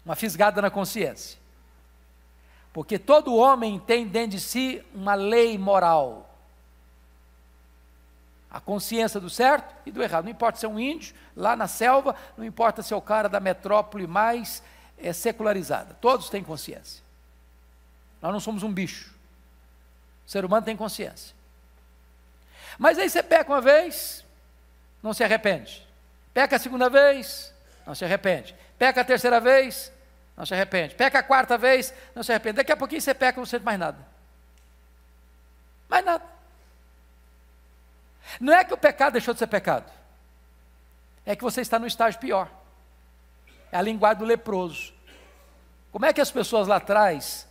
Uma 0.04 0.16
fisgada 0.16 0.62
na 0.62 0.72
consciência. 0.72 1.38
Porque 2.72 2.98
todo 2.98 3.36
homem 3.36 3.78
tem 3.78 4.08
dentro 4.08 4.32
de 4.32 4.40
si 4.40 4.84
uma 4.94 5.14
lei 5.14 5.58
moral 5.58 6.28
a 8.50 8.60
consciência 8.60 9.20
do 9.20 9.30
certo 9.30 9.76
e 9.86 9.92
do 9.92 10.02
errado. 10.02 10.24
Não 10.24 10.32
importa 10.32 10.60
se 10.60 10.66
é 10.66 10.70
um 10.70 10.80
índio 10.80 11.14
lá 11.36 11.56
na 11.56 11.68
selva, 11.68 12.16
não 12.38 12.46
importa 12.46 12.82
se 12.82 12.94
é 12.94 12.98
o 12.98 13.02
cara 13.02 13.28
da 13.28 13.40
metrópole 13.40 14.08
mais 14.08 14.64
é, 14.98 15.14
secularizada. 15.14 15.96
Todos 16.02 16.30
têm 16.30 16.44
consciência. 16.44 17.04
Nós 18.22 18.32
não 18.32 18.40
somos 18.40 18.64
um 18.64 18.74
bicho. 18.74 19.14
O 20.26 20.30
ser 20.30 20.44
humano 20.44 20.66
tem 20.66 20.76
consciência. 20.76 21.36
Mas 22.78 22.98
aí 22.98 23.10
você 23.10 23.22
peca 23.22 23.52
uma 23.52 23.62
vez, 23.62 24.26
não 25.04 25.14
se 25.14 25.24
arrepende. 25.24 25.87
Peca 26.38 26.58
a 26.58 26.60
segunda 26.60 26.88
vez, 26.88 27.52
não 27.84 27.96
se 27.96 28.06
arrepende. 28.06 28.56
Peca 28.78 29.02
a 29.02 29.04
terceira 29.04 29.40
vez, 29.40 29.92
não 30.38 30.46
se 30.46 30.54
arrepende. 30.54 30.94
Peca 30.94 31.18
a 31.18 31.24
quarta 31.24 31.58
vez, 31.58 31.92
não 32.14 32.22
se 32.22 32.32
arrepende. 32.32 32.58
Daqui 32.58 32.72
a 32.72 32.78
pouquinho 32.78 33.02
você 33.02 33.12
peca, 33.12 33.40
não 33.40 33.46
sente 33.48 33.66
mais 33.66 33.80
nada. 33.80 33.98
Mais 35.90 36.06
nada. 36.06 36.24
Não 38.40 38.54
é 38.54 38.64
que 38.64 38.72
o 38.72 38.78
pecado 38.78 39.14
deixou 39.14 39.34
de 39.34 39.40
ser 39.40 39.48
pecado, 39.48 39.92
é 41.26 41.36
que 41.36 41.42
você 41.42 41.62
está 41.62 41.80
no 41.80 41.88
estágio 41.88 42.20
pior. 42.20 42.52
É 43.72 43.78
a 43.78 43.82
linguagem 43.82 44.20
do 44.20 44.26
leproso. 44.26 44.94
Como 45.92 46.06
é 46.06 46.14
que 46.14 46.22
as 46.22 46.30
pessoas 46.30 46.68
lá 46.68 46.76
atrás 46.76 47.48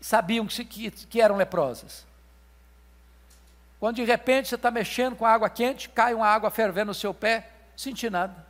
sabiam 0.00 0.48
que, 0.48 0.64
que, 0.64 0.90
que 0.90 1.20
eram 1.20 1.36
leprosas? 1.36 2.04
Quando 3.78 3.94
de 3.94 4.04
repente 4.04 4.48
você 4.48 4.56
está 4.56 4.72
mexendo 4.72 5.14
com 5.14 5.24
água 5.24 5.48
quente, 5.48 5.88
cai 5.88 6.12
uma 6.12 6.26
água 6.26 6.50
fervendo 6.50 6.88
no 6.88 6.94
seu 6.94 7.14
pé, 7.14 7.52
senti 7.76 8.08
nada. 8.08 8.46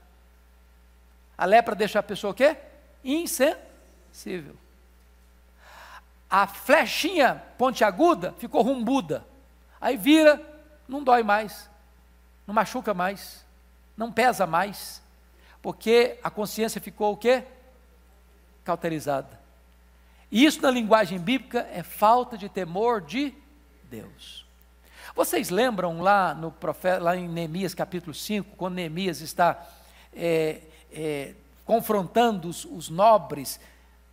A 1.37 1.45
lepra 1.45 1.75
deixa 1.75 1.99
a 1.99 2.03
pessoa 2.03 2.31
o 2.31 2.35
quê? 2.35 2.57
Insensível. 3.05 4.57
A 6.31 6.47
flechinha 6.47 7.43
pontiaguda 7.59 8.33
ficou 8.39 8.63
rumbuda. 8.63 9.25
Aí 9.81 9.97
vira 9.97 10.41
não 10.89 11.03
dói 11.03 11.23
mais, 11.23 11.69
não 12.47 12.55
machuca 12.55 12.95
mais, 12.95 13.45
não 13.97 14.13
pesa 14.13 14.47
mais, 14.47 15.03
porque 15.61 16.19
a 16.23 16.31
consciência 16.31 16.81
ficou 16.81 17.13
o 17.13 17.17
quê? 17.17 17.45
Cauterizada. 18.65 19.41
E 20.31 20.45
isso 20.45 20.63
na 20.63 20.71
linguagem 20.71 21.19
bíblica 21.19 21.69
é 21.73 21.83
falta 21.83 22.39
de 22.39 22.49
temor 22.49 23.01
de 23.01 23.35
Deus. 23.85 24.46
Vocês 25.17 25.49
lembram 25.49 26.03
lá, 26.03 26.35
no 26.35 26.53
profeta, 26.53 27.03
lá 27.03 27.17
em 27.17 27.27
Neemias 27.27 27.73
capítulo 27.73 28.13
5, 28.13 28.55
quando 28.55 28.75
Neemias 28.75 29.23
está 29.23 29.67
é, 30.15 30.61
é, 30.93 31.33
confrontando 31.65 32.51
os, 32.51 32.67
os 32.67 32.91
nobres 32.91 33.59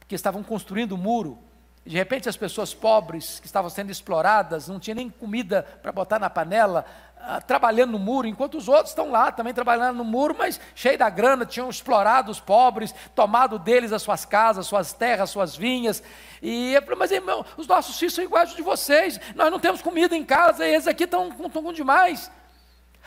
que 0.08 0.16
estavam 0.16 0.42
construindo 0.42 0.94
o 0.94 0.98
muro, 0.98 1.38
de 1.86 1.98
repente, 1.98 2.30
as 2.30 2.38
pessoas 2.38 2.74
pobres 2.74 3.38
que 3.42 3.46
estavam 3.46 3.70
sendo 3.70 3.92
exploradas, 3.92 4.70
não 4.70 4.80
tinha 4.80 4.96
nem 4.96 5.10
comida 5.10 5.64
para 5.82 5.92
botar 5.92 6.20
na 6.20 6.30
panela, 6.30 6.86
ah, 7.26 7.40
trabalhando 7.40 7.92
no 7.92 8.00
muro, 8.00 8.28
enquanto 8.28 8.58
os 8.58 8.68
outros 8.68 8.90
estão 8.90 9.10
lá 9.10 9.32
também 9.32 9.54
trabalhando 9.54 9.96
no 9.96 10.04
muro, 10.04 10.36
mas 10.38 10.60
cheio 10.76 10.98
da 10.98 11.10
grana, 11.10 11.46
tinham 11.46 11.70
explorado 11.70 12.30
os 12.30 12.42
pobres, 12.42 12.94
tomado 13.16 13.58
deles 13.58 13.94
as 13.94 14.02
suas 14.02 14.26
casas, 14.26 14.68
suas 14.68 14.92
terras, 14.92 15.30
suas 15.30 15.56
vinhas. 15.56 16.04
E 16.42 16.74
mas 16.98 17.12
irmão, 17.12 17.46
os 17.56 17.66
nossos 17.66 17.98
filhos 17.98 18.14
são 18.14 18.26
iguais 18.26 18.50
aos 18.50 18.58
de 18.58 18.62
vocês, 18.62 19.22
nós 19.36 19.50
não 19.50 19.58
temos 19.58 19.82
comida 19.82 20.14
em 20.18 20.26
casa, 20.26 20.68
e 20.68 20.74
eles 20.74 20.86
aqui 20.86 21.06
estão 21.06 21.32
com 21.32 21.72
demais. 21.72 22.30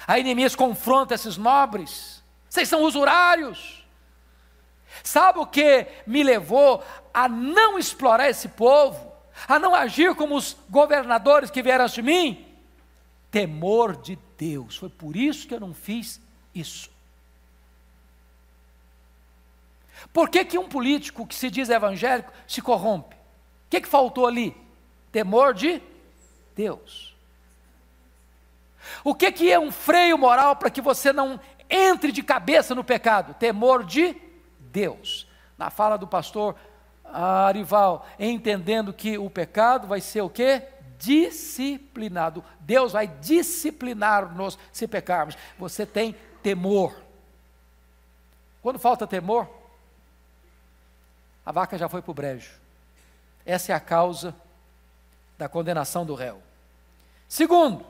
Aí 0.07 0.23
Neemias 0.23 0.57
confronta 0.57 1.15
esses 1.15 1.37
nobres, 1.37 2.25
vocês 2.49 2.71
são 2.71 2.85
usurários. 2.85 3.87
Sabe 5.05 5.41
o 5.41 5.47
que 5.47 5.87
me 6.07 6.23
levou 6.23 6.83
a 7.13 7.29
não 7.29 7.79
explorar 7.79 8.31
esse 8.31 8.49
povo, 8.49 9.13
a 9.47 9.59
não 9.59 9.75
agir 9.75 10.15
como 10.15 10.35
os 10.37 10.57
governadores 10.71 11.51
que 11.51 11.63
vieram 11.63 11.85
de 11.85 12.01
mim? 12.01 12.46
Temor 13.31 13.97
de 13.97 14.19
Deus. 14.37 14.77
Foi 14.77 14.89
por 14.89 15.17
isso 15.17 15.47
que 15.47 15.55
eu 15.55 15.61
não 15.61 15.75
fiz 15.75 16.21
isso. 16.55 16.91
Por 20.13 20.29
que, 20.29 20.45
que 20.45 20.59
um 20.59 20.69
político 20.69 21.27
que 21.27 21.35
se 21.35 21.51
diz 21.51 21.69
evangélico 21.69 22.33
se 22.47 22.61
corrompe? 22.61 23.15
O 23.15 23.71
que, 23.71 23.81
que 23.81 23.89
faltou 23.89 24.27
ali? 24.27 24.57
Temor 25.11 25.55
de 25.55 25.83
Deus. 26.55 27.15
O 29.03 29.15
que, 29.15 29.33
que 29.33 29.51
é 29.51 29.59
um 29.59 29.73
freio 29.73 30.17
moral 30.17 30.57
para 30.57 30.71
que 30.71 30.81
você 30.81 31.13
não 31.13 31.41
entre 31.69 32.13
de 32.13 32.23
cabeça 32.23 32.75
no 32.75 32.85
pecado? 32.85 33.35
Temor 33.35 33.85
de 33.85 34.17
Deus. 34.61 35.27
Na 35.59 35.71
fala 35.71 35.97
do 35.97 36.07
pastor 36.07 36.55
Arival, 37.05 38.07
entendendo 38.19 38.93
que 38.93 39.19
o 39.19 39.31
pecado 39.31 39.87
vai 39.87 40.01
ser 40.01 40.21
o 40.21 40.31
quê? 40.31 40.63
Disciplinado. 40.99 42.45
Deus 42.61 42.93
vai 42.93 43.07
disciplinar-nos 43.07 44.59
se 44.73 44.87
pecarmos. 44.87 45.37
Você 45.59 45.85
tem 45.85 46.15
temor. 46.43 46.95
Quando 48.63 48.79
falta 48.79 49.07
temor, 49.07 49.49
a 51.45 51.53
vaca 51.53 51.79
já 51.79 51.89
foi 51.89 52.03
para 52.03 52.11
o 52.11 52.15
brejo. 52.15 52.53
Essa 53.45 53.73
é 53.73 53.75
a 53.75 53.81
causa 53.81 54.35
da 55.39 55.49
condenação 55.49 56.05
do 56.05 56.15
réu. 56.15 56.43
Segundo, 57.29 57.87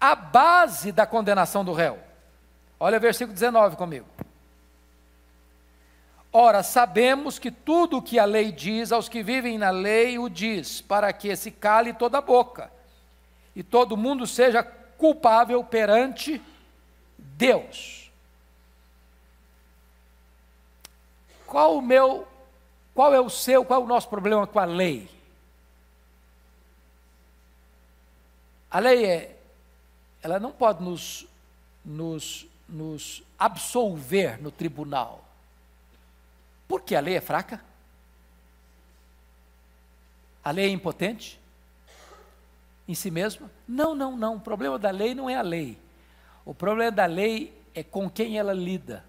a 0.00 0.14
base 0.14 0.92
da 0.92 1.06
condenação 1.06 1.64
do 1.64 1.72
réu. 1.72 1.98
Olha 2.78 2.98
o 2.98 3.00
versículo 3.00 3.32
19 3.32 3.76
comigo. 3.76 4.06
Ora, 6.32 6.62
sabemos 6.62 7.38
que 7.38 7.50
tudo 7.50 7.98
o 7.98 8.02
que 8.02 8.18
a 8.18 8.24
lei 8.24 8.50
diz 8.50 8.90
aos 8.90 9.06
que 9.06 9.22
vivem 9.22 9.58
na 9.58 9.68
lei 9.68 10.18
o 10.18 10.30
diz, 10.30 10.80
para 10.80 11.12
que 11.12 11.36
se 11.36 11.50
cale 11.50 11.92
toda 11.92 12.18
a 12.18 12.22
boca 12.22 12.72
e 13.54 13.62
todo 13.62 13.98
mundo 13.98 14.26
seja 14.26 14.62
culpável 14.62 15.62
perante 15.62 16.40
Deus. 17.18 18.10
Qual 21.46 21.76
o 21.76 21.82
meu, 21.82 22.26
qual 22.94 23.12
é 23.14 23.20
o 23.20 23.28
seu, 23.28 23.62
qual 23.62 23.82
é 23.82 23.84
o 23.84 23.86
nosso 23.86 24.08
problema 24.08 24.46
com 24.46 24.58
a 24.58 24.64
lei? 24.64 25.10
A 28.70 28.78
lei 28.78 29.04
é, 29.04 29.36
ela 30.22 30.40
não 30.40 30.50
pode 30.50 30.82
nos, 30.82 31.26
nos, 31.84 32.46
nos 32.66 33.22
absolver 33.38 34.40
no 34.40 34.50
tribunal. 34.50 35.31
Porque 36.66 36.94
a 36.94 37.00
lei 37.00 37.16
é 37.16 37.20
fraca? 37.20 37.62
A 40.44 40.50
lei 40.50 40.66
é 40.66 40.70
impotente? 40.70 41.38
Em 42.88 42.94
si 42.94 43.10
mesma? 43.10 43.50
Não, 43.66 43.94
não, 43.94 44.16
não. 44.16 44.36
O 44.36 44.40
problema 44.40 44.78
da 44.78 44.90
lei 44.90 45.14
não 45.14 45.30
é 45.30 45.36
a 45.36 45.42
lei. 45.42 45.78
O 46.44 46.54
problema 46.54 46.90
da 46.90 47.06
lei 47.06 47.56
é 47.74 47.82
com 47.82 48.10
quem 48.10 48.38
ela 48.38 48.52
lida. 48.52 49.04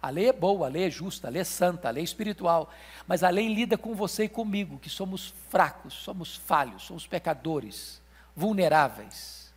A 0.00 0.10
lei 0.10 0.28
é 0.28 0.32
boa, 0.32 0.66
a 0.66 0.70
lei 0.70 0.86
é 0.86 0.90
justa, 0.90 1.28
a 1.28 1.30
lei 1.30 1.42
é 1.42 1.44
santa, 1.44 1.88
a 1.88 1.90
lei 1.92 2.02
é 2.02 2.04
espiritual. 2.04 2.72
Mas 3.06 3.22
a 3.22 3.30
lei 3.30 3.46
lida 3.46 3.78
com 3.78 3.94
você 3.94 4.24
e 4.24 4.28
comigo, 4.28 4.78
que 4.78 4.90
somos 4.90 5.32
fracos, 5.48 5.94
somos 5.94 6.34
falhos, 6.34 6.82
somos 6.82 7.06
pecadores, 7.06 8.00
vulneráveis. 8.34 9.52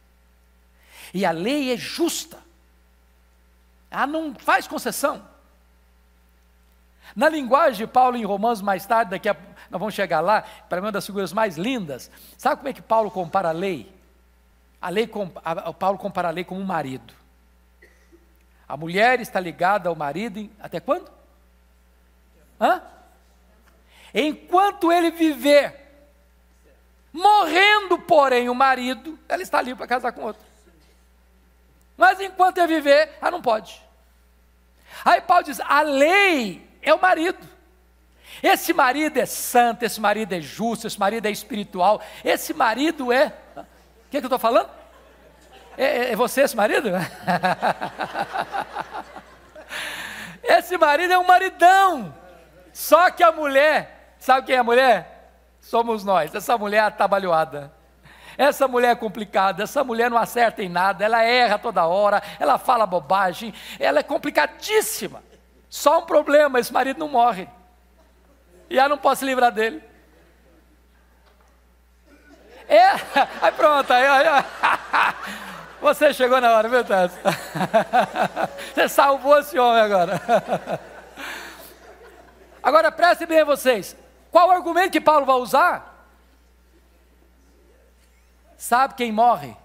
E 1.13 1.25
a 1.25 1.31
lei 1.31 1.71
é 1.71 1.77
justa. 1.77 2.37
Ela 3.89 4.05
não 4.05 4.35
faz 4.35 4.67
concessão. 4.67 5.25
Na 7.13 7.27
linguagem 7.27 7.85
de 7.85 7.87
Paulo 7.87 8.15
em 8.15 8.23
Romanos, 8.23 8.61
mais 8.61 8.85
tarde, 8.85 9.11
daqui 9.11 9.27
a, 9.27 9.35
nós 9.69 9.79
vamos 9.79 9.93
chegar 9.93 10.21
lá, 10.21 10.43
para 10.69 10.79
mim 10.79 10.87
uma 10.87 10.91
das 10.91 11.05
figuras 11.05 11.33
mais 11.33 11.57
lindas. 11.57 12.09
Sabe 12.37 12.57
como 12.57 12.69
é 12.69 12.73
que 12.73 12.81
Paulo 12.81 13.11
compara 13.11 13.49
a 13.49 13.51
lei? 13.51 13.93
A 14.81 14.89
lei, 14.89 15.09
a, 15.43 15.73
Paulo 15.73 15.97
compara 15.97 16.29
a 16.29 16.31
lei 16.31 16.43
com 16.43 16.57
um 16.57 16.63
marido. 16.63 17.13
A 18.67 18.77
mulher 18.77 19.19
está 19.19 19.39
ligada 19.39 19.89
ao 19.89 19.95
marido 19.95 20.39
em, 20.39 20.51
até 20.59 20.79
quando? 20.79 21.11
Hã? 22.59 22.81
Enquanto 24.13 24.91
ele 24.91 25.11
viver, 25.11 25.75
morrendo, 27.11 27.99
porém, 27.99 28.49
o 28.49 28.55
marido, 28.55 29.19
ela 29.27 29.43
está 29.43 29.61
livre 29.61 29.77
para 29.77 29.87
casar 29.87 30.11
com 30.11 30.21
outro. 30.21 30.41
Mas 31.97 32.19
enquanto 32.19 32.57
ele 32.57 32.75
viver, 32.75 33.17
ela 33.21 33.31
não 33.31 33.41
pode. 33.41 33.81
Aí 35.03 35.21
Paulo 35.21 35.43
diz: 35.43 35.59
a 35.59 35.81
lei 35.81 36.65
é 36.85 36.93
o 36.93 37.01
marido. 37.01 37.39
Esse 38.41 38.73
marido 38.73 39.17
é 39.17 39.25
santo, 39.25 39.83
esse 39.83 39.99
marido 39.99 40.33
é 40.33 40.41
justo, 40.41 40.87
esse 40.87 40.99
marido 40.99 41.25
é 41.25 41.31
espiritual, 41.31 42.01
esse 42.23 42.53
marido 42.53 43.11
é. 43.11 43.33
O 43.57 43.65
que, 44.09 44.17
é 44.17 44.21
que 44.21 44.25
eu 44.25 44.27
estou 44.27 44.39
falando? 44.39 44.69
É, 45.77 45.83
é, 45.85 46.11
é 46.11 46.15
você 46.15 46.41
esse 46.41 46.55
marido? 46.55 46.89
esse 50.43 50.77
marido 50.77 51.11
é 51.11 51.17
um 51.17 51.25
maridão. 51.25 52.13
Só 52.71 53.09
que 53.09 53.23
a 53.23 53.31
mulher, 53.31 54.15
sabe 54.19 54.47
quem 54.47 54.55
é 54.55 54.59
a 54.59 54.63
mulher? 54.63 55.31
Somos 55.61 56.03
nós, 56.03 56.35
essa 56.35 56.57
mulher 56.57 56.81
atabalhoada. 56.81 57.73
Essa 58.37 58.67
mulher 58.67 58.91
é 58.91 58.95
complicada, 58.95 59.63
essa 59.63 59.83
mulher 59.83 60.11
não 60.11 60.17
acerta 60.17 60.61
em 60.61 60.67
nada, 60.67 61.05
ela 61.05 61.23
erra 61.23 61.57
toda 61.57 61.85
hora, 61.85 62.21
ela 62.37 62.57
fala 62.57 62.85
bobagem, 62.85 63.53
ela 63.79 63.99
é 63.99 64.03
complicadíssima. 64.03 65.23
Só 65.75 65.99
um 65.99 66.05
problema: 66.05 66.57
esse 66.57 66.71
marido 66.71 66.97
não 66.97 67.09
morre. 67.09 67.49
E 68.69 68.79
ela 68.79 68.87
não 68.87 68.97
pode 68.97 69.19
se 69.19 69.25
livrar 69.25 69.51
dele. 69.51 69.83
É, 72.65 72.91
aí 73.41 73.51
pronto, 73.51 73.91
aí, 73.91 74.07
aí, 74.07 74.45
você 75.81 76.13
chegou 76.13 76.39
na 76.39 76.55
hora, 76.55 76.69
viu, 76.69 76.83
Tati? 76.83 77.13
Você 78.73 78.89
salvou 78.89 79.37
esse 79.37 79.59
homem 79.59 79.81
agora. 79.81 80.19
Agora 82.63 82.91
prestem 82.91 83.27
bem 83.27 83.41
a 83.41 83.45
vocês. 83.45 83.95
Qual 84.31 84.47
o 84.47 84.51
argumento 84.51 84.91
que 84.93 84.99
Paulo 84.99 85.23
vai 85.25 85.35
usar? 85.35 86.09
Sabe 88.57 88.95
quem 88.95 89.11
morre? 89.11 89.55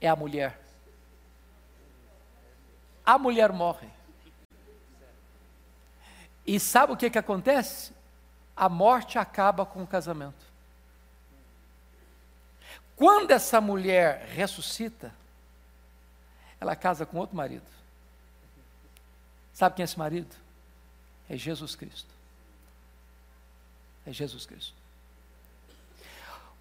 É 0.00 0.08
a 0.08 0.14
mulher. 0.14 0.65
A 3.06 3.16
mulher 3.16 3.52
morre. 3.52 3.88
E 6.44 6.60
sabe 6.60 6.92
o 6.92 6.96
que, 6.96 7.08
que 7.08 7.18
acontece? 7.18 7.92
A 8.56 8.68
morte 8.68 9.18
acaba 9.18 9.64
com 9.64 9.82
o 9.82 9.86
casamento. 9.86 10.44
Quando 12.96 13.30
essa 13.30 13.60
mulher 13.60 14.26
ressuscita, 14.34 15.14
ela 16.60 16.74
casa 16.74 17.06
com 17.06 17.18
outro 17.18 17.36
marido. 17.36 17.66
Sabe 19.52 19.76
quem 19.76 19.82
é 19.82 19.84
esse 19.84 19.98
marido? 19.98 20.34
É 21.28 21.36
Jesus 21.36 21.74
Cristo. 21.74 22.08
É 24.06 24.12
Jesus 24.12 24.46
Cristo. 24.46 24.74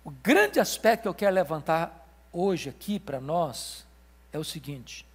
O 0.03 0.11
grande 0.11 0.59
aspecto 0.59 1.03
que 1.03 1.07
eu 1.07 1.13
quero 1.13 1.33
levantar 1.33 2.07
hoje 2.31 2.69
aqui 2.69 2.99
para 2.99 3.19
nós 3.19 3.85
é 4.31 4.37
o 4.37 4.43
seguinte: 4.43 5.05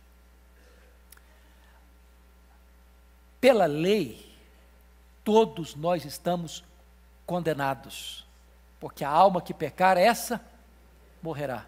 pela 3.40 3.66
lei, 3.66 4.30
todos 5.24 5.74
nós 5.74 6.04
estamos 6.04 6.64
condenados, 7.24 8.26
porque 8.78 9.04
a 9.04 9.10
alma 9.10 9.40
que 9.40 9.54
pecar, 9.54 9.96
essa 9.96 10.40
morrerá. 11.22 11.66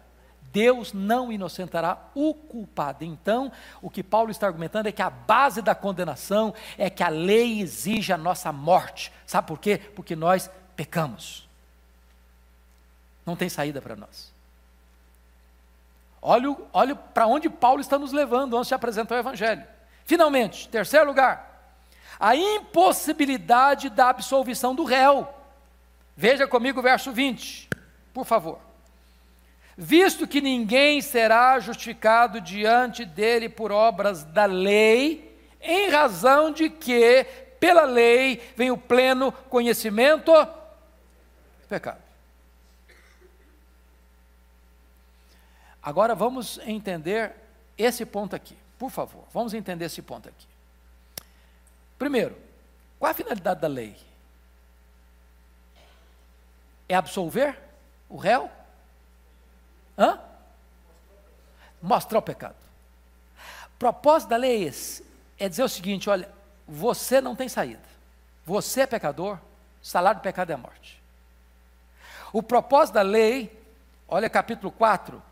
Deus 0.51 0.93
não 0.93 1.31
inocentará 1.31 1.97
o 2.13 2.33
culpado. 2.33 3.03
Então, 3.03 3.51
o 3.81 3.89
que 3.89 4.03
Paulo 4.03 4.29
está 4.29 4.45
argumentando 4.45 4.87
é 4.87 4.91
que 4.91 5.01
a 5.01 5.09
base 5.09 5.63
da 5.63 5.73
condenação 5.73 6.53
é 6.77 6.91
que 6.91 7.01
a 7.01 7.09
lei 7.09 7.59
exige 7.59 8.13
a 8.13 8.17
nossa 8.17 8.51
morte. 8.51 9.11
Sabe 9.25 9.47
por 9.47 9.57
quê? 9.57 9.79
Porque 9.95 10.15
nós 10.15 10.51
pecamos. 10.75 11.49
Não 13.25 13.35
tem 13.35 13.49
saída 13.49 13.81
para 13.81 13.95
nós. 13.95 14.31
Olha, 16.21 16.55
olha 16.71 16.95
para 16.95 17.25
onde 17.25 17.49
Paulo 17.49 17.81
está 17.81 17.97
nos 17.97 18.11
levando 18.11 18.55
antes 18.55 18.67
de 18.67 18.75
apresentar 18.75 19.15
o 19.15 19.19
Evangelho. 19.19 19.63
Finalmente, 20.05 20.69
terceiro 20.69 21.07
lugar, 21.07 21.52
a 22.23 22.35
impossibilidade 22.35 23.89
da 23.89 24.09
absolvição 24.09 24.73
do 24.73 24.85
réu. 24.85 25.27
Veja 26.15 26.47
comigo 26.47 26.79
o 26.79 26.83
verso 26.83 27.11
20, 27.11 27.69
por 28.13 28.23
favor 28.23 28.59
visto 29.77 30.27
que 30.27 30.41
ninguém 30.41 31.01
será 31.01 31.59
justificado 31.59 32.39
diante 32.39 33.05
dele 33.05 33.49
por 33.49 33.71
obras 33.71 34.23
da 34.23 34.45
lei, 34.45 35.35
em 35.61 35.89
razão 35.89 36.51
de 36.51 36.69
que, 36.69 37.23
pela 37.59 37.83
lei, 37.83 38.41
vem 38.55 38.69
o 38.69 38.77
pleno 38.77 39.31
conhecimento 39.31 40.31
do 40.31 41.67
pecado. 41.67 42.01
Agora 45.81 46.15
vamos 46.15 46.59
entender 46.65 47.33
esse 47.77 48.05
ponto 48.05 48.35
aqui, 48.35 48.55
por 48.77 48.89
favor, 48.89 49.25
vamos 49.33 49.53
entender 49.53 49.85
esse 49.85 50.01
ponto 50.01 50.29
aqui. 50.29 50.52
Primeiro, 52.03 52.35
qual 52.99 53.11
a 53.11 53.13
finalidade 53.13 53.61
da 53.61 53.67
lei? 53.69 53.95
É 56.89 56.95
absolver 56.95 57.57
o 58.09 58.17
réu? 58.17 58.51
Hã? 59.97 60.19
Mostrar 61.81 62.19
o 62.19 62.21
pecado. 62.21 62.57
Propósito 63.79 64.31
da 64.31 64.35
lei 64.35 64.51
é 64.51 64.67
esse, 64.67 65.05
é 65.39 65.47
dizer 65.47 65.63
o 65.63 65.69
seguinte: 65.69 66.09
olha, 66.09 66.29
você 66.67 67.21
não 67.21 67.37
tem 67.37 67.47
saída. 67.47 67.87
Você 68.45 68.81
é 68.81 68.85
pecador, 68.85 69.39
salário 69.81 70.19
do 70.19 70.23
pecado 70.23 70.49
é 70.49 70.55
a 70.55 70.57
morte. 70.57 71.01
O 72.33 72.43
propósito 72.43 72.95
da 72.95 73.01
lei, 73.01 73.49
olha 74.09 74.29
capítulo 74.29 74.73
4, 74.73 75.23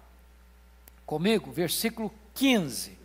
comigo, 1.05 1.51
versículo 1.51 2.09
15. 2.34 2.97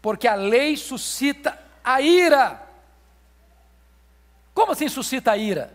Porque 0.00 0.28
a 0.28 0.36
lei 0.36 0.76
suscita 0.76 1.58
a 1.82 2.00
ira. 2.00 2.69
Como 4.60 4.72
assim 4.72 4.90
suscita 4.90 5.32
a 5.32 5.38
ira? 5.38 5.72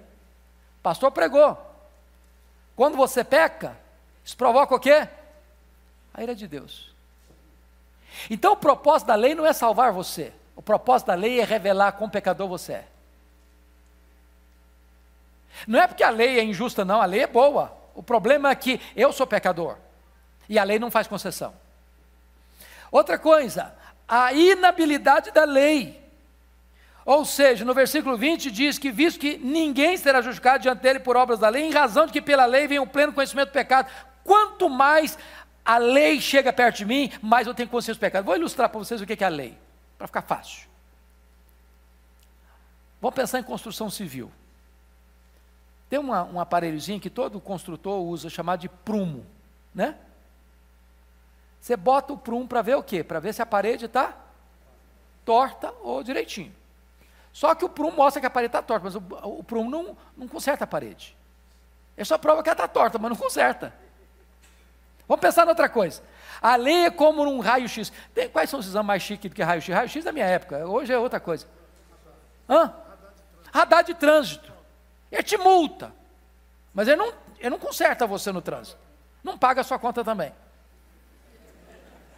Pastor 0.83 1.09
pregou. 1.09 1.57
Quando 2.75 2.95
você 2.95 3.23
peca, 3.23 3.75
isso 4.23 4.38
provoca 4.38 4.75
o 4.75 4.79
quê? 4.79 5.09
A 6.13 6.21
ira 6.21 6.36
de 6.36 6.47
Deus. 6.47 6.93
Então 8.29 8.53
o 8.53 8.55
propósito 8.55 9.07
da 9.07 9.15
lei 9.15 9.33
não 9.33 9.43
é 9.43 9.53
salvar 9.53 9.91
você. 9.91 10.31
O 10.55 10.61
propósito 10.61 11.07
da 11.07 11.15
lei 11.15 11.39
é 11.39 11.43
revelar 11.43 11.93
quão 11.93 12.07
pecador 12.07 12.47
você 12.47 12.73
é. 12.73 12.88
Não 15.65 15.81
é 15.81 15.88
porque 15.88 16.03
a 16.03 16.11
lei 16.11 16.38
é 16.38 16.43
injusta, 16.43 16.86
não, 16.86 17.01
a 17.01 17.05
lei 17.05 17.23
é 17.23 17.27
boa. 17.27 17.75
O 17.95 18.03
problema 18.03 18.51
é 18.51 18.55
que 18.55 18.79
eu 18.95 19.11
sou 19.11 19.25
pecador. 19.25 19.77
E 20.47 20.59
a 20.59 20.63
lei 20.63 20.77
não 20.77 20.91
faz 20.91 21.07
concessão. 21.07 21.55
Outra 22.91 23.17
coisa, 23.17 23.75
a 24.07 24.31
inabilidade 24.31 25.31
da 25.31 25.43
lei. 25.43 26.05
Ou 27.06 27.24
seja, 27.24 27.64
no 27.64 27.74
versículo 27.74 28.18
20 28.18 28.49
diz 28.49 28.80
que, 28.80 28.91
visto 28.91 29.20
que 29.20 29.38
ninguém 29.38 29.95
será 29.95 30.22
justificado 30.22 30.64
diante 30.64 30.82
dele 30.82 30.99
por 30.99 31.16
obras 31.16 31.38
da 31.38 31.47
lei, 31.47 31.64
em 31.64 31.72
razão 31.72 32.08
de 32.08 32.12
que 32.12 32.22
pela 32.22 32.45
lei 32.45 32.68
vem 32.68 32.80
o 32.80 32.88
pleno 32.88 33.14
conhecimento 33.14 33.49
do 33.49 33.53
pecado, 33.53 33.89
Quanto 34.26 34.68
mais 34.68 35.20
a 35.64 35.78
lei 35.78 36.20
chega 36.20 36.51
perto 36.51 36.78
de 36.78 36.86
mim, 36.86 37.12
mais 37.22 37.45
eu 37.45 37.53
tenho 37.53 37.70
consciência 37.70 37.99
do 37.99 38.01
pecado. 38.01 38.26
Vou 38.26 38.36
ilustrar 38.36 38.68
para 38.68 38.80
vocês 38.80 38.99
o 38.99 39.06
que 39.06 39.24
é 39.24 39.28
a 39.28 39.30
lei, 39.30 39.56
para 39.99 40.08
ficar 40.08 40.24
fácil. 40.24 40.68
Vamos 42.99 43.16
pensar 43.16 43.39
em 43.39 43.43
construção 43.43 43.88
civil. 43.88 44.32
Tem 45.88 45.99
uma, 45.99 46.24
um 46.24 46.39
aparelhozinho 46.39 46.99
que 46.99 47.10
todo 47.10 47.39
construtor 47.39 48.01
usa, 48.01 48.32
chamado 48.32 48.62
de 48.62 48.70
prumo, 48.70 49.24
né? 49.76 49.95
Você 51.62 51.78
bota 51.78 52.14
o 52.14 52.18
prumo 52.18 52.47
para 52.47 52.64
ver 52.64 52.76
o 52.76 52.84
quê? 52.84 53.03
Para 53.03 53.20
ver 53.20 53.34
se 53.34 53.43
a 53.43 53.45
parede 53.45 53.86
está 53.86 54.18
torta 55.24 55.72
ou 55.84 56.01
direitinho. 56.03 56.53
Só 57.36 57.53
que 57.53 57.65
o 57.65 57.69
prumo 57.69 57.97
mostra 57.97 58.21
que 58.21 58.25
a 58.25 58.29
parede 58.29 58.47
está 58.47 58.61
torta, 58.61 58.86
mas 58.86 58.95
o, 58.95 59.03
o 59.39 59.43
prumo 59.43 59.69
não, 59.69 59.97
não 60.15 60.25
conserta 60.25 60.63
a 60.63 60.67
parede. 60.67 61.17
Ele 61.97 62.05
só 62.05 62.17
prova 62.17 62.41
que 62.41 62.47
ela 62.47 62.53
está 62.53 62.65
torta, 62.65 62.97
mas 62.97 63.09
não 63.09 63.17
conserta. 63.17 63.73
Vamos 65.05 65.19
pensar 65.19 65.45
em 65.45 65.49
outra 65.49 65.67
coisa. 65.67 66.01
A 66.41 66.55
lei 66.55 66.86
é 66.86 66.89
como 66.89 67.23
um 67.23 67.41
raio-x. 67.41 67.91
Quais 68.31 68.49
são 68.49 68.61
os 68.61 68.67
exames 68.67 68.88
mais 68.88 69.03
chiques 69.03 69.29
do 69.29 69.36
que 69.36 69.43
raio-x? 69.43 69.75
Raio-x 69.75 70.05
da 70.05 70.13
minha 70.13 70.25
época, 70.25 70.65
hoje 70.65 70.93
é 70.93 70.97
outra 70.97 71.19
coisa. 71.19 71.45
Hã? 72.47 72.73
Radar 73.53 73.83
de 73.83 73.95
trânsito. 73.95 74.53
Ele 75.11 75.21
te 75.21 75.36
multa. 75.36 75.91
Mas 76.73 76.88
ele 76.88 76.95
não, 76.95 77.13
ele 77.38 77.49
não 77.49 77.59
conserta 77.59 78.07
você 78.07 78.31
no 78.31 78.41
trânsito. 78.41 78.77
Não 79.21 79.38
paga 79.38 79.59
a 79.59 79.63
sua 79.65 79.77
conta 79.77 80.05
também. 80.05 80.33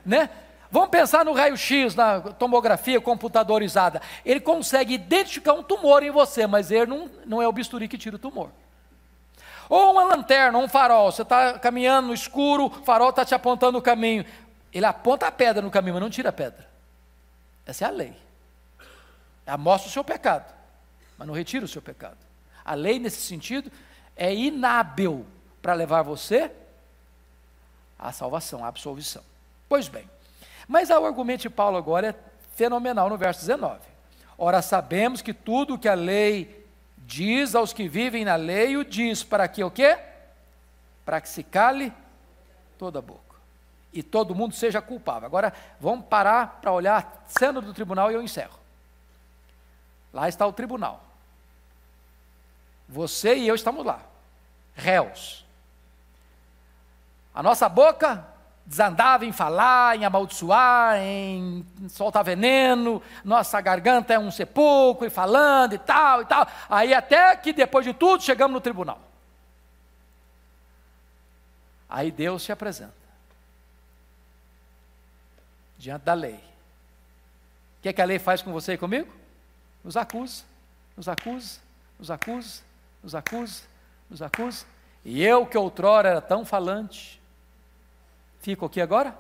Né? 0.05 0.30
Vamos 0.70 0.89
pensar 0.89 1.24
no 1.24 1.34
raio-x, 1.34 1.95
na 1.95 2.20
tomografia 2.20 2.99
computadorizada. 2.99 4.01
Ele 4.26 4.39
consegue 4.39 4.93
identificar 4.93 5.53
um 5.53 5.63
tumor 5.63 6.03
em 6.03 6.11
você, 6.11 6.45
mas 6.45 6.72
ele 6.72 6.88
não, 6.88 7.09
não 7.26 7.41
é 7.41 7.47
o 7.47 7.51
bisturi 7.51 7.88
que 7.88 7.97
tira 7.97 8.18
o 8.18 8.20
tumor. 8.20 8.49
Ou 9.70 9.91
uma 9.91 10.03
lanterna, 10.03 10.57
um 10.57 10.68
farol. 10.68 11.11
Você 11.11 11.22
está 11.22 11.57
caminhando 11.59 12.07
no 12.07 12.13
escuro, 12.13 12.65
o 12.65 12.70
farol 12.84 13.09
está 13.09 13.24
te 13.24 13.34
apontando 13.34 13.78
o 13.78 13.82
caminho. 13.82 14.26
Ele 14.74 14.86
aponta 14.86 15.28
a 15.28 15.32
pedra 15.32 15.61
no 15.61 15.72
caminho, 15.72 15.95
mas 15.95 16.03
não 16.03 16.09
tira 16.09 16.30
a 16.30 16.34
pedra. 16.34 16.68
Essa 17.65 17.86
é 17.86 17.88
a 17.88 17.91
lei. 17.91 18.13
Ela 19.45 19.57
mostra 19.57 19.89
o 19.89 19.91
seu 19.91 20.03
pecado, 20.03 20.53
mas 21.18 21.28
não 21.28 21.34
retira 21.34 21.63
o 21.63 21.68
seu 21.68 21.82
pecado. 21.82 22.18
A 22.63 22.74
lei, 22.74 22.99
nesse 22.99 23.22
sentido, 23.22 23.72
é 24.15 24.34
inábil 24.34 25.26
para 25.61 25.74
levar 25.74 26.01
você 26.01 26.51
à 27.97 28.11
salvação, 28.11 28.63
à 28.63 28.68
absolvição. 28.68 29.24
Pois 29.70 29.88
bem, 29.88 30.09
mas 30.68 30.89
o 30.89 31.05
argumento 31.05 31.41
de 31.41 31.49
Paulo 31.49 31.78
agora 31.78 32.09
é 32.09 32.15
fenomenal 32.55 33.09
no 33.09 33.18
verso 33.18 33.41
19. 33.41 33.80
Ora, 34.38 34.61
sabemos 34.61 35.22
que 35.22 35.34
tudo 35.34 35.76
o 35.76 35.80
que 35.80 35.88
a 35.88 35.93
lei 35.93 36.65
diz 36.97 37.55
aos 37.55 37.72
que 37.72 37.88
vivem 37.88 38.26
na 38.26 38.36
lei, 38.36 38.76
o 38.76 38.84
diz 38.84 39.24
para 39.24 39.47
que 39.47 39.63
o 39.63 39.72
quê? 39.72 39.97
Para 41.05 41.22
que 41.22 41.30
se 41.30 41.41
cale 41.41 41.93
toda 42.78 42.99
a 42.99 43.01
boca. 43.01 43.22
E 43.93 44.03
todo 44.03 44.36
mundo 44.36 44.53
seja 44.53 44.82
culpável. 44.82 45.26
Agora, 45.26 45.53
vamos 45.80 46.05
parar 46.05 46.59
para 46.61 46.72
olhar 46.72 46.97
a 47.26 47.30
cena 47.39 47.61
do 47.61 47.74
tribunal 47.74 48.11
e 48.11 48.15
eu 48.15 48.22
encerro. 48.22 48.59
Lá 50.13 50.28
está 50.28 50.45
o 50.45 50.53
tribunal. 50.53 51.03
Você 52.89 53.36
e 53.36 53.47
eu 53.47 53.55
estamos 53.55 53.86
lá, 53.86 54.01
réus. 54.76 55.45
A 57.34 57.41
nossa 57.41 57.68
boca 57.70 58.26
desandava 58.68 59.26
em 59.26 59.32
falar, 59.32 59.95
em 59.95 60.03
amaldiçoar, 60.03 60.97
em 60.97 61.65
soltar 61.88 62.22
veneno, 62.22 63.01
nossa 63.24 63.61
garganta 63.61 64.13
é 64.13 64.20
um 64.20 64.30
sepulcro, 64.30 65.07
e 65.07 65.09
falando 65.09 65.74
e 65.74 65.78
tal 65.78 66.22
e 66.22 66.26
tal. 66.26 66.45
Aí 66.70 66.93
até 66.93 67.34
que 67.38 67.53
depois 67.53 67.86
de 67.86 67.93
tudo 67.93 68.22
chegamos 68.22 68.53
no 68.53 68.59
tribunal. 68.59 68.99
Aí 71.89 72.11
Deus 72.11 72.43
se 72.43 72.51
apresenta 72.51 72.93
diante 75.78 76.03
da 76.03 76.13
lei. 76.13 76.36
O 76.36 77.82
que, 77.84 77.89
é 77.89 77.93
que 77.93 78.01
a 78.01 78.05
lei 78.05 78.20
faz 78.20 78.41
com 78.41 78.51
você 78.51 78.74
e 78.74 78.78
comigo? 78.78 79.07
Nos 79.82 79.95
acusa, 79.95 80.43
nos 80.97 81.07
acusa, 81.07 81.61
nos 81.97 82.11
acusa, 82.11 82.61
nos 83.01 83.15
acusa, 83.15 83.63
nos 84.09 84.22
acusa. 84.22 84.65
E 85.05 85.24
eu 85.24 85.45
que 85.45 85.57
outrora 85.57 86.09
era 86.09 86.22
tão 86.22 86.43
falante, 86.43 87.22
Fico 88.40 88.66
aqui 88.66 88.80
agora? 88.80 89.18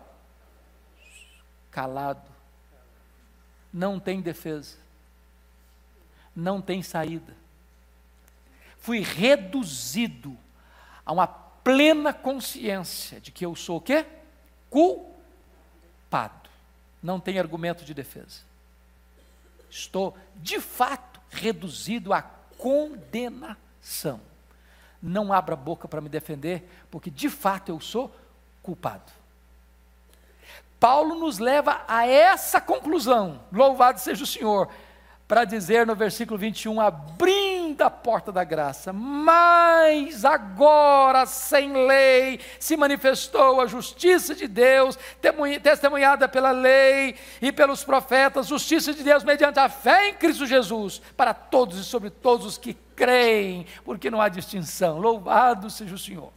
Calado. 1.71 2.29
Não 3.71 3.99
tem 3.99 4.21
defesa. 4.21 4.77
Não 6.35 6.61
tem 6.61 6.81
saída. 6.81 7.35
Fui 8.77 9.01
reduzido 9.01 10.37
a 11.05 11.11
uma 11.11 11.27
plena 11.27 12.13
consciência 12.13 13.19
de 13.19 13.31
que 13.31 13.45
eu 13.45 13.55
sou 13.55 13.77
o 13.77 13.81
quê? 13.81 14.05
Culpado. 14.69 16.49
Não 17.03 17.19
tem 17.19 17.39
argumento 17.39 17.83
de 17.83 17.93
defesa. 17.93 18.41
Estou, 19.69 20.17
de 20.35 20.61
fato, 20.61 21.19
reduzido 21.29 22.13
à 22.13 22.21
condenação. 22.21 24.21
Não 25.01 25.31
abra 25.31 25.53
a 25.53 25.57
boca 25.57 25.87
para 25.87 26.01
me 26.01 26.09
defender, 26.09 26.67
porque 26.89 27.11
de 27.11 27.29
fato 27.29 27.69
eu 27.69 27.79
sou. 27.79 28.13
Paulo 30.79 31.15
nos 31.15 31.39
leva 31.39 31.81
a 31.87 32.05
essa 32.07 32.61
conclusão, 32.61 33.41
louvado 33.51 33.99
seja 33.99 34.23
o 34.23 34.27
Senhor, 34.27 34.69
para 35.27 35.43
dizer 35.43 35.85
no 35.85 35.93
versículo 35.95 36.37
21, 36.37 36.79
abrindo 36.79 37.81
a 37.81 37.89
porta 37.89 38.31
da 38.31 38.45
graça, 38.45 38.93
mas 38.93 40.23
agora 40.23 41.25
sem 41.25 41.73
lei 41.85 42.39
se 42.59 42.77
manifestou 42.77 43.59
a 43.59 43.67
justiça 43.67 44.33
de 44.33 44.47
Deus, 44.47 44.97
testemunhada 45.61 46.29
pela 46.29 46.51
lei 46.51 47.15
e 47.41 47.51
pelos 47.51 47.83
profetas, 47.83 48.47
justiça 48.47 48.93
de 48.93 49.03
Deus 49.03 49.23
mediante 49.23 49.59
a 49.59 49.67
fé 49.67 50.09
em 50.09 50.13
Cristo 50.13 50.45
Jesus, 50.45 51.01
para 51.17 51.33
todos 51.33 51.77
e 51.77 51.83
sobre 51.83 52.09
todos 52.09 52.45
os 52.45 52.57
que 52.57 52.73
creem, 52.95 53.65
porque 53.83 54.09
não 54.09 54.21
há 54.21 54.29
distinção. 54.29 54.97
Louvado 54.97 55.69
seja 55.69 55.95
o 55.95 55.99
Senhor. 55.99 56.36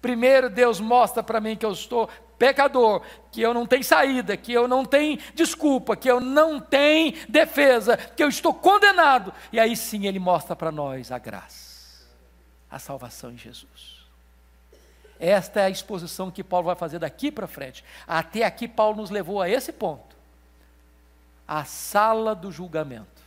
Primeiro, 0.00 0.48
Deus 0.48 0.80
mostra 0.80 1.22
para 1.22 1.40
mim 1.40 1.56
que 1.56 1.66
eu 1.66 1.72
estou 1.72 2.08
pecador, 2.38 3.02
que 3.32 3.40
eu 3.40 3.52
não 3.52 3.66
tenho 3.66 3.82
saída, 3.82 4.36
que 4.36 4.52
eu 4.52 4.68
não 4.68 4.84
tenho 4.84 5.18
desculpa, 5.34 5.96
que 5.96 6.08
eu 6.08 6.20
não 6.20 6.60
tenho 6.60 7.14
defesa, 7.28 7.96
que 7.96 8.22
eu 8.22 8.28
estou 8.28 8.54
condenado. 8.54 9.32
E 9.52 9.58
aí 9.58 9.76
sim 9.76 10.06
Ele 10.06 10.18
mostra 10.18 10.54
para 10.54 10.70
nós 10.70 11.10
a 11.10 11.18
graça, 11.18 12.06
a 12.70 12.78
salvação 12.78 13.32
em 13.32 13.38
Jesus. 13.38 13.98
Esta 15.18 15.60
é 15.60 15.64
a 15.64 15.70
exposição 15.70 16.30
que 16.30 16.44
Paulo 16.44 16.66
vai 16.66 16.76
fazer 16.76 17.00
daqui 17.00 17.32
para 17.32 17.48
frente. 17.48 17.84
Até 18.06 18.44
aqui, 18.44 18.68
Paulo 18.68 18.98
nos 18.98 19.10
levou 19.10 19.42
a 19.42 19.48
esse 19.48 19.72
ponto 19.72 20.16
a 21.48 21.64
sala 21.64 22.34
do 22.34 22.52
julgamento. 22.52 23.22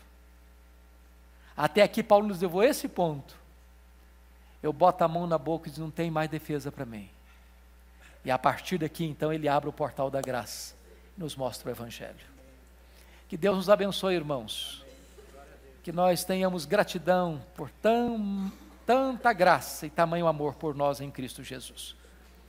Até 1.58 1.82
aqui, 1.82 2.04
Paulo 2.04 2.28
nos 2.28 2.40
levou 2.40 2.62
a 2.62 2.68
esse 2.68 2.88
ponto 2.88 3.41
eu 4.62 4.72
boto 4.72 5.04
a 5.04 5.08
mão 5.08 5.26
na 5.26 5.38
boca 5.38 5.68
e 5.68 5.72
diz: 5.72 5.80
não 5.80 5.92
tem 5.92 6.12
mais 6.12 6.30
defesa 6.30 6.72
para 6.72 6.86
mim. 6.86 7.10
E 8.24 8.30
a 8.30 8.38
partir 8.38 8.78
daqui, 8.78 9.04
então, 9.06 9.34
ele 9.34 9.48
abre 9.48 9.68
o 9.68 9.74
portal 9.74 10.10
da 10.12 10.22
graça 10.22 10.76
e 11.18 11.20
nos 11.20 11.36
mostra 11.36 11.70
o 11.70 11.72
Evangelho. 11.72 12.32
Que 13.28 13.36
Deus 13.36 13.58
nos 13.58 13.70
abençoe, 13.70 14.16
irmãos. 14.16 14.86
Que 15.82 15.92
nós 15.92 16.24
tenhamos 16.24 16.66
gratidão 16.66 17.42
por 17.56 17.72
tão, 17.82 18.52
tanta 18.86 19.34
graça 19.34 19.88
e 19.88 19.90
tamanho 19.90 20.28
amor 20.28 20.54
por 20.54 20.76
nós 20.76 21.02
em 21.02 21.10
Cristo 21.10 21.44
Jesus. 21.44 21.96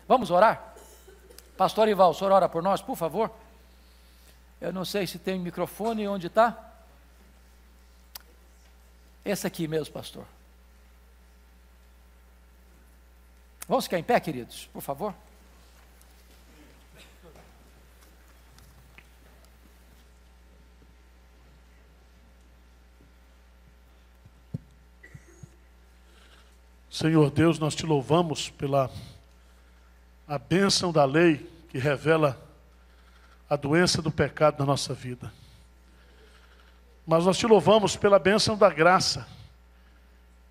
Vamos 0.06 0.30
orar? 0.30 0.74
Pastor 1.56 1.88
Ival, 1.88 2.10
o 2.10 2.14
senhor 2.14 2.32
ora 2.32 2.48
por 2.48 2.62
nós, 2.62 2.82
por 2.82 2.96
favor? 2.96 3.30
Eu 4.60 4.72
não 4.72 4.84
sei 4.84 5.06
se 5.06 5.18
tem 5.18 5.38
microfone 5.38 6.06
onde 6.06 6.26
está. 6.26 6.72
Esse 9.24 9.46
aqui 9.46 9.66
mesmo, 9.66 9.94
pastor. 9.94 10.26
Vamos 13.68 13.84
ficar 13.84 13.98
em 13.98 14.02
pé, 14.02 14.18
queridos, 14.18 14.68
por 14.72 14.82
favor? 14.82 15.14
Senhor 26.90 27.30
Deus, 27.30 27.58
nós 27.58 27.74
te 27.74 27.86
louvamos 27.86 28.50
pela 28.50 28.90
a 30.28 30.38
bênção 30.38 30.92
da 30.92 31.04
lei 31.04 31.50
que 31.70 31.78
revela 31.78 32.40
a 33.48 33.56
doença 33.56 34.00
do 34.00 34.10
pecado 34.10 34.58
na 34.58 34.66
nossa 34.66 34.92
vida. 34.92 35.32
Mas 37.06 37.24
nós 37.24 37.38
te 37.38 37.46
louvamos 37.46 37.96
pela 37.96 38.18
bênção 38.18 38.56
da 38.56 38.70
graça 38.70 39.26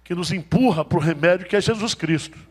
que 0.04 0.16
nos 0.16 0.32
empurra 0.32 0.84
para 0.84 0.98
o 0.98 1.02
remédio 1.02 1.48
que 1.48 1.56
é 1.56 1.62
Jesus 1.62 1.94
Cristo. 1.94 2.51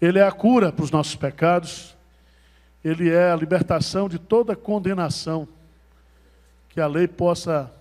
Ele 0.00 0.18
é 0.18 0.26
a 0.26 0.32
cura 0.32 0.70
para 0.70 0.84
os 0.84 0.90
nossos 0.90 1.16
pecados, 1.16 1.96
ele 2.84 3.10
é 3.10 3.32
a 3.32 3.36
libertação 3.36 4.08
de 4.08 4.18
toda 4.18 4.54
condenação 4.54 5.48
que 6.68 6.80
a 6.80 6.86
lei 6.86 7.08
possa 7.08 7.72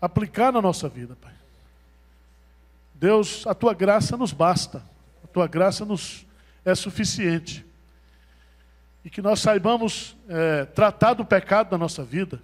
aplicar 0.00 0.52
na 0.52 0.60
nossa 0.60 0.88
vida, 0.88 1.16
Pai. 1.20 1.32
Deus, 2.94 3.46
a 3.46 3.54
tua 3.54 3.72
graça 3.72 4.16
nos 4.16 4.32
basta, 4.32 4.82
a 5.24 5.26
tua 5.26 5.46
graça 5.46 5.84
nos 5.84 6.26
é 6.64 6.74
suficiente. 6.74 7.64
E 9.04 9.10
que 9.10 9.22
nós 9.22 9.40
saibamos 9.40 10.14
é, 10.28 10.64
tratar 10.66 11.14
do 11.14 11.24
pecado 11.24 11.70
da 11.70 11.78
nossa 11.78 12.04
vida, 12.04 12.40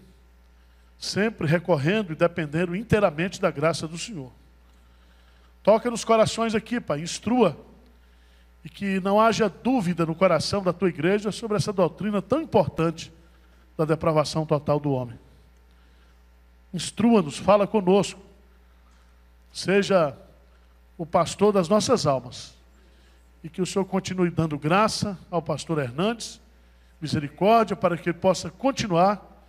sempre 0.98 1.46
recorrendo 1.46 2.12
e 2.12 2.16
dependendo 2.16 2.74
inteiramente 2.74 3.40
da 3.40 3.50
graça 3.50 3.86
do 3.86 3.98
Senhor. 3.98 4.32
Toca 5.62 5.90
nos 5.90 6.04
corações 6.04 6.54
aqui, 6.54 6.80
Pai, 6.80 7.00
instrua 7.00 7.56
e 8.68 8.70
que 8.70 9.00
não 9.00 9.18
haja 9.18 9.48
dúvida 9.48 10.04
no 10.04 10.14
coração 10.14 10.62
da 10.62 10.74
tua 10.74 10.90
igreja 10.90 11.32
sobre 11.32 11.56
essa 11.56 11.72
doutrina 11.72 12.20
tão 12.20 12.42
importante 12.42 13.10
da 13.78 13.86
depravação 13.86 14.44
total 14.44 14.78
do 14.78 14.90
homem. 14.92 15.18
Instrua-nos, 16.74 17.38
fala 17.38 17.66
conosco. 17.66 18.20
Seja 19.50 20.14
o 20.98 21.06
pastor 21.06 21.50
das 21.50 21.66
nossas 21.66 22.06
almas. 22.06 22.54
E 23.42 23.48
que 23.48 23.62
o 23.62 23.66
Senhor 23.66 23.86
continue 23.86 24.28
dando 24.28 24.58
graça 24.58 25.18
ao 25.30 25.40
pastor 25.40 25.78
Hernandes, 25.78 26.38
misericórdia, 27.00 27.74
para 27.74 27.96
que 27.96 28.10
ele 28.10 28.18
possa 28.18 28.50
continuar 28.50 29.46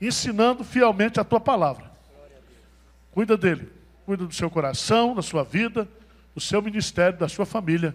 ensinando 0.00 0.64
fielmente 0.64 1.20
a 1.20 1.24
tua 1.24 1.38
palavra. 1.38 1.90
Cuida 3.10 3.36
dele, 3.36 3.70
cuida 4.06 4.24
do 4.24 4.34
seu 4.34 4.48
coração, 4.48 5.14
da 5.14 5.20
sua 5.20 5.44
vida, 5.44 5.86
do 6.34 6.40
seu 6.40 6.62
ministério, 6.62 7.18
da 7.18 7.28
sua 7.28 7.44
família. 7.44 7.94